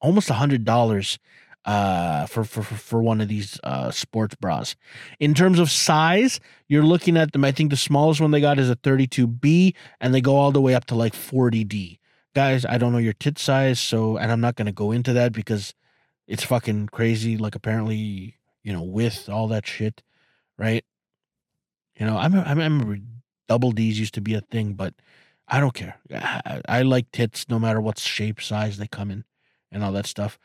almost 0.01 0.29
a 0.29 0.33
hundred 0.33 0.65
dollars 0.65 1.17
uh 1.63 2.25
for, 2.25 2.43
for 2.43 2.63
for 2.63 3.01
one 3.01 3.21
of 3.21 3.29
these 3.29 3.59
uh 3.63 3.89
sports 3.89 4.35
bras. 4.35 4.75
In 5.19 5.33
terms 5.33 5.59
of 5.59 5.71
size, 5.71 6.39
you're 6.67 6.83
looking 6.83 7.17
at 7.17 7.31
them. 7.31 7.45
I 7.45 7.51
think 7.51 7.69
the 7.69 7.77
smallest 7.77 8.19
one 8.19 8.31
they 8.31 8.41
got 8.41 8.59
is 8.59 8.69
a 8.69 8.75
32B, 8.75 9.73
and 10.01 10.13
they 10.13 10.21
go 10.21 10.35
all 10.35 10.51
the 10.51 10.61
way 10.61 10.75
up 10.75 10.85
to 10.85 10.95
like 10.95 11.13
40D. 11.13 11.99
Guys, 12.33 12.65
I 12.65 12.77
don't 12.77 12.93
know 12.93 12.97
your 12.97 13.13
tit 13.13 13.37
size, 13.37 13.79
so 13.79 14.17
and 14.17 14.31
I'm 14.31 14.41
not 14.41 14.55
gonna 14.55 14.71
go 14.71 14.91
into 14.91 15.13
that 15.13 15.33
because 15.33 15.73
it's 16.27 16.43
fucking 16.45 16.87
crazy. 16.87 17.37
Like 17.37 17.55
apparently, 17.55 18.37
you 18.63 18.71
know, 18.71 18.83
with 18.83 19.27
all 19.29 19.47
that 19.49 19.67
shit, 19.67 20.01
right? 20.57 20.85
You 21.99 22.05
know, 22.05 22.17
I 22.17 22.25
remember, 22.25 22.47
I 22.47 22.51
remember 22.51 22.97
double 23.49 23.71
D's 23.71 23.99
used 23.99 24.13
to 24.13 24.21
be 24.21 24.33
a 24.33 24.41
thing, 24.41 24.73
but 24.73 24.93
I 25.47 25.59
don't 25.59 25.73
care. 25.73 25.97
I, 26.13 26.61
I 26.67 26.81
like 26.83 27.11
tits 27.11 27.47
no 27.49 27.59
matter 27.59 27.81
what 27.81 27.99
shape, 27.99 28.41
size 28.41 28.77
they 28.77 28.87
come 28.87 29.11
in, 29.11 29.25
and 29.69 29.83
all 29.83 29.91
that 29.91 30.05
stuff. 30.05 30.39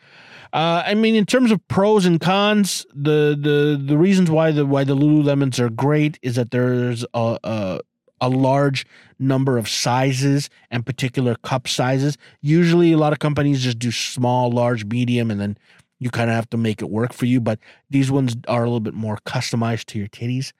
Uh, 0.53 0.83
I 0.85 0.95
mean, 0.95 1.15
in 1.15 1.25
terms 1.25 1.53
of 1.53 1.67
pros 1.69 2.05
and 2.05 2.21
cons, 2.21 2.85
the 2.93 3.39
the 3.41 3.81
the 3.81 3.97
reasons 3.97 4.29
why 4.29 4.51
the 4.51 4.67
why 4.67 4.83
the 4.83 4.97
Lululemons 4.97 5.61
are 5.61 5.71
great 5.71 6.19
is 6.21 6.35
that 6.35 6.51
there's 6.51 7.05
a 7.15 7.39
a, 7.45 7.81
a 8.21 8.29
large 8.29 8.87
number 9.19 9.59
of 9.59 9.69
sizes 9.69 10.51
and 10.71 10.85
particular 10.85 11.35
cup 11.37 11.69
sizes. 11.69 12.17
Usually, 12.41 12.93
a 12.93 12.99
lot 12.99 13.13
of 13.13 13.19
companies 13.19 13.63
just 13.63 13.79
do 13.79 13.91
small, 13.91 14.51
large, 14.51 14.85
medium, 14.85 15.31
and 15.31 15.41
then 15.41 15.59
you 15.99 16.11
kind 16.11 16.31
of 16.31 16.37
have 16.37 16.51
to 16.51 16.57
make 16.57 16.83
it 16.83 16.91
work 16.91 17.13
for 17.13 17.27
you. 17.27 17.41
But 17.41 17.59
these 17.91 18.11
ones 18.11 18.37
are 18.49 18.63
a 18.63 18.67
little 18.67 18.81
bit 18.81 18.95
more 18.95 19.19
customized 19.27 19.87
to 19.87 19.99
your 19.99 20.09
titties. 20.09 20.53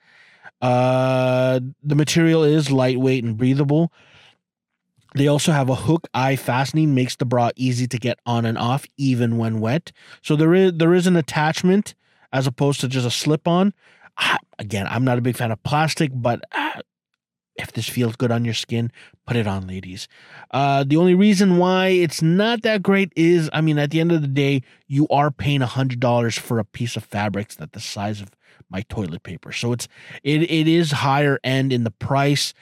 Uh, 0.61 1.59
the 1.83 1.95
material 1.95 2.43
is 2.43 2.71
lightweight 2.71 3.23
and 3.23 3.37
breathable. 3.37 3.91
They 5.15 5.27
also 5.27 5.51
have 5.51 5.69
a 5.69 5.75
hook 5.75 6.07
eye 6.13 6.35
fastening, 6.35 6.93
makes 6.93 7.15
the 7.15 7.25
bra 7.25 7.49
easy 7.55 7.87
to 7.87 7.97
get 7.97 8.19
on 8.25 8.45
and 8.45 8.57
off, 8.57 8.85
even 8.97 9.37
when 9.37 9.59
wet. 9.59 9.91
So 10.21 10.35
there 10.35 10.53
is 10.53 10.73
there 10.75 10.93
is 10.93 11.07
an 11.07 11.15
attachment 11.15 11.95
as 12.31 12.45
opposed 12.45 12.81
to 12.81 12.87
just 12.87 13.07
a 13.07 13.11
slip 13.11 13.47
on. 13.47 13.73
Again, 14.59 14.87
I'm 14.89 15.03
not 15.03 15.17
a 15.17 15.21
big 15.21 15.37
fan 15.37 15.51
of 15.51 15.61
plastic, 15.63 16.11
but 16.13 16.41
uh, 16.51 16.81
if 17.57 17.71
this 17.71 17.89
feels 17.89 18.15
good 18.15 18.31
on 18.31 18.45
your 18.45 18.53
skin, 18.53 18.91
put 19.25 19.35
it 19.35 19.47
on, 19.47 19.67
ladies. 19.67 20.07
Uh, 20.51 20.83
the 20.83 20.97
only 20.97 21.15
reason 21.15 21.57
why 21.57 21.87
it's 21.87 22.21
not 22.21 22.61
that 22.61 22.83
great 22.83 23.11
is, 23.15 23.49
I 23.53 23.61
mean, 23.61 23.77
at 23.77 23.91
the 23.91 23.99
end 23.99 24.11
of 24.11 24.21
the 24.21 24.27
day, 24.27 24.61
you 24.87 25.07
are 25.09 25.31
paying 25.31 25.61
hundred 25.61 25.99
dollars 25.99 26.37
for 26.37 26.59
a 26.59 26.65
piece 26.65 26.95
of 26.95 27.03
fabric 27.03 27.49
that's 27.49 27.71
the 27.71 27.79
size 27.79 28.21
of 28.21 28.31
my 28.69 28.81
toilet 28.89 29.23
paper. 29.23 29.51
So 29.51 29.73
it's 29.73 29.87
it 30.23 30.43
it 30.43 30.67
is 30.67 30.91
higher 30.91 31.39
end 31.43 31.71
in 31.71 31.83
the 31.83 31.91
price, 31.91 32.53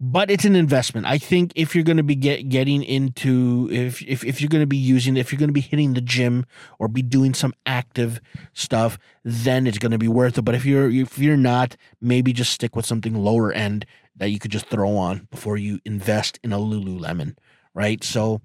but 0.00 0.30
it's 0.30 0.44
an 0.44 0.56
investment. 0.56 1.06
I 1.06 1.18
think 1.18 1.52
if 1.54 1.74
you're 1.74 1.84
going 1.84 1.98
to 1.98 2.02
be 2.02 2.14
get, 2.14 2.48
getting 2.48 2.82
into 2.82 3.68
if 3.70 4.02
if 4.02 4.24
if 4.24 4.40
you're 4.40 4.48
going 4.48 4.62
to 4.62 4.66
be 4.66 4.76
using 4.76 5.16
if 5.16 5.32
you're 5.32 5.38
going 5.38 5.50
to 5.50 5.54
be 5.54 5.60
hitting 5.60 5.94
the 5.94 6.00
gym 6.00 6.46
or 6.78 6.88
be 6.88 7.02
doing 7.02 7.34
some 7.34 7.54
active 7.66 8.20
stuff, 8.52 8.98
then 9.24 9.66
it's 9.66 9.78
going 9.78 9.92
to 9.92 9.98
be 9.98 10.08
worth 10.08 10.38
it. 10.38 10.42
But 10.42 10.54
if 10.54 10.64
you're 10.64 10.90
if 10.90 11.18
you're 11.18 11.36
not, 11.36 11.76
maybe 12.00 12.32
just 12.32 12.52
stick 12.52 12.74
with 12.74 12.86
something 12.86 13.14
lower 13.14 13.52
end 13.52 13.86
that 14.20 14.30
you 14.30 14.38
could 14.38 14.52
just 14.52 14.66
throw 14.66 14.96
on 14.96 15.26
before 15.30 15.56
you 15.56 15.80
invest 15.84 16.38
in 16.44 16.52
a 16.52 16.58
Lululemon, 16.58 17.36
right? 17.74 18.04
So 18.04 18.40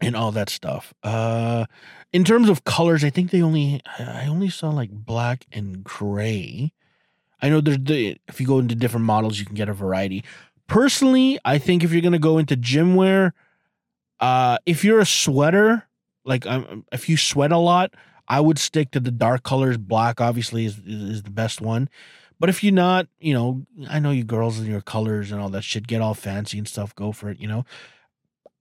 and 0.00 0.14
all 0.16 0.32
that 0.32 0.50
stuff. 0.50 0.92
Uh 1.02 1.64
in 2.12 2.24
terms 2.24 2.48
of 2.48 2.64
colors, 2.64 3.04
I 3.04 3.10
think 3.10 3.30
they 3.30 3.42
only 3.42 3.80
I 3.98 4.26
only 4.26 4.50
saw 4.50 4.70
like 4.70 4.90
black 4.90 5.46
and 5.52 5.82
gray. 5.84 6.72
I 7.40 7.48
know 7.48 7.60
there's 7.60 7.78
the 7.78 8.18
if 8.28 8.40
you 8.40 8.46
go 8.46 8.58
into 8.58 8.74
different 8.74 9.06
models, 9.06 9.38
you 9.38 9.46
can 9.46 9.54
get 9.54 9.68
a 9.68 9.72
variety. 9.72 10.24
Personally, 10.66 11.38
I 11.44 11.58
think 11.58 11.84
if 11.84 11.92
you're 11.92 12.02
gonna 12.02 12.18
go 12.18 12.38
into 12.38 12.56
gym 12.56 12.96
wear, 12.96 13.32
uh, 14.18 14.58
if 14.66 14.84
you're 14.84 15.00
a 15.00 15.06
sweater, 15.06 15.84
like 16.24 16.44
um, 16.46 16.84
if 16.92 17.08
you 17.08 17.16
sweat 17.16 17.52
a 17.52 17.58
lot, 17.58 17.94
I 18.26 18.40
would 18.40 18.58
stick 18.58 18.90
to 18.92 19.00
the 19.00 19.10
dark 19.10 19.44
colors. 19.44 19.78
Black 19.78 20.20
obviously 20.20 20.66
is 20.66 20.78
is 20.86 21.22
the 21.22 21.30
best 21.30 21.60
one. 21.60 21.88
But 22.40 22.48
if 22.48 22.64
you're 22.64 22.72
not, 22.72 23.06
you 23.20 23.34
know, 23.34 23.66
I 23.88 24.00
know 24.00 24.10
you 24.10 24.24
girls 24.24 24.58
and 24.58 24.66
your 24.66 24.80
colors 24.80 25.30
and 25.30 25.40
all 25.40 25.50
that 25.50 25.62
shit 25.62 25.86
get 25.86 26.00
all 26.00 26.14
fancy 26.14 26.58
and 26.58 26.66
stuff. 26.66 26.94
Go 26.96 27.12
for 27.12 27.30
it, 27.30 27.38
you 27.38 27.46
know. 27.46 27.64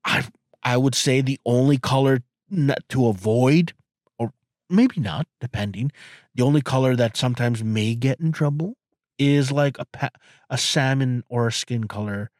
I 0.05 0.27
I 0.61 0.77
would 0.77 0.95
say 0.95 1.21
the 1.21 1.39
only 1.45 1.77
color 1.77 2.21
not 2.49 2.79
to 2.89 3.07
avoid, 3.07 3.73
or 4.17 4.33
maybe 4.69 4.99
not, 4.99 5.27
depending. 5.39 5.91
The 6.35 6.43
only 6.43 6.61
color 6.61 6.95
that 6.97 7.15
sometimes 7.15 7.63
may 7.63 7.95
get 7.95 8.19
in 8.19 8.33
trouble 8.33 8.75
is 9.17 9.51
like 9.51 9.79
a 9.79 9.85
pa- 9.85 10.09
a 10.49 10.57
salmon 10.57 11.23
or 11.29 11.47
a 11.47 11.51
skin 11.51 11.85
color 11.85 12.31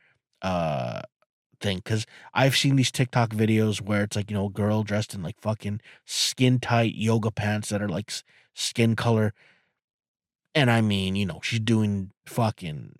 uh 0.41 1.01
thing 1.61 1.77
because 1.77 2.05
I've 2.33 2.55
seen 2.55 2.75
these 2.75 2.91
TikTok 2.91 3.31
videos 3.31 3.81
where 3.81 4.03
it's 4.03 4.15
like 4.15 4.29
you 4.29 4.37
know 4.37 4.47
a 4.47 4.51
girl 4.51 4.83
dressed 4.83 5.13
in 5.13 5.23
like 5.23 5.39
fucking 5.39 5.81
skin 6.05 6.59
tight 6.59 6.95
yoga 6.95 7.31
pants 7.31 7.69
that 7.69 7.81
are 7.81 7.89
like 7.89 8.11
skin 8.53 8.95
color, 8.95 9.33
and 10.55 10.71
I 10.71 10.81
mean 10.81 11.15
you 11.15 11.25
know 11.25 11.39
she's 11.43 11.59
doing 11.59 12.11
fucking 12.25 12.95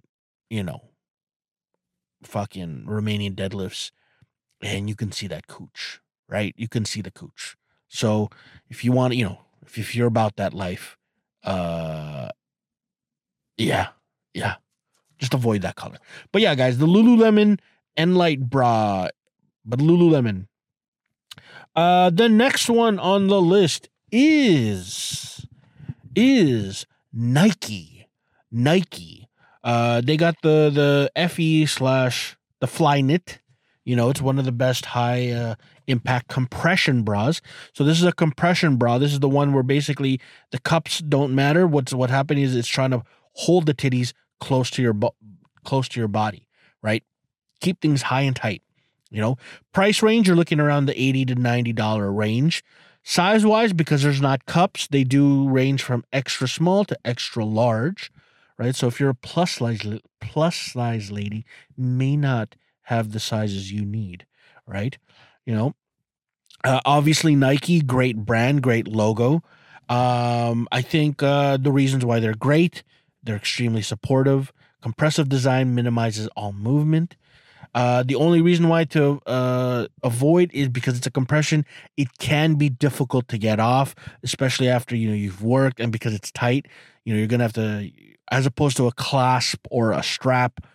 you 0.50 0.64
know 0.64 0.82
fucking 2.24 2.86
Romanian 2.88 3.36
deadlifts, 3.36 3.92
and 4.62 4.90
you 4.90 4.96
can 4.96 5.12
see 5.12 5.28
that 5.28 5.48
cooch 5.48 6.02
right? 6.30 6.54
You 6.56 6.68
can 6.68 6.86
see 6.86 7.02
the 7.02 7.12
cooch. 7.12 7.58
So 7.88 8.30
if 8.70 8.86
you 8.86 8.92
want, 8.92 9.16
you 9.16 9.26
know, 9.26 9.40
if, 9.64 9.78
if 9.78 9.96
you're 9.96 10.08
about 10.08 10.38
that 10.38 10.54
life, 10.54 10.98
uh, 11.44 12.30
yeah, 13.58 13.90
yeah, 14.34 14.56
just 15.18 15.34
avoid 15.34 15.64
that 15.64 15.76
color. 15.76 15.98
But 16.32 16.42
yeah, 16.42 16.56
guys, 16.56 16.78
the 16.78 16.86
Lululemon 16.86 17.60
Enlite 17.98 18.50
bra, 18.50 19.10
but 19.66 19.80
Lululemon. 19.80 20.48
Uh, 21.76 22.10
the 22.10 22.30
next 22.30 22.70
one 22.70 23.00
on 23.00 23.28
the 23.28 23.42
list 23.42 23.90
is 24.12 25.48
is 26.16 26.86
Nike. 27.14 28.08
Nike. 28.52 29.28
Uh, 29.64 30.02
they 30.02 30.18
got 30.18 30.36
the 30.42 31.10
the 31.16 31.30
FE 31.30 31.66
slash 31.66 32.38
the 32.60 32.68
Flyknit. 32.68 33.40
You 33.86 33.96
know, 33.96 34.10
it's 34.10 34.22
one 34.22 34.38
of 34.38 34.46
the 34.46 34.52
best 34.52 34.86
high 34.88 35.32
uh, 35.32 35.56
impact 35.88 36.28
compression 36.28 37.04
bras. 37.04 37.42
So 37.74 37.84
this 37.84 37.98
is 37.98 38.04
a 38.04 38.12
compression 38.12 38.78
bra. 38.78 38.98
This 39.00 39.14
is 39.14 39.20
the 39.20 39.30
one 39.30 39.54
where 39.54 39.64
basically 39.64 40.22
the 40.52 40.60
cups 40.60 41.00
don't 41.00 41.34
matter. 41.34 41.66
What's 41.66 41.94
what 41.94 42.10
happening 42.10 42.44
is 42.44 42.56
it's 42.56 42.68
trying 42.68 42.92
to 42.92 43.04
hold 43.34 43.66
the 43.66 43.74
titties 43.74 44.14
close 44.40 44.70
to 44.72 44.82
your 44.82 44.94
bo- 44.94 45.16
close 45.64 45.88
to 45.90 46.00
your 46.00 46.08
body, 46.08 46.48
right? 46.82 47.04
Keep 47.62 47.82
things 47.82 48.04
high 48.04 48.22
and 48.22 48.36
tight. 48.36 48.62
You 49.12 49.22
know, 49.22 49.38
price 49.74 50.04
range, 50.04 50.28
you're 50.28 50.36
looking 50.36 50.60
around 50.60 50.86
the 50.86 51.02
80 51.02 51.26
to 51.26 51.36
$90 51.36 52.16
range. 52.16 52.64
Size 53.10 53.44
wise, 53.44 53.74
because 53.74 54.04
there's 54.04 54.22
not 54.22 54.46
cups, 54.46 54.86
they 54.86 55.04
do 55.04 55.50
range 55.50 55.82
from 55.82 56.04
extra 56.14 56.48
small 56.48 56.86
to 56.86 56.96
extra 57.04 57.44
large, 57.44 58.12
right? 58.60 58.76
So 58.76 58.86
if 58.86 59.00
you're 59.00 59.10
a 59.10 59.16
plus 59.16 59.54
size 59.54 59.82
plus 60.22 60.56
size 60.56 61.10
lady, 61.10 61.44
may 61.76 62.16
not 62.16 62.54
have 62.84 63.12
the 63.12 63.20
sizes 63.20 63.72
you 63.72 63.84
need, 63.84 64.28
right? 64.68 64.96
You 65.44 65.56
know, 65.56 65.76
uh, 66.64 66.82
obviously 66.86 67.34
Nike, 67.34 67.82
great 67.82 68.16
brand, 68.16 68.62
great 68.62 68.88
logo. 68.88 69.42
Um, 69.90 70.68
I 70.72 70.84
think 70.84 71.24
uh, 71.24 71.58
the 71.58 71.72
reasons 71.72 72.06
why 72.06 72.20
they're 72.20 72.36
great, 72.36 72.84
they're 73.24 73.38
extremely 73.38 73.82
supportive. 73.82 74.54
Compressive 74.84 75.30
design 75.30 75.74
minimizes 75.74 76.28
all 76.36 76.54
movement. 76.54 77.16
Uh, 77.76 78.04
the 78.04 78.16
only 78.16 78.42
reason 78.42 78.68
why 78.68 78.84
to 78.84 79.22
uh, 79.26 79.88
avoid 80.04 80.50
is 80.54 80.70
because 80.70 80.98
it's 80.98 81.08
a 81.08 81.12
compression. 81.12 81.66
It 81.98 82.18
can 82.18 82.56
be 82.56 82.70
difficult 82.70 83.28
to 83.30 83.38
get 83.38 83.60
off, 83.60 83.96
especially 84.24 84.68
after 84.68 84.96
you 84.96 85.08
know 85.08 85.16
you've 85.16 85.44
worked, 85.44 85.80
and 85.80 85.92
because 85.92 86.14
it's 86.14 86.32
tight. 86.32 86.68
You 87.06 87.14
know 87.14 87.20
you're 87.20 87.28
gonna 87.28 87.44
have 87.44 87.54
to, 87.54 87.92
as 88.32 88.46
opposed 88.46 88.78
to 88.78 88.88
a 88.88 88.92
clasp 88.92 89.66
or 89.70 89.92
a 89.92 90.04
strap. 90.04 90.66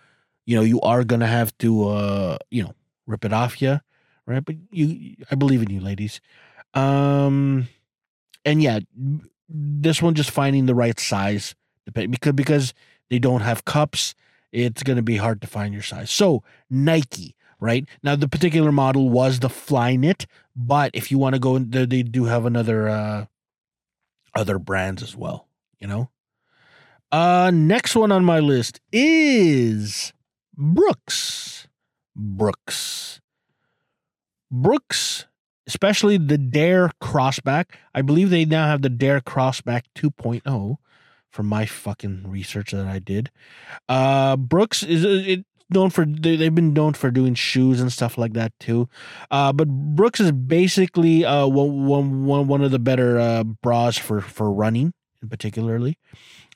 You 0.45 0.55
know 0.55 0.63
you 0.63 0.79
are 0.81 1.03
gonna 1.03 1.27
have 1.27 1.57
to, 1.59 1.87
uh, 1.89 2.37
you 2.49 2.63
know, 2.63 2.73
rip 3.07 3.25
it 3.25 3.33
off 3.33 3.61
you, 3.61 3.81
right? 4.25 4.43
But 4.43 4.55
you, 4.71 5.15
I 5.29 5.35
believe 5.35 5.61
in 5.61 5.69
you, 5.69 5.81
ladies. 5.81 6.21
Um, 6.73 7.67
and 8.45 8.61
yeah, 8.61 8.79
this 9.49 10.01
one 10.01 10.13
just 10.13 10.31
finding 10.31 10.65
the 10.65 10.75
right 10.75 10.99
size, 10.99 11.55
because 11.93 12.33
because 12.33 12.73
they 13.09 13.19
don't 13.19 13.41
have 13.41 13.65
cups 13.65 14.15
it's 14.55 14.83
going 14.83 14.95
to 14.95 15.03
be 15.03 15.17
hard 15.17 15.41
to 15.41 15.47
find 15.47 15.73
your 15.73 15.83
size. 15.83 16.09
So, 16.09 16.43
Nike, 16.69 17.35
right? 17.59 17.85
Now, 18.01 18.15
the 18.15 18.29
particular 18.29 18.71
model 18.71 19.09
was 19.09 19.39
the 19.39 19.49
Flyknit, 19.49 20.25
but 20.55 20.91
if 20.93 21.11
you 21.11 21.17
want 21.17 21.35
to 21.35 21.39
go, 21.39 21.59
they, 21.59 21.85
they 21.85 22.03
do 22.03 22.25
have 22.25 22.45
another, 22.45 22.87
uh, 22.87 23.25
other 24.33 24.57
brands 24.57 25.03
as 25.03 25.15
well, 25.15 25.47
you 25.79 25.87
know? 25.87 26.09
Uh, 27.11 27.51
next 27.53 27.95
one 27.95 28.11
on 28.11 28.23
my 28.23 28.39
list 28.39 28.79
is 28.91 30.13
Brooks. 30.57 31.67
Brooks. 32.15 33.19
Brooks, 34.49 35.25
especially 35.67 36.17
the 36.17 36.37
Dare 36.37 36.91
Crossback. 37.01 37.65
I 37.93 38.01
believe 38.01 38.29
they 38.29 38.45
now 38.45 38.67
have 38.67 38.81
the 38.81 38.89
Dare 38.89 39.19
Crossback 39.19 39.83
2.0 39.95 40.77
from 41.35 41.47
my 41.47 41.65
fucking 41.65 42.23
research 42.25 42.71
that 42.71 42.87
I 42.87 42.99
did. 42.99 43.29
Uh, 43.89 44.37
Brooks 44.37 44.83
is 44.83 45.05
uh, 45.05 45.21
it, 45.27 45.45
known 45.69 45.89
for 45.89 46.05
they, 46.05 46.37
have 46.37 46.55
been 46.55 46.71
known 46.71 46.93
for 46.93 47.11
doing 47.11 47.35
shoes 47.35 47.81
and 47.81 47.91
stuff 47.91 48.17
like 48.17 48.33
that 48.33 48.57
too. 48.59 48.87
Uh, 49.29 49.51
but 49.51 49.67
Brooks 49.67 50.21
is 50.21 50.31
basically 50.31 51.25
uh 51.25 51.45
one, 51.45 52.25
one, 52.25 52.47
one 52.47 52.61
of 52.63 52.71
the 52.71 52.79
better 52.79 53.19
uh, 53.19 53.43
bras 53.43 53.97
for 53.97 54.21
for 54.21 54.51
running, 54.51 54.93
in 55.21 55.27
particularly. 55.27 55.97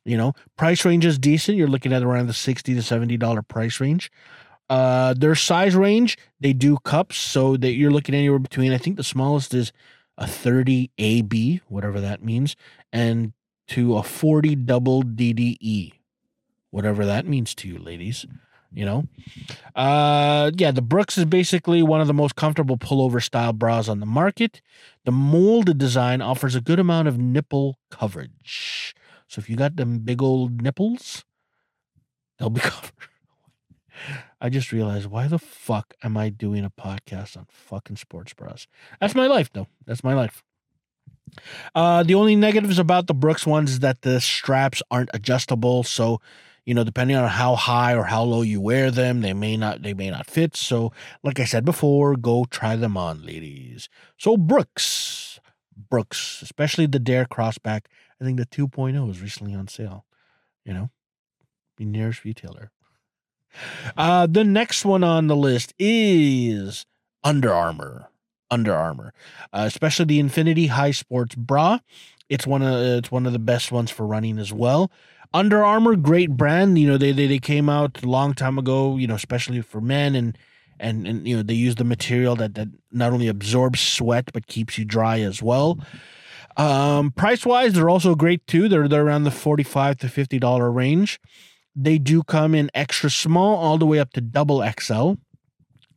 You 0.05 0.15
know, 0.15 0.33
price 0.55 0.85
range 0.85 1.05
is 1.05 1.19
decent. 1.19 1.57
You're 1.57 1.67
looking 1.67 1.91
at 1.91 2.01
around 2.01 2.27
the 2.27 2.33
sixty 2.33 2.73
to 2.73 2.81
seventy 2.81 3.17
dollar 3.17 3.41
price 3.41 3.81
range. 3.81 4.09
Uh, 4.69 5.13
their 5.13 5.35
size 5.35 5.75
range, 5.75 6.17
they 6.39 6.53
do 6.53 6.77
cups, 6.85 7.17
so 7.17 7.57
that 7.57 7.73
you're 7.73 7.91
looking 7.91 8.15
anywhere 8.15 8.39
between. 8.39 8.71
I 8.71 8.77
think 8.77 8.95
the 8.95 9.03
smallest 9.03 9.53
is 9.53 9.73
a 10.19 10.27
30 10.27 10.91
AB, 10.99 11.61
whatever 11.69 11.99
that 12.01 12.23
means, 12.23 12.55
and 12.93 13.33
to 13.69 13.97
a 13.97 14.03
40 14.03 14.55
double 14.55 15.03
DDE, 15.03 15.93
whatever 16.71 17.05
that 17.05 17.27
means 17.27 17.55
to 17.55 17.67
you, 17.67 17.77
ladies. 17.77 18.25
You 18.71 18.85
know, 18.85 19.07
uh, 19.75 20.51
yeah, 20.55 20.69
the 20.69 20.83
Brooks 20.83 21.17
is 21.17 21.25
basically 21.25 21.81
one 21.81 22.01
of 22.01 22.07
the 22.07 22.13
most 22.13 22.35
comfortable 22.35 22.77
pullover 22.77 23.21
style 23.21 23.51
bras 23.51 23.89
on 23.89 23.99
the 23.99 24.05
market. 24.05 24.61
The 25.05 25.11
molded 25.11 25.79
design 25.79 26.21
offers 26.21 26.53
a 26.53 26.61
good 26.61 26.77
amount 26.77 27.07
of 27.07 27.17
nipple 27.17 27.79
coverage. 27.89 28.93
So 29.27 29.39
if 29.39 29.49
you 29.49 29.55
got 29.55 29.75
them 29.75 29.99
big 29.99 30.21
old 30.21 30.61
nipples, 30.61 31.25
they'll 32.37 32.51
be 32.51 32.61
covered. 32.63 32.91
I 34.39 34.49
just 34.49 34.71
realized 34.71 35.07
why 35.07 35.27
the 35.27 35.39
fuck 35.39 35.95
am 36.03 36.15
I 36.15 36.29
doing 36.29 36.63
a 36.63 36.69
podcast 36.69 37.37
on 37.37 37.47
fucking 37.49 37.97
sports 37.97 38.33
bras? 38.33 38.67
That's 39.01 39.15
my 39.15 39.25
life, 39.25 39.49
though. 39.51 39.67
That's 39.85 40.03
my 40.03 40.13
life. 40.13 40.43
Uh, 41.75 42.03
the 42.03 42.15
only 42.15 42.35
negatives 42.35 42.79
about 42.79 43.07
the 43.07 43.13
Brooks 43.13 43.45
ones 43.45 43.71
is 43.71 43.79
that 43.79 44.01
the 44.01 44.19
straps 44.19 44.81
aren't 44.91 45.09
adjustable. 45.13 45.83
So, 45.83 46.21
you 46.65 46.73
know, 46.73 46.83
depending 46.83 47.17
on 47.17 47.27
how 47.29 47.55
high 47.55 47.95
or 47.95 48.03
how 48.03 48.23
low 48.23 48.41
you 48.41 48.61
wear 48.61 48.91
them, 48.91 49.21
they 49.21 49.33
may 49.33 49.57
not 49.57 49.81
they 49.81 49.93
may 49.93 50.09
not 50.09 50.27
fit. 50.27 50.55
So, 50.55 50.91
like 51.23 51.39
I 51.39 51.45
said 51.45 51.65
before, 51.65 52.15
go 52.15 52.45
try 52.45 52.75
them 52.75 52.97
on, 52.97 53.25
ladies. 53.25 53.89
So 54.17 54.37
Brooks, 54.37 55.39
Brooks, 55.89 56.41
especially 56.41 56.85
the 56.85 56.99
Dare 56.99 57.25
Crossback. 57.25 57.85
I 58.21 58.25
think 58.25 58.37
the 58.37 58.45
2.0 58.45 59.09
is 59.09 59.21
recently 59.21 59.55
on 59.55 59.67
sale. 59.67 60.05
You 60.65 60.73
know, 60.73 60.89
be 61.77 61.85
nearest 61.85 62.23
retailer. 62.23 62.71
Uh, 63.97 64.27
the 64.27 64.43
next 64.43 64.85
one 64.85 65.03
on 65.03 65.27
the 65.27 65.35
list 65.35 65.73
is 65.79 66.85
Under 67.23 67.53
Armour. 67.53 68.09
Under 68.51 68.73
Armour, 68.73 69.13
uh, 69.53 69.63
especially 69.65 70.05
the 70.05 70.19
Infinity 70.19 70.67
High 70.67 70.91
Sports 70.91 71.35
Bra. 71.35 71.79
It's 72.29 72.45
one 72.45 72.61
of 72.61 72.73
it's 72.79 73.11
one 73.11 73.25
of 73.25 73.33
the 73.33 73.39
best 73.39 73.71
ones 73.71 73.91
for 73.91 74.05
running 74.05 74.37
as 74.37 74.53
well. 74.53 74.91
Under 75.33 75.63
Armour, 75.63 75.95
great 75.95 76.31
brand. 76.31 76.77
You 76.77 76.87
know 76.87 76.97
they 76.97 77.11
they, 77.11 77.27
they 77.27 77.39
came 77.39 77.69
out 77.69 78.01
a 78.03 78.07
long 78.07 78.33
time 78.33 78.57
ago. 78.57 78.97
You 78.97 79.07
know 79.07 79.15
especially 79.15 79.61
for 79.61 79.81
men 79.81 80.15
and 80.15 80.37
and 80.79 81.07
and 81.07 81.27
you 81.27 81.35
know 81.35 81.43
they 81.43 81.53
use 81.53 81.75
the 81.75 81.83
material 81.83 82.35
that 82.35 82.55
that 82.55 82.69
not 82.91 83.13
only 83.13 83.27
absorbs 83.27 83.79
sweat 83.79 84.31
but 84.33 84.47
keeps 84.47 84.77
you 84.77 84.85
dry 84.85 85.19
as 85.19 85.41
well. 85.41 85.79
Um, 86.57 87.11
price 87.11 87.45
wise, 87.45 87.73
they're 87.73 87.89
also 87.89 88.15
great 88.15 88.45
too. 88.47 88.67
They're 88.67 88.87
they're 88.87 89.05
around 89.05 89.23
the 89.23 89.31
forty 89.31 89.63
five 89.63 89.97
to 89.99 90.09
fifty 90.09 90.39
dollar 90.39 90.71
range. 90.71 91.19
They 91.75 91.97
do 91.97 92.23
come 92.23 92.55
in 92.55 92.69
extra 92.73 93.09
small 93.09 93.55
all 93.55 93.77
the 93.77 93.85
way 93.85 93.99
up 93.99 94.11
to 94.13 94.21
double 94.21 94.63
XL. 94.79 95.13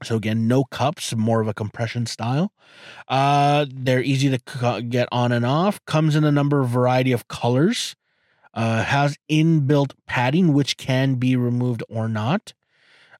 So 0.04 0.16
again, 0.16 0.48
no 0.48 0.64
cups, 0.64 1.14
more 1.14 1.40
of 1.40 1.48
a 1.48 1.54
compression 1.54 2.06
style. 2.06 2.52
Uh, 3.08 3.66
they're 3.72 4.02
easy 4.02 4.36
to 4.36 4.82
get 4.82 5.08
on 5.12 5.32
and 5.32 5.46
off. 5.46 5.84
Comes 5.84 6.16
in 6.16 6.24
a 6.24 6.32
number 6.32 6.60
of 6.60 6.68
variety 6.68 7.12
of 7.12 7.28
colors. 7.28 7.96
Uh, 8.54 8.84
has 8.84 9.16
inbuilt 9.30 9.92
padding, 10.06 10.52
which 10.52 10.76
can 10.76 11.14
be 11.14 11.36
removed 11.36 11.82
or 11.88 12.06
not. 12.06 12.52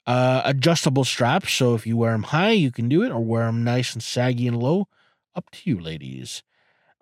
Uh, 0.07 0.43
adjustable 0.45 1.05
straps, 1.05 1.53
so 1.55 1.74
if 1.74 1.87
you 1.87 1.97
wear 1.97 2.12
them 2.12 2.24
high, 2.24 2.51
you 2.51 2.70
can 2.70 2.87
do 2.89 3.03
it, 3.03 3.11
or 3.11 3.24
wear 3.24 3.47
them 3.47 3.64
nice 3.64 3.95
and 3.95 4.03
saggy 4.03 4.47
and 4.47 4.59
low. 4.59 4.89
Up 5.35 5.49
to 5.51 5.70
you, 5.70 5.80
ladies. 5.80 6.43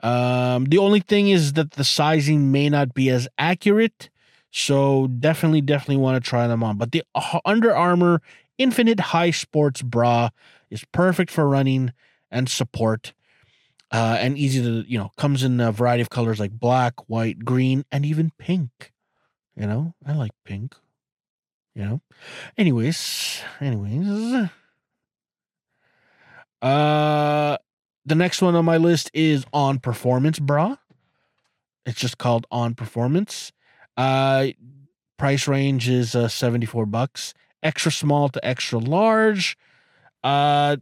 Um, 0.03 0.66
the 0.66 0.78
only 0.78 1.01
thing 1.01 1.28
is 1.28 1.55
that 1.55 1.72
the 1.72 1.83
sizing 1.83 2.53
may 2.53 2.68
not 2.68 2.95
be 2.95 3.11
as 3.11 3.26
accurate, 3.37 4.11
so 4.51 5.09
definitely, 5.09 5.61
definitely 5.61 5.97
want 5.97 6.22
to 6.22 6.28
try 6.28 6.47
them 6.47 6.62
on. 6.62 6.76
But 6.76 6.93
the 6.93 7.03
uh, 7.14 7.41
Under 7.45 7.74
Armour 7.74 8.22
Infinite 8.61 9.01
High 9.01 9.31
Sports 9.31 9.81
Bra 9.81 10.29
is 10.69 10.85
perfect 10.93 11.31
for 11.31 11.49
running 11.49 11.95
and 12.31 12.47
support. 12.47 13.15
Uh, 13.91 14.19
and 14.21 14.37
easy 14.37 14.63
to, 14.63 14.87
you 14.87 14.99
know, 14.99 15.11
comes 15.17 15.43
in 15.43 15.59
a 15.61 15.73
variety 15.73 16.03
of 16.03 16.11
colors 16.11 16.39
like 16.39 16.53
black, 16.53 16.93
white, 17.09 17.39
green, 17.43 17.87
and 17.91 18.05
even 18.05 18.33
pink. 18.37 18.93
You 19.57 19.67
know, 19.67 19.95
I 20.07 20.13
like 20.13 20.33
pink. 20.45 20.77
You 21.75 21.85
know, 21.85 22.01
anyways, 22.59 23.41
anyways, 23.63 24.51
uh, 26.61 27.57
the 28.05 28.15
next 28.15 28.43
one 28.43 28.55
on 28.55 28.67
my 28.67 28.77
list 28.77 29.11
is 29.15 29.47
on 29.55 29.79
performance 29.79 30.39
bra. 30.39 30.77
It's 31.87 31.99
just 31.99 32.19
called 32.19 32.47
on 32.51 32.75
performance. 32.75 33.53
Uh, 33.97 34.49
price 35.17 35.49
range 35.49 35.89
is 35.89 36.15
uh, 36.15 36.29
74 36.29 36.85
bucks 36.85 37.33
extra 37.63 37.93
small 37.93 38.29
to 38.29 38.45
extra 38.45 38.79
large. 38.79 39.57
Uh, 40.23 40.77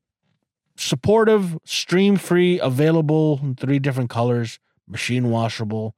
supportive, 0.76 1.59
stream 1.64 2.16
free, 2.16 2.59
available 2.61 3.41
in 3.43 3.55
three 3.55 3.79
different 3.79 4.11
colors, 4.11 4.59
machine 4.87 5.31
washable. 5.31 5.95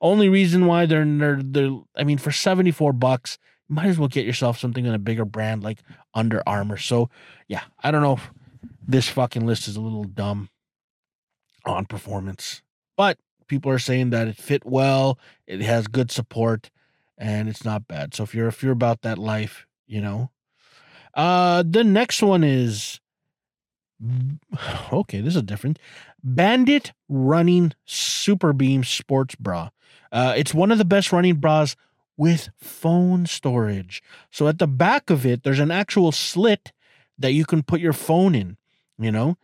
Only 0.00 0.28
reason 0.28 0.66
why 0.66 0.86
they're, 0.86 1.04
they're, 1.04 1.40
they're 1.42 1.78
I 1.96 2.04
mean, 2.04 2.18
for 2.18 2.32
74 2.32 2.92
bucks, 2.94 3.38
you 3.68 3.74
might 3.74 3.86
as 3.86 3.98
well 3.98 4.08
get 4.08 4.24
yourself 4.24 4.58
something 4.58 4.86
in 4.86 4.94
a 4.94 4.98
bigger 4.98 5.24
brand 5.24 5.62
like 5.62 5.78
Under 6.14 6.42
Armour. 6.46 6.78
So, 6.78 7.10
yeah, 7.48 7.62
I 7.82 7.90
don't 7.90 8.02
know 8.02 8.14
if 8.14 8.30
this 8.86 9.08
fucking 9.08 9.46
list 9.46 9.68
is 9.68 9.76
a 9.76 9.80
little 9.80 10.04
dumb 10.04 10.48
on 11.66 11.84
performance, 11.86 12.62
but 12.96 13.18
people 13.46 13.70
are 13.70 13.78
saying 13.78 14.10
that 14.10 14.28
it 14.28 14.36
fit 14.36 14.64
well, 14.64 15.18
it 15.46 15.60
has 15.60 15.86
good 15.86 16.10
support, 16.10 16.70
and 17.18 17.48
it's 17.48 17.64
not 17.64 17.86
bad. 17.86 18.14
So 18.14 18.22
if 18.22 18.34
you're 18.34 18.48
if 18.48 18.62
you're 18.62 18.72
about 18.72 19.02
that 19.02 19.18
life, 19.18 19.66
you 19.90 20.00
know. 20.00 20.30
Uh 21.14 21.64
the 21.66 21.84
next 21.84 22.22
one 22.22 22.44
is 22.44 23.00
okay, 24.92 25.20
this 25.20 25.36
is 25.36 25.42
different. 25.42 25.78
Bandit 26.22 26.92
Running 27.08 27.72
Super 27.84 28.52
Beam 28.52 28.84
Sports 28.84 29.34
Bra. 29.34 29.70
Uh, 30.12 30.34
it's 30.36 30.54
one 30.54 30.72
of 30.72 30.78
the 30.78 30.84
best 30.84 31.12
running 31.12 31.36
bras 31.36 31.76
with 32.16 32.50
phone 32.56 33.26
storage. 33.26 34.02
So 34.30 34.48
at 34.48 34.58
the 34.58 34.66
back 34.66 35.10
of 35.10 35.24
it, 35.24 35.42
there's 35.42 35.60
an 35.60 35.70
actual 35.70 36.12
slit 36.12 36.72
that 37.18 37.32
you 37.32 37.44
can 37.44 37.62
put 37.62 37.80
your 37.80 37.92
phone 37.92 38.34
in, 38.34 38.56
you 38.98 39.12
know, 39.12 39.36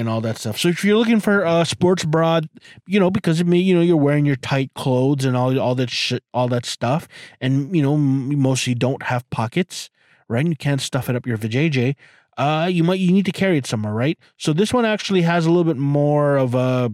and 0.00 0.08
all 0.08 0.20
that 0.22 0.38
stuff. 0.38 0.58
So 0.58 0.68
if 0.68 0.84
you're 0.84 0.96
looking 0.96 1.20
for 1.20 1.42
a 1.44 1.64
sports 1.64 2.04
bra, 2.04 2.40
you 2.86 2.98
know, 2.98 3.10
because 3.10 3.40
it 3.40 3.46
may, 3.46 3.58
you 3.58 3.74
know, 3.74 3.82
you're 3.82 3.96
wearing 3.96 4.26
your 4.26 4.36
tight 4.36 4.72
clothes 4.74 5.24
and 5.24 5.36
all 5.36 5.58
all 5.60 5.74
that 5.76 5.90
shit, 5.90 6.24
all 6.34 6.48
that 6.48 6.66
stuff, 6.66 7.06
and 7.40 7.74
you 7.74 7.82
know, 7.82 7.94
m- 7.94 8.38
most 8.40 8.62
of 8.62 8.68
you 8.68 8.74
don't 8.74 9.04
have 9.04 9.28
pockets, 9.30 9.90
right? 10.28 10.40
And 10.40 10.48
you 10.48 10.56
can't 10.56 10.80
stuff 10.80 11.08
it 11.08 11.16
up 11.16 11.26
your 11.26 11.38
vajayjay. 11.38 11.94
Uh, 12.36 12.68
you 12.70 12.82
might 12.82 12.98
you 12.98 13.12
need 13.12 13.26
to 13.26 13.32
carry 13.32 13.58
it 13.58 13.66
somewhere, 13.66 13.92
right? 13.92 14.18
So 14.36 14.52
this 14.52 14.72
one 14.72 14.84
actually 14.84 15.22
has 15.22 15.46
a 15.46 15.50
little 15.50 15.64
bit 15.64 15.76
more 15.76 16.36
of 16.36 16.54
a 16.54 16.92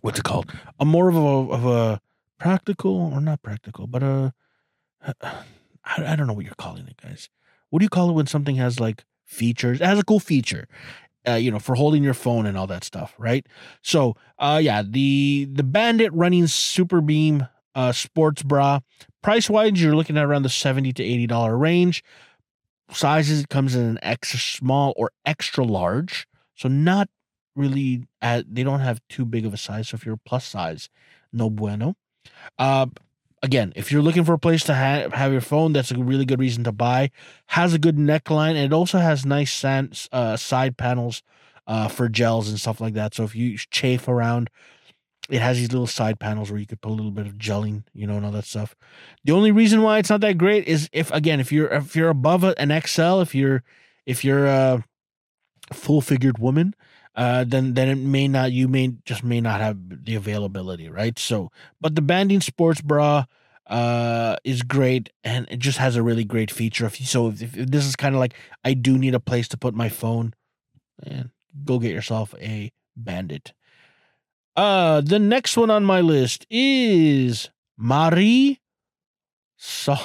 what's 0.00 0.18
it 0.18 0.24
called? 0.24 0.50
A 0.80 0.84
more 0.84 1.08
of 1.08 1.16
a 1.16 1.20
of 1.20 1.66
a 1.66 2.00
practical 2.38 3.12
or 3.12 3.20
not 3.20 3.42
practical, 3.42 3.86
but 3.86 4.02
a 4.02 4.32
I, 5.22 5.42
I 5.84 6.16
don't 6.16 6.26
know 6.26 6.32
what 6.32 6.44
you're 6.44 6.54
calling 6.54 6.86
it, 6.86 6.96
guys. 7.02 7.28
What 7.70 7.80
do 7.80 7.84
you 7.84 7.90
call 7.90 8.10
it 8.10 8.14
when 8.14 8.26
something 8.26 8.56
has 8.56 8.80
like 8.80 9.04
features? 9.24 9.80
It 9.80 9.86
has 9.86 9.98
a 9.98 10.04
cool 10.04 10.20
feature, 10.20 10.66
uh, 11.26 11.34
you 11.34 11.50
know, 11.50 11.58
for 11.58 11.74
holding 11.74 12.02
your 12.02 12.14
phone 12.14 12.46
and 12.46 12.56
all 12.56 12.66
that 12.66 12.84
stuff, 12.84 13.14
right? 13.18 13.46
So, 13.82 14.14
uh, 14.38 14.60
yeah, 14.62 14.82
the 14.86 15.48
the 15.50 15.62
Bandit 15.62 16.12
running 16.12 16.46
Super 16.46 17.00
Beam 17.00 17.46
uh, 17.74 17.92
sports 17.92 18.42
bra, 18.42 18.80
price 19.22 19.48
wise, 19.48 19.80
you're 19.80 19.96
looking 19.96 20.16
at 20.16 20.24
around 20.24 20.42
the 20.42 20.48
seventy 20.48 20.92
to 20.92 21.02
eighty 21.02 21.26
dollar 21.26 21.56
range. 21.56 22.02
Sizes 22.90 23.40
it 23.40 23.48
comes 23.48 23.74
in 23.74 23.82
an 23.82 23.98
extra 24.02 24.38
small 24.38 24.94
or 24.96 25.10
extra 25.26 25.64
large, 25.64 26.26
so 26.54 26.68
not 26.68 27.08
really. 27.54 28.04
At, 28.20 28.52
they 28.52 28.62
don't 28.62 28.80
have 28.80 29.00
too 29.08 29.24
big 29.24 29.46
of 29.46 29.54
a 29.54 29.58
size. 29.58 29.88
So 29.88 29.94
if 29.96 30.06
you're 30.06 30.16
plus 30.16 30.44
size, 30.44 30.88
no 31.32 31.50
bueno. 31.50 31.94
Uh, 32.58 32.86
again, 33.42 33.72
if 33.76 33.90
you're 33.92 34.02
looking 34.02 34.24
for 34.24 34.32
a 34.32 34.38
place 34.38 34.64
to 34.64 34.74
ha- 34.74 35.08
have 35.12 35.32
your 35.32 35.40
phone, 35.40 35.72
that's 35.72 35.90
a 35.90 35.98
really 35.98 36.24
good 36.24 36.40
reason 36.40 36.64
to 36.64 36.72
buy. 36.72 37.10
Has 37.48 37.74
a 37.74 37.78
good 37.78 37.96
neckline, 37.96 38.50
and 38.50 38.58
it 38.58 38.72
also 38.72 38.98
has 38.98 39.24
nice 39.24 39.52
san- 39.52 39.92
uh, 40.12 40.36
side 40.36 40.76
panels 40.76 41.22
uh, 41.66 41.88
for 41.88 42.08
gels 42.08 42.48
and 42.48 42.58
stuff 42.58 42.80
like 42.80 42.94
that. 42.94 43.14
So 43.14 43.24
if 43.24 43.34
you 43.34 43.58
chafe 43.70 44.08
around, 44.08 44.50
it 45.28 45.40
has 45.40 45.58
these 45.58 45.72
little 45.72 45.86
side 45.86 46.18
panels 46.18 46.50
where 46.50 46.58
you 46.58 46.66
could 46.66 46.80
put 46.80 46.90
a 46.90 46.94
little 46.94 47.10
bit 47.10 47.26
of 47.26 47.34
gelling, 47.34 47.84
you 47.92 48.06
know, 48.06 48.16
and 48.16 48.24
all 48.24 48.32
that 48.32 48.46
stuff. 48.46 48.74
The 49.24 49.32
only 49.32 49.52
reason 49.52 49.82
why 49.82 49.98
it's 49.98 50.10
not 50.10 50.22
that 50.22 50.38
great 50.38 50.66
is 50.66 50.88
if, 50.92 51.10
again, 51.10 51.38
if 51.38 51.52
you're 51.52 51.68
if 51.68 51.94
you're 51.94 52.08
above 52.08 52.44
an 52.44 52.80
XL, 52.80 53.20
if 53.20 53.34
you're 53.34 53.62
if 54.06 54.24
you're 54.24 54.46
a 54.46 54.84
full 55.72 56.00
figured 56.00 56.38
woman, 56.38 56.74
uh, 57.18 57.42
then 57.44 57.74
then 57.74 57.88
it 57.88 57.96
may 57.96 58.28
not 58.28 58.52
you 58.52 58.68
may 58.68 58.92
just 59.04 59.24
may 59.24 59.40
not 59.40 59.60
have 59.60 60.04
the 60.04 60.14
availability, 60.14 60.88
right? 60.88 61.18
So, 61.18 61.50
but 61.80 61.96
the 61.96 62.00
Bandit 62.00 62.44
sports 62.44 62.80
bra 62.80 63.24
uh 63.66 64.36
is 64.44 64.62
great 64.62 65.10
and 65.24 65.46
it 65.50 65.58
just 65.58 65.76
has 65.76 65.96
a 65.96 66.02
really 66.02 66.24
great 66.24 66.50
feature. 66.50 66.86
If 66.86 66.96
so 67.06 67.28
if, 67.28 67.42
if 67.42 67.70
this 67.70 67.84
is 67.86 67.96
kind 67.96 68.14
of 68.14 68.20
like 68.20 68.34
i 68.64 68.72
do 68.72 68.96
need 68.96 69.14
a 69.14 69.20
place 69.20 69.46
to 69.48 69.58
put 69.58 69.74
my 69.74 69.90
phone 69.90 70.32
and 71.02 71.30
go 71.64 71.78
get 71.78 71.92
yourself 71.92 72.34
a 72.40 72.70
bandit. 72.96 73.52
Uh 74.56 75.00
the 75.00 75.18
next 75.18 75.56
one 75.56 75.70
on 75.70 75.84
my 75.84 76.00
list 76.00 76.46
is 76.48 77.50
Maaree 77.76 78.60
so 79.56 79.96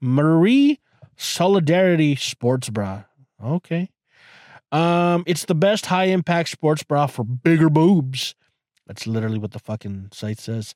Maaree 0.00 0.78
solidarity 1.16 2.14
sports 2.14 2.70
bra. 2.70 3.04
Okay 3.42 3.90
um 4.72 5.22
it's 5.26 5.44
the 5.44 5.54
best 5.54 5.86
high 5.86 6.06
impact 6.06 6.48
sports 6.48 6.82
bra 6.82 7.06
for 7.06 7.24
bigger 7.24 7.70
boobs 7.70 8.34
that's 8.86 9.06
literally 9.06 9.38
what 9.38 9.52
the 9.52 9.58
fucking 9.58 10.08
site 10.12 10.38
says 10.38 10.74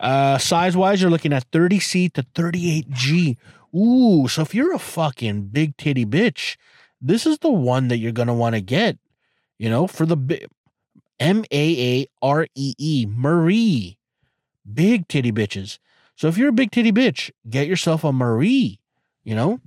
uh, 0.00 0.38
size 0.38 0.76
wise, 0.76 1.00
you're 1.00 1.10
looking 1.10 1.32
at 1.32 1.50
30C 1.50 2.12
to 2.14 2.22
38G. 2.22 3.36
Ooh, 3.74 4.28
so 4.28 4.42
if 4.42 4.54
you're 4.54 4.74
a 4.74 4.78
fucking 4.78 5.44
big 5.48 5.76
titty 5.76 6.04
bitch, 6.04 6.56
this 7.00 7.26
is 7.26 7.38
the 7.38 7.50
one 7.50 7.88
that 7.88 7.98
you're 7.98 8.12
gonna 8.12 8.34
want 8.34 8.54
to 8.54 8.60
get. 8.60 8.98
You 9.58 9.70
know, 9.70 9.86
for 9.86 10.06
the 10.06 10.16
bi- 10.16 10.46
M 11.18 11.44
A 11.50 12.00
A 12.00 12.06
R 12.20 12.46
E 12.54 12.74
E 12.78 13.06
Maaree, 13.06 13.96
big 14.72 15.08
titty 15.08 15.32
bitches. 15.32 15.78
So 16.16 16.28
if 16.28 16.36
you're 16.36 16.50
a 16.50 16.52
big 16.52 16.70
titty 16.70 16.92
bitch, 16.92 17.30
get 17.48 17.66
yourself 17.66 18.04
a 18.04 18.12
Maaree. 18.12 18.78
You 19.24 19.34
know, 19.36 19.60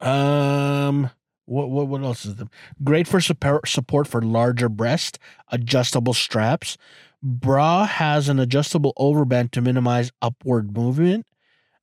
um, 0.00 1.10
what 1.46 1.70
what 1.70 1.88
what 1.88 2.02
else 2.02 2.26
is 2.26 2.36
the 2.36 2.48
great 2.84 3.08
for 3.08 3.20
support 3.20 3.68
support 3.68 4.06
for 4.06 4.20
larger 4.20 4.68
breast, 4.68 5.18
adjustable 5.50 6.14
straps. 6.14 6.76
Bra 7.22 7.86
has 7.86 8.28
an 8.28 8.38
adjustable 8.38 8.92
overband 8.96 9.52
to 9.52 9.62
minimize 9.62 10.12
upward 10.20 10.76
movement. 10.76 11.26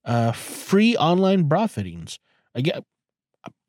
Uh, 0.06 0.32
free 0.32 0.96
online 0.98 1.44
bra 1.44 1.68
fittings. 1.68 2.20
I 2.56 2.62
get. 2.62 2.84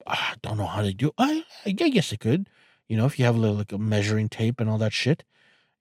I 0.07 0.35
don't 0.43 0.59
know 0.59 0.67
how 0.67 0.83
to 0.83 0.93
do. 0.93 1.13
I 1.17 1.45
I 1.65 1.71
guess 1.71 2.13
it 2.13 2.21
could. 2.21 2.49
You 2.89 2.97
know, 2.97 3.07
if 3.07 3.19
you 3.19 3.25
have 3.25 3.37
a 3.37 3.39
little, 3.39 3.57
like 3.57 3.73
a 3.73 3.79
measuring 3.79 4.29
tape 4.29 4.61
and 4.61 4.69
all 4.69 4.79
that 4.79 4.93
shit. 4.93 5.25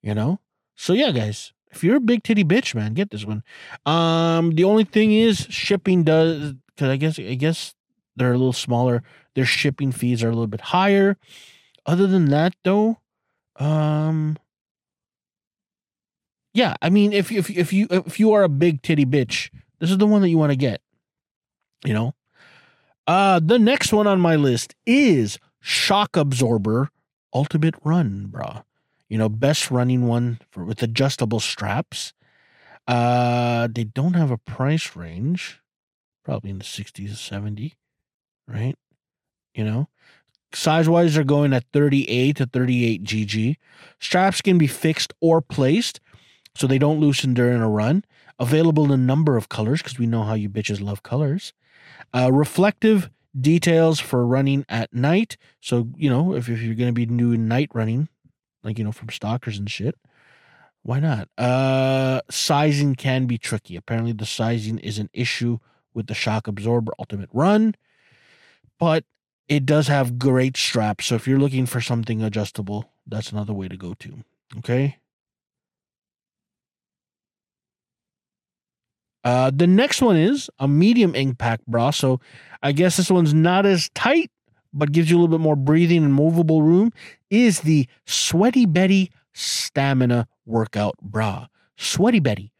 You 0.02 0.14
know. 0.14 0.40
So 0.74 0.92
yeah, 0.92 1.10
guys. 1.10 1.52
If 1.70 1.82
you're 1.82 1.96
a 1.96 2.00
big 2.00 2.22
titty 2.22 2.44
bitch, 2.44 2.74
man, 2.74 2.94
get 2.94 3.10
this 3.10 3.24
one. 3.24 3.42
Um, 3.84 4.54
the 4.54 4.62
only 4.62 4.84
thing 4.84 5.12
is 5.12 5.40
shipping 5.50 6.04
does 6.04 6.54
because 6.68 6.88
I 6.88 6.96
guess 6.96 7.18
I 7.18 7.34
guess 7.34 7.74
they're 8.16 8.32
a 8.32 8.38
little 8.38 8.52
smaller. 8.52 9.02
Their 9.34 9.44
shipping 9.44 9.92
fees 9.92 10.22
are 10.22 10.28
a 10.28 10.32
little 10.32 10.46
bit 10.46 10.60
higher. 10.60 11.16
Other 11.86 12.06
than 12.06 12.26
that, 12.26 12.54
though, 12.62 12.98
um, 13.56 14.38
yeah, 16.54 16.74
I 16.80 16.88
mean, 16.88 17.12
if 17.12 17.30
if 17.32 17.50
if 17.50 17.72
you 17.72 17.88
if 17.90 18.20
you 18.20 18.32
are 18.32 18.44
a 18.44 18.48
big 18.48 18.80
titty 18.82 19.04
bitch, 19.04 19.50
this 19.80 19.90
is 19.90 19.98
the 19.98 20.06
one 20.06 20.22
that 20.22 20.28
you 20.28 20.38
want 20.38 20.52
to 20.52 20.56
get. 20.56 20.80
You 21.84 21.92
know, 21.92 22.14
uh, 23.06 23.40
the 23.42 23.58
next 23.58 23.92
one 23.92 24.06
on 24.06 24.20
my 24.20 24.36
list 24.36 24.74
is 24.86 25.38
Shock 25.60 26.16
Absorber 26.16 26.90
Ultimate 27.34 27.74
Run, 27.84 28.26
bra. 28.26 28.62
You 29.08 29.18
know, 29.18 29.28
best 29.28 29.70
running 29.70 30.06
one 30.06 30.38
for 30.50 30.64
with 30.64 30.82
adjustable 30.82 31.40
straps. 31.40 32.14
Uh, 32.86 33.68
they 33.70 33.84
don't 33.84 34.14
have 34.14 34.30
a 34.30 34.38
price 34.38 34.94
range, 34.94 35.60
probably 36.24 36.50
in 36.50 36.58
the 36.58 36.64
sixty 36.64 37.06
to 37.06 37.16
seventy, 37.16 37.74
right? 38.46 38.76
You 39.54 39.64
know, 39.64 39.88
size 40.52 40.88
wise, 40.88 41.14
they're 41.14 41.24
going 41.24 41.52
at 41.52 41.64
thirty 41.72 42.08
eight 42.08 42.36
to 42.36 42.46
thirty 42.46 42.84
eight 42.84 43.04
GG. 43.04 43.56
Straps 44.00 44.40
can 44.40 44.58
be 44.58 44.66
fixed 44.66 45.12
or 45.20 45.40
placed 45.40 46.00
so 46.54 46.66
they 46.66 46.78
don't 46.78 47.00
loosen 47.00 47.34
during 47.34 47.60
a 47.60 47.68
run. 47.68 48.04
Available 48.38 48.84
in 48.84 48.90
a 48.90 48.96
number 48.96 49.36
of 49.36 49.48
colors 49.48 49.80
because 49.80 49.98
we 49.98 50.06
know 50.06 50.24
how 50.24 50.34
you 50.34 50.48
bitches 50.48 50.80
love 50.80 51.02
colors. 51.04 51.52
Uh, 52.12 52.32
reflective 52.32 53.10
details 53.38 54.00
for 54.00 54.26
running 54.26 54.64
at 54.68 54.92
night. 54.92 55.36
So, 55.60 55.88
you 55.96 56.10
know, 56.10 56.34
if, 56.34 56.48
if 56.48 56.60
you're 56.60 56.74
going 56.74 56.88
to 56.88 56.92
be 56.92 57.06
doing 57.06 57.46
night 57.46 57.70
running, 57.74 58.08
like, 58.62 58.78
you 58.78 58.84
know, 58.84 58.92
from 58.92 59.10
stalkers 59.10 59.58
and 59.58 59.70
shit, 59.70 59.96
why 60.82 61.00
not? 61.00 61.28
Uh, 61.38 62.20
sizing 62.30 62.94
can 62.94 63.26
be 63.26 63.38
tricky. 63.38 63.76
Apparently, 63.76 64.12
the 64.12 64.26
sizing 64.26 64.78
is 64.78 64.98
an 64.98 65.10
issue 65.12 65.58
with 65.94 66.08
the 66.08 66.14
Shock 66.14 66.46
Absorber 66.46 66.92
Ultimate 66.98 67.30
Run, 67.32 67.74
but 68.78 69.04
it 69.48 69.66
does 69.66 69.88
have 69.88 70.18
great 70.18 70.56
straps. 70.56 71.06
So, 71.06 71.16
if 71.16 71.26
you're 71.26 71.38
looking 71.38 71.66
for 71.66 71.80
something 71.80 72.22
adjustable, 72.22 72.90
that's 73.06 73.32
another 73.32 73.52
way 73.52 73.68
to 73.68 73.76
go 73.76 73.94
to. 73.94 74.24
Okay. 74.58 74.98
Uh, 79.24 79.50
the 79.54 79.66
next 79.66 80.02
one 80.02 80.16
is 80.16 80.50
a 80.58 80.68
medium 80.68 81.14
impact 81.14 81.66
bra. 81.66 81.90
So 81.90 82.20
I 82.62 82.72
guess 82.72 82.98
this 82.98 83.10
one's 83.10 83.32
not 83.32 83.64
as 83.64 83.88
tight, 83.94 84.30
but 84.74 84.92
gives 84.92 85.10
you 85.10 85.16
a 85.16 85.18
little 85.18 85.38
bit 85.38 85.42
more 85.42 85.56
breathing 85.56 86.04
and 86.04 86.12
movable 86.12 86.62
room. 86.62 86.92
Is 87.30 87.60
the 87.60 87.88
Sweaty 88.06 88.66
Betty 88.66 89.10
Stamina 89.32 90.28
Workout 90.46 90.96
Bra. 91.00 91.46
Sweaty 91.76 92.20
Betty, 92.20 92.52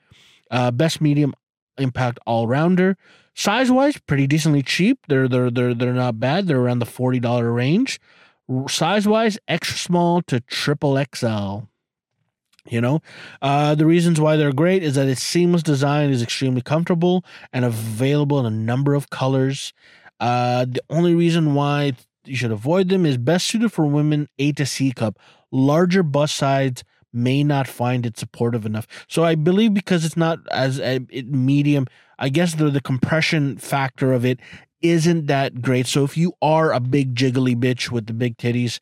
uh, 0.51 0.71
best 0.71 1.01
medium 1.01 1.35
impact 1.79 2.19
all 2.27 2.49
rounder. 2.49 2.97
Size 3.35 3.71
wise, 3.71 3.99
pretty 3.99 4.27
decently 4.27 4.63
cheap. 4.63 4.99
They're 5.09 5.29
they're 5.29 5.51
they're 5.51 5.75
they're 5.75 5.93
not 5.93 6.21
bad. 6.21 6.47
They're 6.47 6.61
around 6.61 6.79
the 6.79 6.87
forty 6.87 7.19
dollar 7.19 7.53
range. 7.53 8.01
Size 8.69 9.09
wise, 9.09 9.39
extra 9.49 9.77
small 9.77 10.23
to 10.23 10.41
triple 10.41 11.03
XL. 11.15 11.61
You 12.67 12.81
know, 12.81 13.01
uh, 13.43 13.75
the 13.75 13.85
reasons 13.85 14.21
why 14.21 14.37
they're 14.37 14.53
great 14.53 14.83
is 14.83 14.95
that 14.95 15.09
its 15.09 15.23
seamless 15.23 15.63
design 15.63 16.11
is 16.11 16.23
extremely 16.23 16.63
comfortable 16.63 17.25
and 17.53 17.65
available 17.65 18.41
in 18.41 18.47
a 18.47 18.57
number 18.57 18.95
of 18.95 19.11
colors. 19.11 19.75
Uh, 20.19 20.65
the 20.65 20.81
only 20.89 21.15
reason 21.15 21.55
why 21.55 21.93
you 22.25 22.37
should 22.37 22.53
avoid 22.53 22.89
them 22.89 23.05
is 23.05 23.19
best 23.19 23.47
suited 23.47 23.71
for 23.71 23.85
women 23.85 24.29
A 24.39 24.53
to 24.53 24.65
C 24.65 24.93
cup. 24.93 25.19
Larger 25.51 26.03
bust 26.03 26.37
sides 26.37 26.85
may 27.13 27.45
not 27.45 27.69
find 27.69 28.07
it 28.07 28.19
supportive 28.19 28.65
enough. 28.65 28.87
So 29.09 29.25
I 29.25 29.35
believe 29.35 29.75
because 29.75 30.05
it's 30.05 30.17
not 30.17 30.39
as 30.51 30.81
a, 30.81 31.01
it 31.11 31.29
medium, 31.29 31.87
I 32.19 32.29
guess 32.29 32.55
the 32.55 32.71
the 32.71 32.81
compression 32.81 33.59
factor 33.59 34.13
of 34.13 34.25
it 34.25 34.41
isn't 34.83 35.27
that 35.27 35.63
great. 35.63 35.87
So 35.87 36.05
if 36.05 36.17
you 36.17 36.35
are 36.43 36.73
a 36.73 36.81
big 36.81 37.15
jiggly 37.15 37.57
bitch 37.57 37.91
with 37.91 38.07
the 38.07 38.13
big 38.13 38.37
titties, 38.37 38.79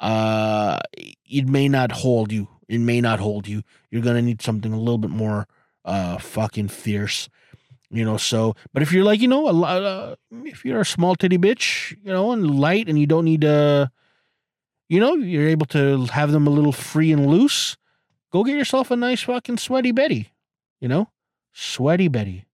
uh, 0.00 0.80
it 0.96 1.46
may 1.46 1.68
not 1.68 1.92
hold 1.92 2.32
you. 2.32 2.48
It 2.68 2.78
may 2.78 3.00
not 3.00 3.20
hold 3.20 3.46
you. 3.46 3.62
You're 3.90 4.02
gonna 4.02 4.22
need 4.22 4.42
something 4.42 4.72
a 4.72 4.78
little 4.78 4.98
bit 4.98 5.10
more 5.10 5.46
uh 5.84 6.18
fucking 6.18 6.68
fierce. 6.68 7.28
You 7.90 8.06
know, 8.06 8.16
so 8.16 8.56
but 8.72 8.82
if 8.82 8.90
you're 8.90 9.04
like 9.04 9.20
you 9.20 9.28
know 9.28 9.48
a 9.48 9.60
uh, 9.60 10.14
if 10.44 10.64
you're 10.64 10.80
a 10.80 10.84
small 10.86 11.14
titty 11.14 11.36
bitch, 11.36 11.94
you 12.02 12.10
know, 12.10 12.32
and 12.32 12.58
light, 12.58 12.88
and 12.88 12.98
you 12.98 13.06
don't 13.06 13.26
need 13.26 13.42
to, 13.42 13.90
you 14.88 14.98
know, 14.98 15.14
you're 15.14 15.48
able 15.48 15.66
to 15.66 16.06
have 16.06 16.32
them 16.32 16.46
a 16.46 16.50
little 16.50 16.72
free 16.72 17.12
and 17.12 17.26
loose. 17.26 17.76
Go 18.32 18.44
get 18.44 18.56
yourself 18.56 18.90
a 18.90 18.96
nice 18.96 19.20
fucking 19.20 19.58
sweaty 19.58 19.92
Betty. 19.92 20.32
You 20.80 20.88
know, 20.88 21.10
sweaty 21.52 22.08
Betty. 22.08 22.46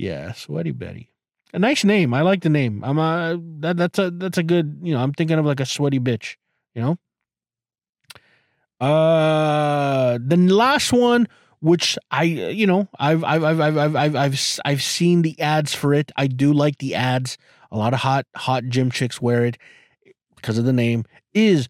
Yeah, 0.00 0.32
Sweaty 0.32 0.70
Betty. 0.70 1.10
A 1.52 1.58
nice 1.58 1.84
name. 1.84 2.14
I 2.14 2.22
like 2.22 2.40
the 2.40 2.48
name. 2.48 2.82
I'm 2.84 2.98
a 2.98 3.38
that, 3.58 3.76
that's 3.76 3.98
a 3.98 4.10
that's 4.10 4.38
a 4.38 4.42
good, 4.42 4.80
you 4.82 4.94
know, 4.94 5.02
I'm 5.02 5.12
thinking 5.12 5.38
of 5.38 5.44
like 5.44 5.60
a 5.60 5.66
sweaty 5.66 6.00
bitch, 6.00 6.36
you 6.74 6.80
know? 6.80 6.98
Uh 8.80 10.18
the 10.24 10.36
last 10.38 10.92
one 10.92 11.28
which 11.60 11.98
I 12.10 12.22
uh, 12.22 12.48
you 12.48 12.66
know, 12.66 12.88
I've 12.98 13.22
I've 13.24 13.44
I've 13.44 13.60
I've 13.60 13.76
I've 13.76 13.96
I've 13.96 14.16
I've, 14.16 14.60
I've 14.64 14.82
seen 14.82 15.20
the 15.20 15.38
ads 15.38 15.74
for 15.74 15.92
it. 15.92 16.10
I 16.16 16.28
do 16.28 16.54
like 16.54 16.78
the 16.78 16.94
ads. 16.94 17.36
A 17.70 17.76
lot 17.76 17.92
of 17.92 18.00
hot 18.00 18.26
hot 18.36 18.64
gym 18.68 18.90
chicks 18.90 19.20
wear 19.20 19.44
it 19.44 19.58
because 20.36 20.56
of 20.56 20.64
the 20.64 20.72
name 20.72 21.04
is 21.34 21.68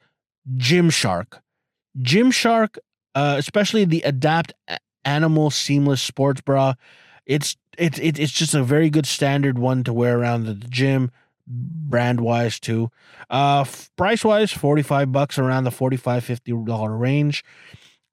Gymshark. 0.56 1.40
Gymshark 1.98 2.78
uh 3.16 3.34
especially 3.38 3.84
the 3.86 4.02
Adapt 4.02 4.52
Animal 5.04 5.50
Seamless 5.50 6.02
Sports 6.02 6.42
Bra 6.42 6.74
it's 7.30 7.56
it's 7.78 8.00
it's 8.00 8.32
just 8.32 8.54
a 8.54 8.64
very 8.64 8.90
good 8.90 9.06
standard 9.06 9.56
one 9.56 9.84
to 9.84 9.92
wear 9.92 10.18
around 10.18 10.46
the 10.46 10.54
gym 10.54 11.12
brand 11.46 12.20
wise 12.20 12.58
too. 12.58 12.90
Uh, 13.30 13.64
price 13.96 14.24
wise, 14.24 14.52
45 14.52 15.12
bucks 15.12 15.38
around 15.38 15.62
the 15.62 15.70
45 15.70 16.24
50 16.24 16.64
dollar 16.64 16.96
range. 16.96 17.44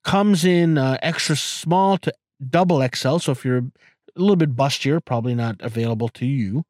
Comes 0.04 0.46
in 0.46 0.78
uh, 0.78 1.00
extra 1.02 1.36
small 1.36 1.98
to 1.98 2.14
double 2.48 2.88
XL. 2.94 3.18
So 3.18 3.32
if 3.32 3.44
you're 3.44 3.58
a 3.58 3.72
little 4.16 4.36
bit 4.36 4.56
bustier, 4.56 5.04
probably 5.04 5.34
not 5.34 5.56
available 5.62 6.10
to 6.10 6.28
you. 6.28 6.66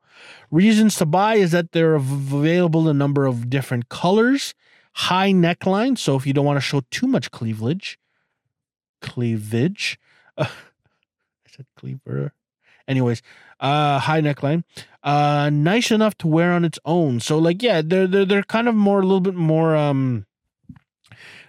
Reasons 0.49 0.95
to 0.95 1.05
buy 1.05 1.35
is 1.35 1.51
that 1.51 1.73
they're 1.73 1.95
available 1.95 2.89
in 2.89 2.95
a 2.95 2.97
number 2.97 3.25
of 3.25 3.49
different 3.49 3.89
colors, 3.89 4.53
high 4.93 5.33
neckline. 5.33 5.97
So 5.97 6.15
if 6.15 6.25
you 6.25 6.31
don't 6.31 6.45
want 6.45 6.57
to 6.57 6.61
show 6.61 6.81
too 6.91 7.07
much 7.07 7.29
cleavage, 7.29 7.99
cleavage, 9.01 9.99
uh, 10.37 10.45
I 11.45 11.49
said 11.49 11.65
cleaver. 11.75 12.31
Anyways, 12.87 13.21
uh, 13.59 13.99
high 13.99 14.21
neckline, 14.21 14.63
uh, 15.03 15.49
nice 15.51 15.91
enough 15.91 16.17
to 16.19 16.27
wear 16.27 16.51
on 16.51 16.63
its 16.63 16.79
own. 16.85 17.19
So 17.19 17.37
like, 17.37 17.61
yeah, 17.61 17.81
they're 17.83 18.07
they're 18.07 18.25
they're 18.25 18.43
kind 18.43 18.67
of 18.67 18.75
more 18.75 18.99
a 18.99 19.03
little 19.03 19.21
bit 19.21 19.35
more 19.35 19.75
um, 19.75 20.25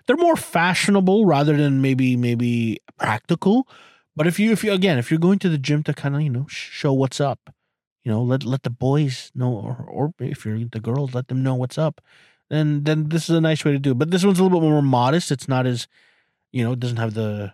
they're 0.06 0.16
more 0.16 0.36
fashionable 0.36 1.26
rather 1.26 1.56
than 1.56 1.80
maybe 1.80 2.16
maybe 2.16 2.78
practical. 2.98 3.68
But 4.16 4.26
if 4.26 4.40
you 4.40 4.50
if 4.52 4.64
you 4.64 4.72
again 4.72 4.98
if 4.98 5.10
you're 5.10 5.20
going 5.20 5.38
to 5.40 5.48
the 5.48 5.58
gym 5.58 5.82
to 5.84 5.94
kind 5.94 6.16
of 6.16 6.22
you 6.22 6.30
know 6.30 6.46
show 6.48 6.92
what's 6.92 7.20
up, 7.20 7.54
you 8.02 8.10
know 8.10 8.22
let 8.22 8.42
let 8.42 8.62
the 8.62 8.70
boys 8.70 9.30
know 9.34 9.52
or 9.52 9.86
or 9.88 10.14
if 10.18 10.44
you're 10.44 10.58
the 10.64 10.80
girls 10.80 11.14
let 11.14 11.28
them 11.28 11.42
know 11.42 11.54
what's 11.54 11.78
up, 11.78 12.00
then 12.50 12.84
then 12.84 13.10
this 13.10 13.28
is 13.28 13.36
a 13.36 13.40
nice 13.40 13.64
way 13.64 13.72
to 13.72 13.78
do 13.78 13.92
it. 13.92 13.98
But 13.98 14.10
this 14.10 14.24
one's 14.24 14.40
a 14.40 14.42
little 14.42 14.60
bit 14.60 14.68
more 14.68 14.82
modest. 14.82 15.30
It's 15.30 15.46
not 15.46 15.66
as 15.66 15.86
you 16.52 16.64
know 16.64 16.72
it 16.72 16.80
doesn't 16.80 16.96
have 16.96 17.14
the 17.14 17.52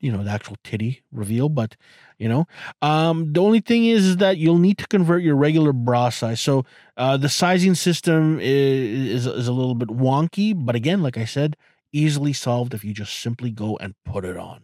you 0.00 0.10
know 0.10 0.22
the 0.22 0.30
actual 0.30 0.56
titty 0.64 1.02
reveal 1.12 1.48
but 1.48 1.76
you 2.22 2.28
know? 2.28 2.46
Um 2.80 3.32
the 3.32 3.42
only 3.42 3.60
thing 3.60 3.84
is, 3.84 4.06
is 4.06 4.16
that 4.18 4.38
you'll 4.38 4.58
need 4.58 4.78
to 4.78 4.86
convert 4.86 5.22
your 5.22 5.34
regular 5.34 5.72
bra 5.72 6.10
size. 6.10 6.40
So 6.40 6.64
uh 6.96 7.16
the 7.16 7.28
sizing 7.28 7.74
system 7.74 8.38
is, 8.40 9.26
is 9.26 9.26
is 9.26 9.48
a 9.48 9.52
little 9.52 9.74
bit 9.74 9.88
wonky 9.88 10.54
but 10.54 10.74
again 10.76 11.02
like 11.02 11.18
i 11.18 11.24
said 11.24 11.56
easily 11.92 12.32
solved 12.32 12.74
if 12.74 12.84
you 12.84 12.92
just 12.94 13.14
simply 13.20 13.50
go 13.50 13.76
and 13.78 13.94
put 14.04 14.24
it 14.24 14.36
on 14.36 14.60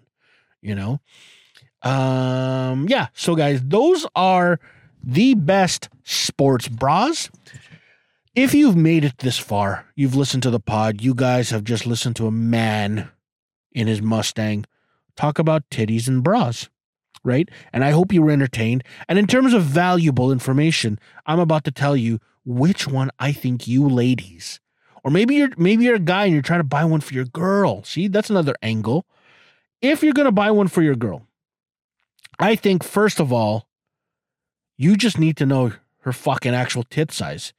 you 0.62 0.74
know? 0.74 1.00
Um 1.82 2.86
yeah 2.88 3.08
so 3.12 3.34
guys 3.34 3.60
those 3.62 4.06
are 4.14 4.60
the 5.02 5.34
best 5.34 5.88
sports 6.04 6.68
bras. 6.68 7.30
If 8.34 8.54
you've 8.54 8.76
made 8.76 9.04
it 9.04 9.18
this 9.18 9.38
far 9.38 9.86
you've 9.96 10.14
listened 10.14 10.44
to 10.44 10.50
the 10.50 10.60
pod 10.60 11.02
you 11.02 11.14
guys 11.14 11.50
have 11.50 11.64
just 11.64 11.86
listened 11.86 12.16
to 12.16 12.26
a 12.26 12.32
man 12.32 13.10
in 13.72 13.86
his 13.88 14.00
mustang 14.00 14.64
talk 15.18 15.38
about 15.38 15.68
titties 15.70 16.06
and 16.06 16.22
bras, 16.22 16.68
right? 17.28 17.48
And 17.72 17.84
I 17.84 17.90
hope 17.90 18.12
you 18.12 18.22
were 18.22 18.32
entertained. 18.32 18.82
And 19.08 19.18
in 19.18 19.26
terms 19.26 19.54
of 19.54 19.62
valuable 19.62 20.32
information, 20.32 20.98
I'm 21.26 21.38
about 21.38 21.64
to 21.64 21.70
tell 21.70 21.96
you 21.96 22.18
which 22.44 22.88
one 22.88 23.10
I 23.18 23.30
think 23.30 23.68
you 23.68 23.88
ladies, 23.88 24.58
or 25.04 25.10
maybe 25.10 25.36
you're 25.36 25.50
maybe 25.56 25.84
you're 25.84 25.96
a 25.96 26.00
guy 26.00 26.24
and 26.24 26.32
you're 26.32 26.42
trying 26.42 26.60
to 26.60 26.64
buy 26.64 26.84
one 26.84 27.00
for 27.00 27.14
your 27.14 27.26
girl. 27.26 27.84
See, 27.84 28.08
that's 28.08 28.30
another 28.30 28.54
angle. 28.62 29.06
If 29.80 30.02
you're 30.02 30.14
gonna 30.14 30.32
buy 30.32 30.50
one 30.50 30.68
for 30.68 30.82
your 30.82 30.96
girl, 30.96 31.26
I 32.40 32.56
think 32.56 32.82
first 32.82 33.20
of 33.20 33.32
all, 33.32 33.68
you 34.76 34.96
just 34.96 35.18
need 35.18 35.36
to 35.36 35.46
know 35.46 35.72
her 36.00 36.12
fucking 36.12 36.54
actual 36.54 36.84
tit 36.84 37.12
size. 37.12 37.52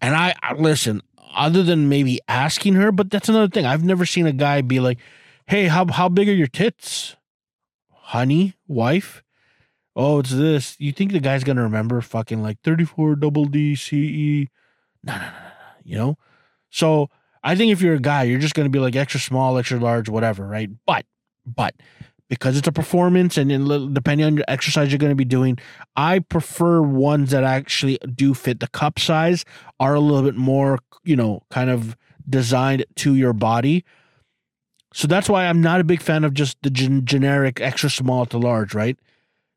And 0.00 0.14
I, 0.14 0.34
I 0.42 0.52
listen, 0.52 1.00
other 1.34 1.62
than 1.62 1.88
maybe 1.88 2.20
asking 2.28 2.74
her, 2.74 2.92
but 2.92 3.10
that's 3.10 3.28
another 3.28 3.48
thing. 3.48 3.64
I've 3.64 3.84
never 3.84 4.04
seen 4.04 4.26
a 4.26 4.32
guy 4.32 4.60
be 4.60 4.78
like, 4.78 4.98
Hey, 5.46 5.68
how 5.68 5.86
how 5.86 6.08
big 6.08 6.28
are 6.28 6.34
your 6.34 6.48
tits? 6.48 7.16
Honey, 8.10 8.54
wife? 8.68 9.24
Oh, 9.96 10.20
it's 10.20 10.30
this. 10.30 10.76
You 10.78 10.92
think 10.92 11.10
the 11.10 11.18
guy's 11.18 11.42
gonna 11.42 11.62
remember 11.62 12.00
fucking 12.00 12.40
like 12.40 12.58
34 12.62 13.16
double 13.16 13.46
D 13.46 13.74
CE? 13.74 14.48
No, 15.02 15.14
no, 15.14 15.18
no, 15.18 15.30
no. 15.30 15.50
You 15.82 15.96
know? 15.96 16.18
So 16.70 17.10
I 17.42 17.56
think 17.56 17.72
if 17.72 17.82
you're 17.82 17.96
a 17.96 18.00
guy, 18.00 18.22
you're 18.22 18.38
just 18.38 18.54
gonna 18.54 18.68
be 18.68 18.78
like 18.78 18.94
extra 18.94 19.18
small, 19.18 19.58
extra 19.58 19.80
large, 19.80 20.08
whatever, 20.08 20.46
right? 20.46 20.70
But 20.86 21.04
but 21.44 21.74
because 22.28 22.56
it's 22.56 22.68
a 22.68 22.72
performance 22.72 23.36
and 23.36 23.50
in, 23.50 23.92
depending 23.92 24.24
on 24.24 24.36
your 24.36 24.44
exercise 24.46 24.90
you're 24.90 24.98
going 24.98 25.10
to 25.10 25.16
be 25.16 25.24
doing 25.24 25.56
i 25.94 26.18
prefer 26.18 26.82
ones 26.82 27.30
that 27.30 27.44
actually 27.44 27.98
do 28.16 28.34
fit 28.34 28.58
the 28.58 28.66
cup 28.68 28.98
size 28.98 29.44
are 29.78 29.94
a 29.94 30.00
little 30.00 30.22
bit 30.28 30.34
more 30.34 30.80
you 31.04 31.14
know 31.14 31.40
kind 31.50 31.70
of 31.70 31.96
designed 32.28 32.84
to 32.96 33.14
your 33.14 33.32
body 33.32 33.84
so 34.96 35.06
that's 35.06 35.28
why 35.28 35.44
I'm 35.44 35.60
not 35.60 35.78
a 35.82 35.84
big 35.84 36.00
fan 36.00 36.24
of 36.24 36.32
just 36.32 36.56
the 36.62 36.70
gen- 36.70 37.04
generic 37.04 37.60
extra 37.60 37.90
small 37.90 38.24
to 38.24 38.38
large, 38.38 38.74
right? 38.74 38.96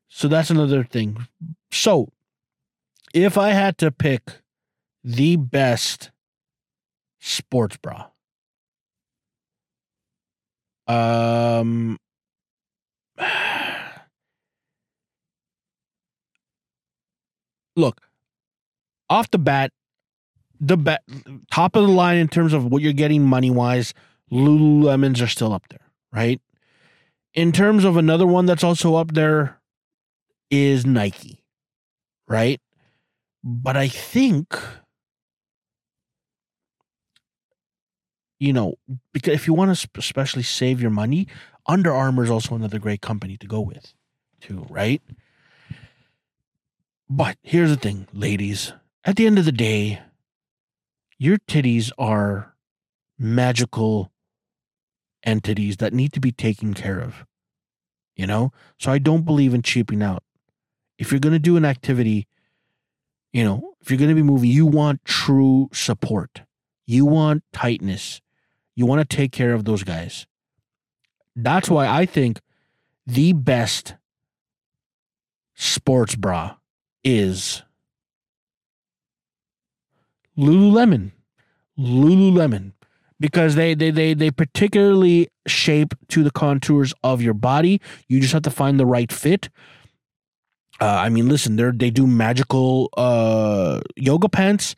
So 0.06 0.28
that's 0.28 0.50
another 0.50 0.84
thing. 0.84 1.26
So 1.70 2.10
if 3.14 3.38
I 3.38 3.52
had 3.52 3.78
to 3.78 3.90
pick 3.90 4.42
the 5.02 5.36
best 5.36 6.10
sports 7.20 7.78
bra, 7.78 8.08
um, 10.86 11.96
look, 17.76 18.02
off 19.08 19.30
the 19.30 19.38
bat, 19.38 19.72
the 20.60 20.76
bat, 20.76 21.00
top 21.50 21.76
of 21.76 21.86
the 21.86 21.92
line 21.92 22.18
in 22.18 22.28
terms 22.28 22.52
of 22.52 22.66
what 22.66 22.82
you're 22.82 22.92
getting 22.92 23.24
money 23.24 23.50
wise 23.50 23.94
Lululemons 24.32 25.22
are 25.22 25.26
still 25.26 25.52
up 25.52 25.68
there, 25.68 25.90
right? 26.12 26.40
In 27.34 27.52
terms 27.52 27.84
of 27.84 27.96
another 27.96 28.26
one 28.26 28.46
that's 28.46 28.64
also 28.64 28.96
up 28.96 29.12
there 29.12 29.60
is 30.50 30.84
Nike, 30.86 31.44
right? 32.28 32.60
But 33.42 33.76
I 33.76 33.88
think, 33.88 34.56
you 38.38 38.52
know, 38.52 38.74
because 39.12 39.34
if 39.34 39.46
you 39.46 39.54
want 39.54 39.76
to 39.76 39.88
especially 39.96 40.42
save 40.42 40.80
your 40.80 40.90
money, 40.90 41.26
Under 41.66 41.92
Armour 41.92 42.24
is 42.24 42.30
also 42.30 42.54
another 42.54 42.78
great 42.78 43.00
company 43.00 43.36
to 43.36 43.46
go 43.46 43.60
with, 43.60 43.94
too, 44.40 44.66
right? 44.68 45.02
But 47.08 47.36
here's 47.42 47.70
the 47.70 47.76
thing, 47.76 48.06
ladies. 48.12 48.72
At 49.04 49.16
the 49.16 49.26
end 49.26 49.38
of 49.38 49.44
the 49.44 49.52
day, 49.52 50.00
your 51.18 51.38
titties 51.38 51.90
are 51.98 52.54
magical 53.18 54.12
entities 55.24 55.78
that 55.78 55.92
need 55.92 56.12
to 56.12 56.20
be 56.20 56.32
taken 56.32 56.74
care 56.74 56.98
of. 56.98 57.24
You 58.16 58.26
know? 58.26 58.52
So 58.78 58.92
I 58.92 58.98
don't 58.98 59.24
believe 59.24 59.54
in 59.54 59.62
cheaping 59.62 60.02
out. 60.02 60.22
If 60.98 61.10
you're 61.10 61.20
going 61.20 61.32
to 61.32 61.38
do 61.38 61.56
an 61.56 61.64
activity, 61.64 62.26
you 63.32 63.44
know, 63.44 63.74
if 63.80 63.90
you're 63.90 63.98
going 63.98 64.10
to 64.10 64.14
be 64.14 64.22
moving, 64.22 64.50
you 64.50 64.66
want 64.66 65.04
true 65.04 65.70
support. 65.72 66.42
You 66.86 67.06
want 67.06 67.44
tightness. 67.52 68.20
You 68.74 68.86
want 68.86 69.08
to 69.08 69.16
take 69.16 69.32
care 69.32 69.52
of 69.52 69.64
those 69.64 69.82
guys. 69.82 70.26
That's 71.36 71.70
why 71.70 71.86
I 71.86 72.06
think 72.06 72.40
the 73.06 73.32
best 73.32 73.94
sports 75.54 76.16
bra 76.16 76.56
is 77.04 77.62
Lululemon. 80.36 81.12
Lululemon 81.78 82.72
because 83.20 83.54
they 83.54 83.74
they 83.74 83.90
they 83.92 84.14
they 84.14 84.30
particularly 84.30 85.28
shape 85.46 85.94
to 86.08 86.24
the 86.24 86.30
contours 86.32 86.94
of 87.04 87.22
your 87.22 87.34
body. 87.34 87.80
You 88.08 88.20
just 88.20 88.32
have 88.32 88.42
to 88.42 88.50
find 88.50 88.80
the 88.80 88.86
right 88.86 89.12
fit. 89.12 89.50
Uh, 90.80 90.86
I 90.86 91.10
mean, 91.10 91.28
listen, 91.28 91.56
they 91.56 91.70
they 91.72 91.90
do 91.90 92.06
magical 92.06 92.88
uh, 92.96 93.80
yoga 93.96 94.28
pants, 94.28 94.74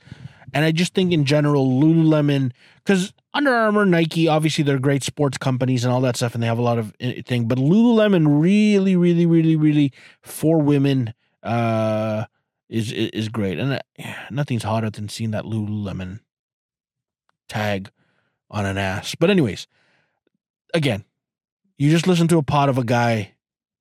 And 0.53 0.64
I 0.64 0.72
just 0.72 0.95
think 0.95 1.12
in 1.12 1.24
general, 1.24 1.66
Lululemon, 1.80 2.53
because 2.84 3.12
Under 3.32 3.55
Armour, 3.55 3.86
Nike, 3.86 4.28
obviously 4.28 4.64
they're 4.64 4.78
great 4.78 5.03
sports 5.03 5.38
companies 5.38 5.84
and 5.84 5.93
all 5.93 6.01
that 6.03 6.16
stuff, 6.16 6.34
and 6.34 6.43
they 6.43 6.47
have 6.47 6.59
a 6.59 6.62
lot 6.62 6.78
of 6.78 6.95
uh, 7.01 7.12
thing. 7.24 7.49
But 7.49 7.59
Lululemon 7.59 8.40
really, 8.40 8.97
really, 8.97 9.26
really, 9.26 9.57
really 9.57 9.93
for 10.22 10.61
women 10.61 11.14
uh, 11.43 12.24
is 12.68 12.93
is 12.93 13.28
great. 13.28 13.59
And 13.59 13.74
uh, 13.74 13.78
nothing's 14.30 14.64
hotter 14.64 14.90
than 14.90 15.09
seeing 15.09 15.30
that 15.30 15.45
Lululemon 15.45 16.20
tag 17.49 17.90
on 18.53 18.67
an 18.67 18.79
ass. 18.79 19.17
But 19.19 19.31
anyways, 19.31 19.67
again, 20.73 21.05
you 21.79 21.91
just 21.91 22.07
listen 22.07 22.29
to 22.29 22.39
a 22.39 22.43
pod 22.43 22.69
of 22.69 22.79
a 22.79 22.85
guy 22.85 23.33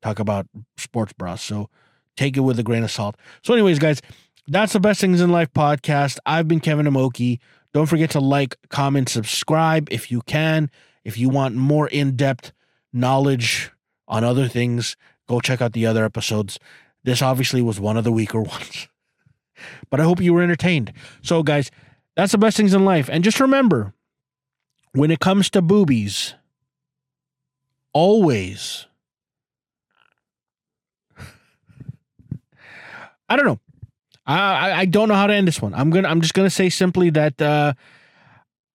talk 0.02 0.18
about 0.18 0.48
sports 0.78 1.14
bras. 1.14 1.44
So 1.44 1.70
take 2.18 2.38
it 2.38 2.42
with 2.42 2.58
a 2.58 2.64
grain 2.64 2.84
of 2.84 2.92
salt. 2.92 3.16
So, 3.44 3.54
anyways, 3.54 3.80
guys, 3.80 4.02
that's 4.48 4.74
the 4.74 4.80
best 4.80 5.00
things 5.02 5.22
in 5.22 5.30
life 5.30 5.54
podcast. 5.54 6.18
I've 6.26 6.48
been 6.48 6.60
Kevin 6.60 6.86
Homoki. 6.86 7.40
Don't 7.74 7.86
forget 7.86 8.10
to 8.12 8.20
like, 8.20 8.58
comment, 8.70 9.10
subscribe 9.10 9.88
if 9.92 10.12
you 10.12 10.22
can. 10.24 10.72
If 11.04 11.18
you 11.18 11.30
want 11.30 11.56
more 11.56 11.88
in 11.88 12.16
depth 12.16 12.52
knowledge 12.94 13.72
on 14.08 14.24
other 14.24 14.48
things, 14.48 14.98
go 15.28 15.40
check 15.40 15.62
out 15.62 15.74
the 15.74 15.86
other 15.86 16.04
episodes. 16.04 16.60
This 17.04 17.22
obviously 17.22 17.62
was 17.62 17.80
one 17.80 17.98
of 17.98 18.04
the 18.04 18.12
weaker 18.12 18.42
ones, 18.42 18.88
but 19.90 20.00
I 20.00 20.04
hope 20.04 20.22
you 20.22 20.34
were 20.34 20.42
entertained. 20.42 20.92
So, 21.22 21.44
guys, 21.44 21.72
that's 22.16 22.34
the 22.34 22.38
best 22.38 22.58
things 22.58 22.74
in 22.74 22.84
life. 22.84 23.10
And 23.12 23.24
just 23.24 23.40
remember 23.40 23.94
when 24.94 25.12
it 25.12 25.20
comes 25.20 25.50
to 25.52 25.62
boobies, 25.62 26.36
always. 27.94 28.88
I 33.30 33.38
don't 33.38 33.46
know. 33.46 33.60
I, 34.26 34.72
I 34.82 34.86
don't 34.86 35.08
know 35.08 35.16
how 35.16 35.28
to 35.28 35.34
end 35.34 35.48
this 35.48 35.62
one. 35.62 35.74
I'm 35.74 35.90
gonna 35.90 36.08
I'm 36.08 36.22
just 36.22 36.34
gonna 36.34 36.50
say 36.50 36.70
simply 36.70 37.10
that 37.12 37.42
uh, 37.42 37.74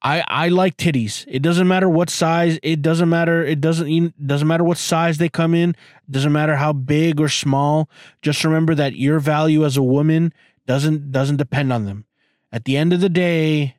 I 0.02 0.24
I 0.26 0.48
like 0.48 0.76
titties. 0.76 1.24
It 1.28 1.40
doesn't 1.42 1.68
matter 1.68 1.88
what 1.88 2.10
size. 2.10 2.58
It 2.62 2.82
doesn't 2.82 3.08
matter. 3.08 3.44
It 3.44 3.60
doesn't 3.60 3.86
even 3.86 4.14
doesn't 4.24 4.48
matter 4.48 4.64
what 4.64 4.78
size 4.78 5.18
they 5.18 5.28
come 5.28 5.54
in. 5.54 5.70
It 5.70 6.10
doesn't 6.10 6.32
matter 6.32 6.56
how 6.56 6.72
big 6.72 7.20
or 7.20 7.28
small. 7.28 7.88
Just 8.22 8.44
remember 8.44 8.74
that 8.74 8.96
your 8.96 9.18
value 9.20 9.64
as 9.64 9.76
a 9.76 9.82
woman 9.82 10.32
doesn't 10.66 11.12
doesn't 11.12 11.36
depend 11.36 11.72
on 11.72 11.84
them. 11.84 12.04
At 12.50 12.64
the 12.64 12.76
end 12.76 12.92
of 12.92 13.00
the 13.00 13.08
day, 13.08 13.76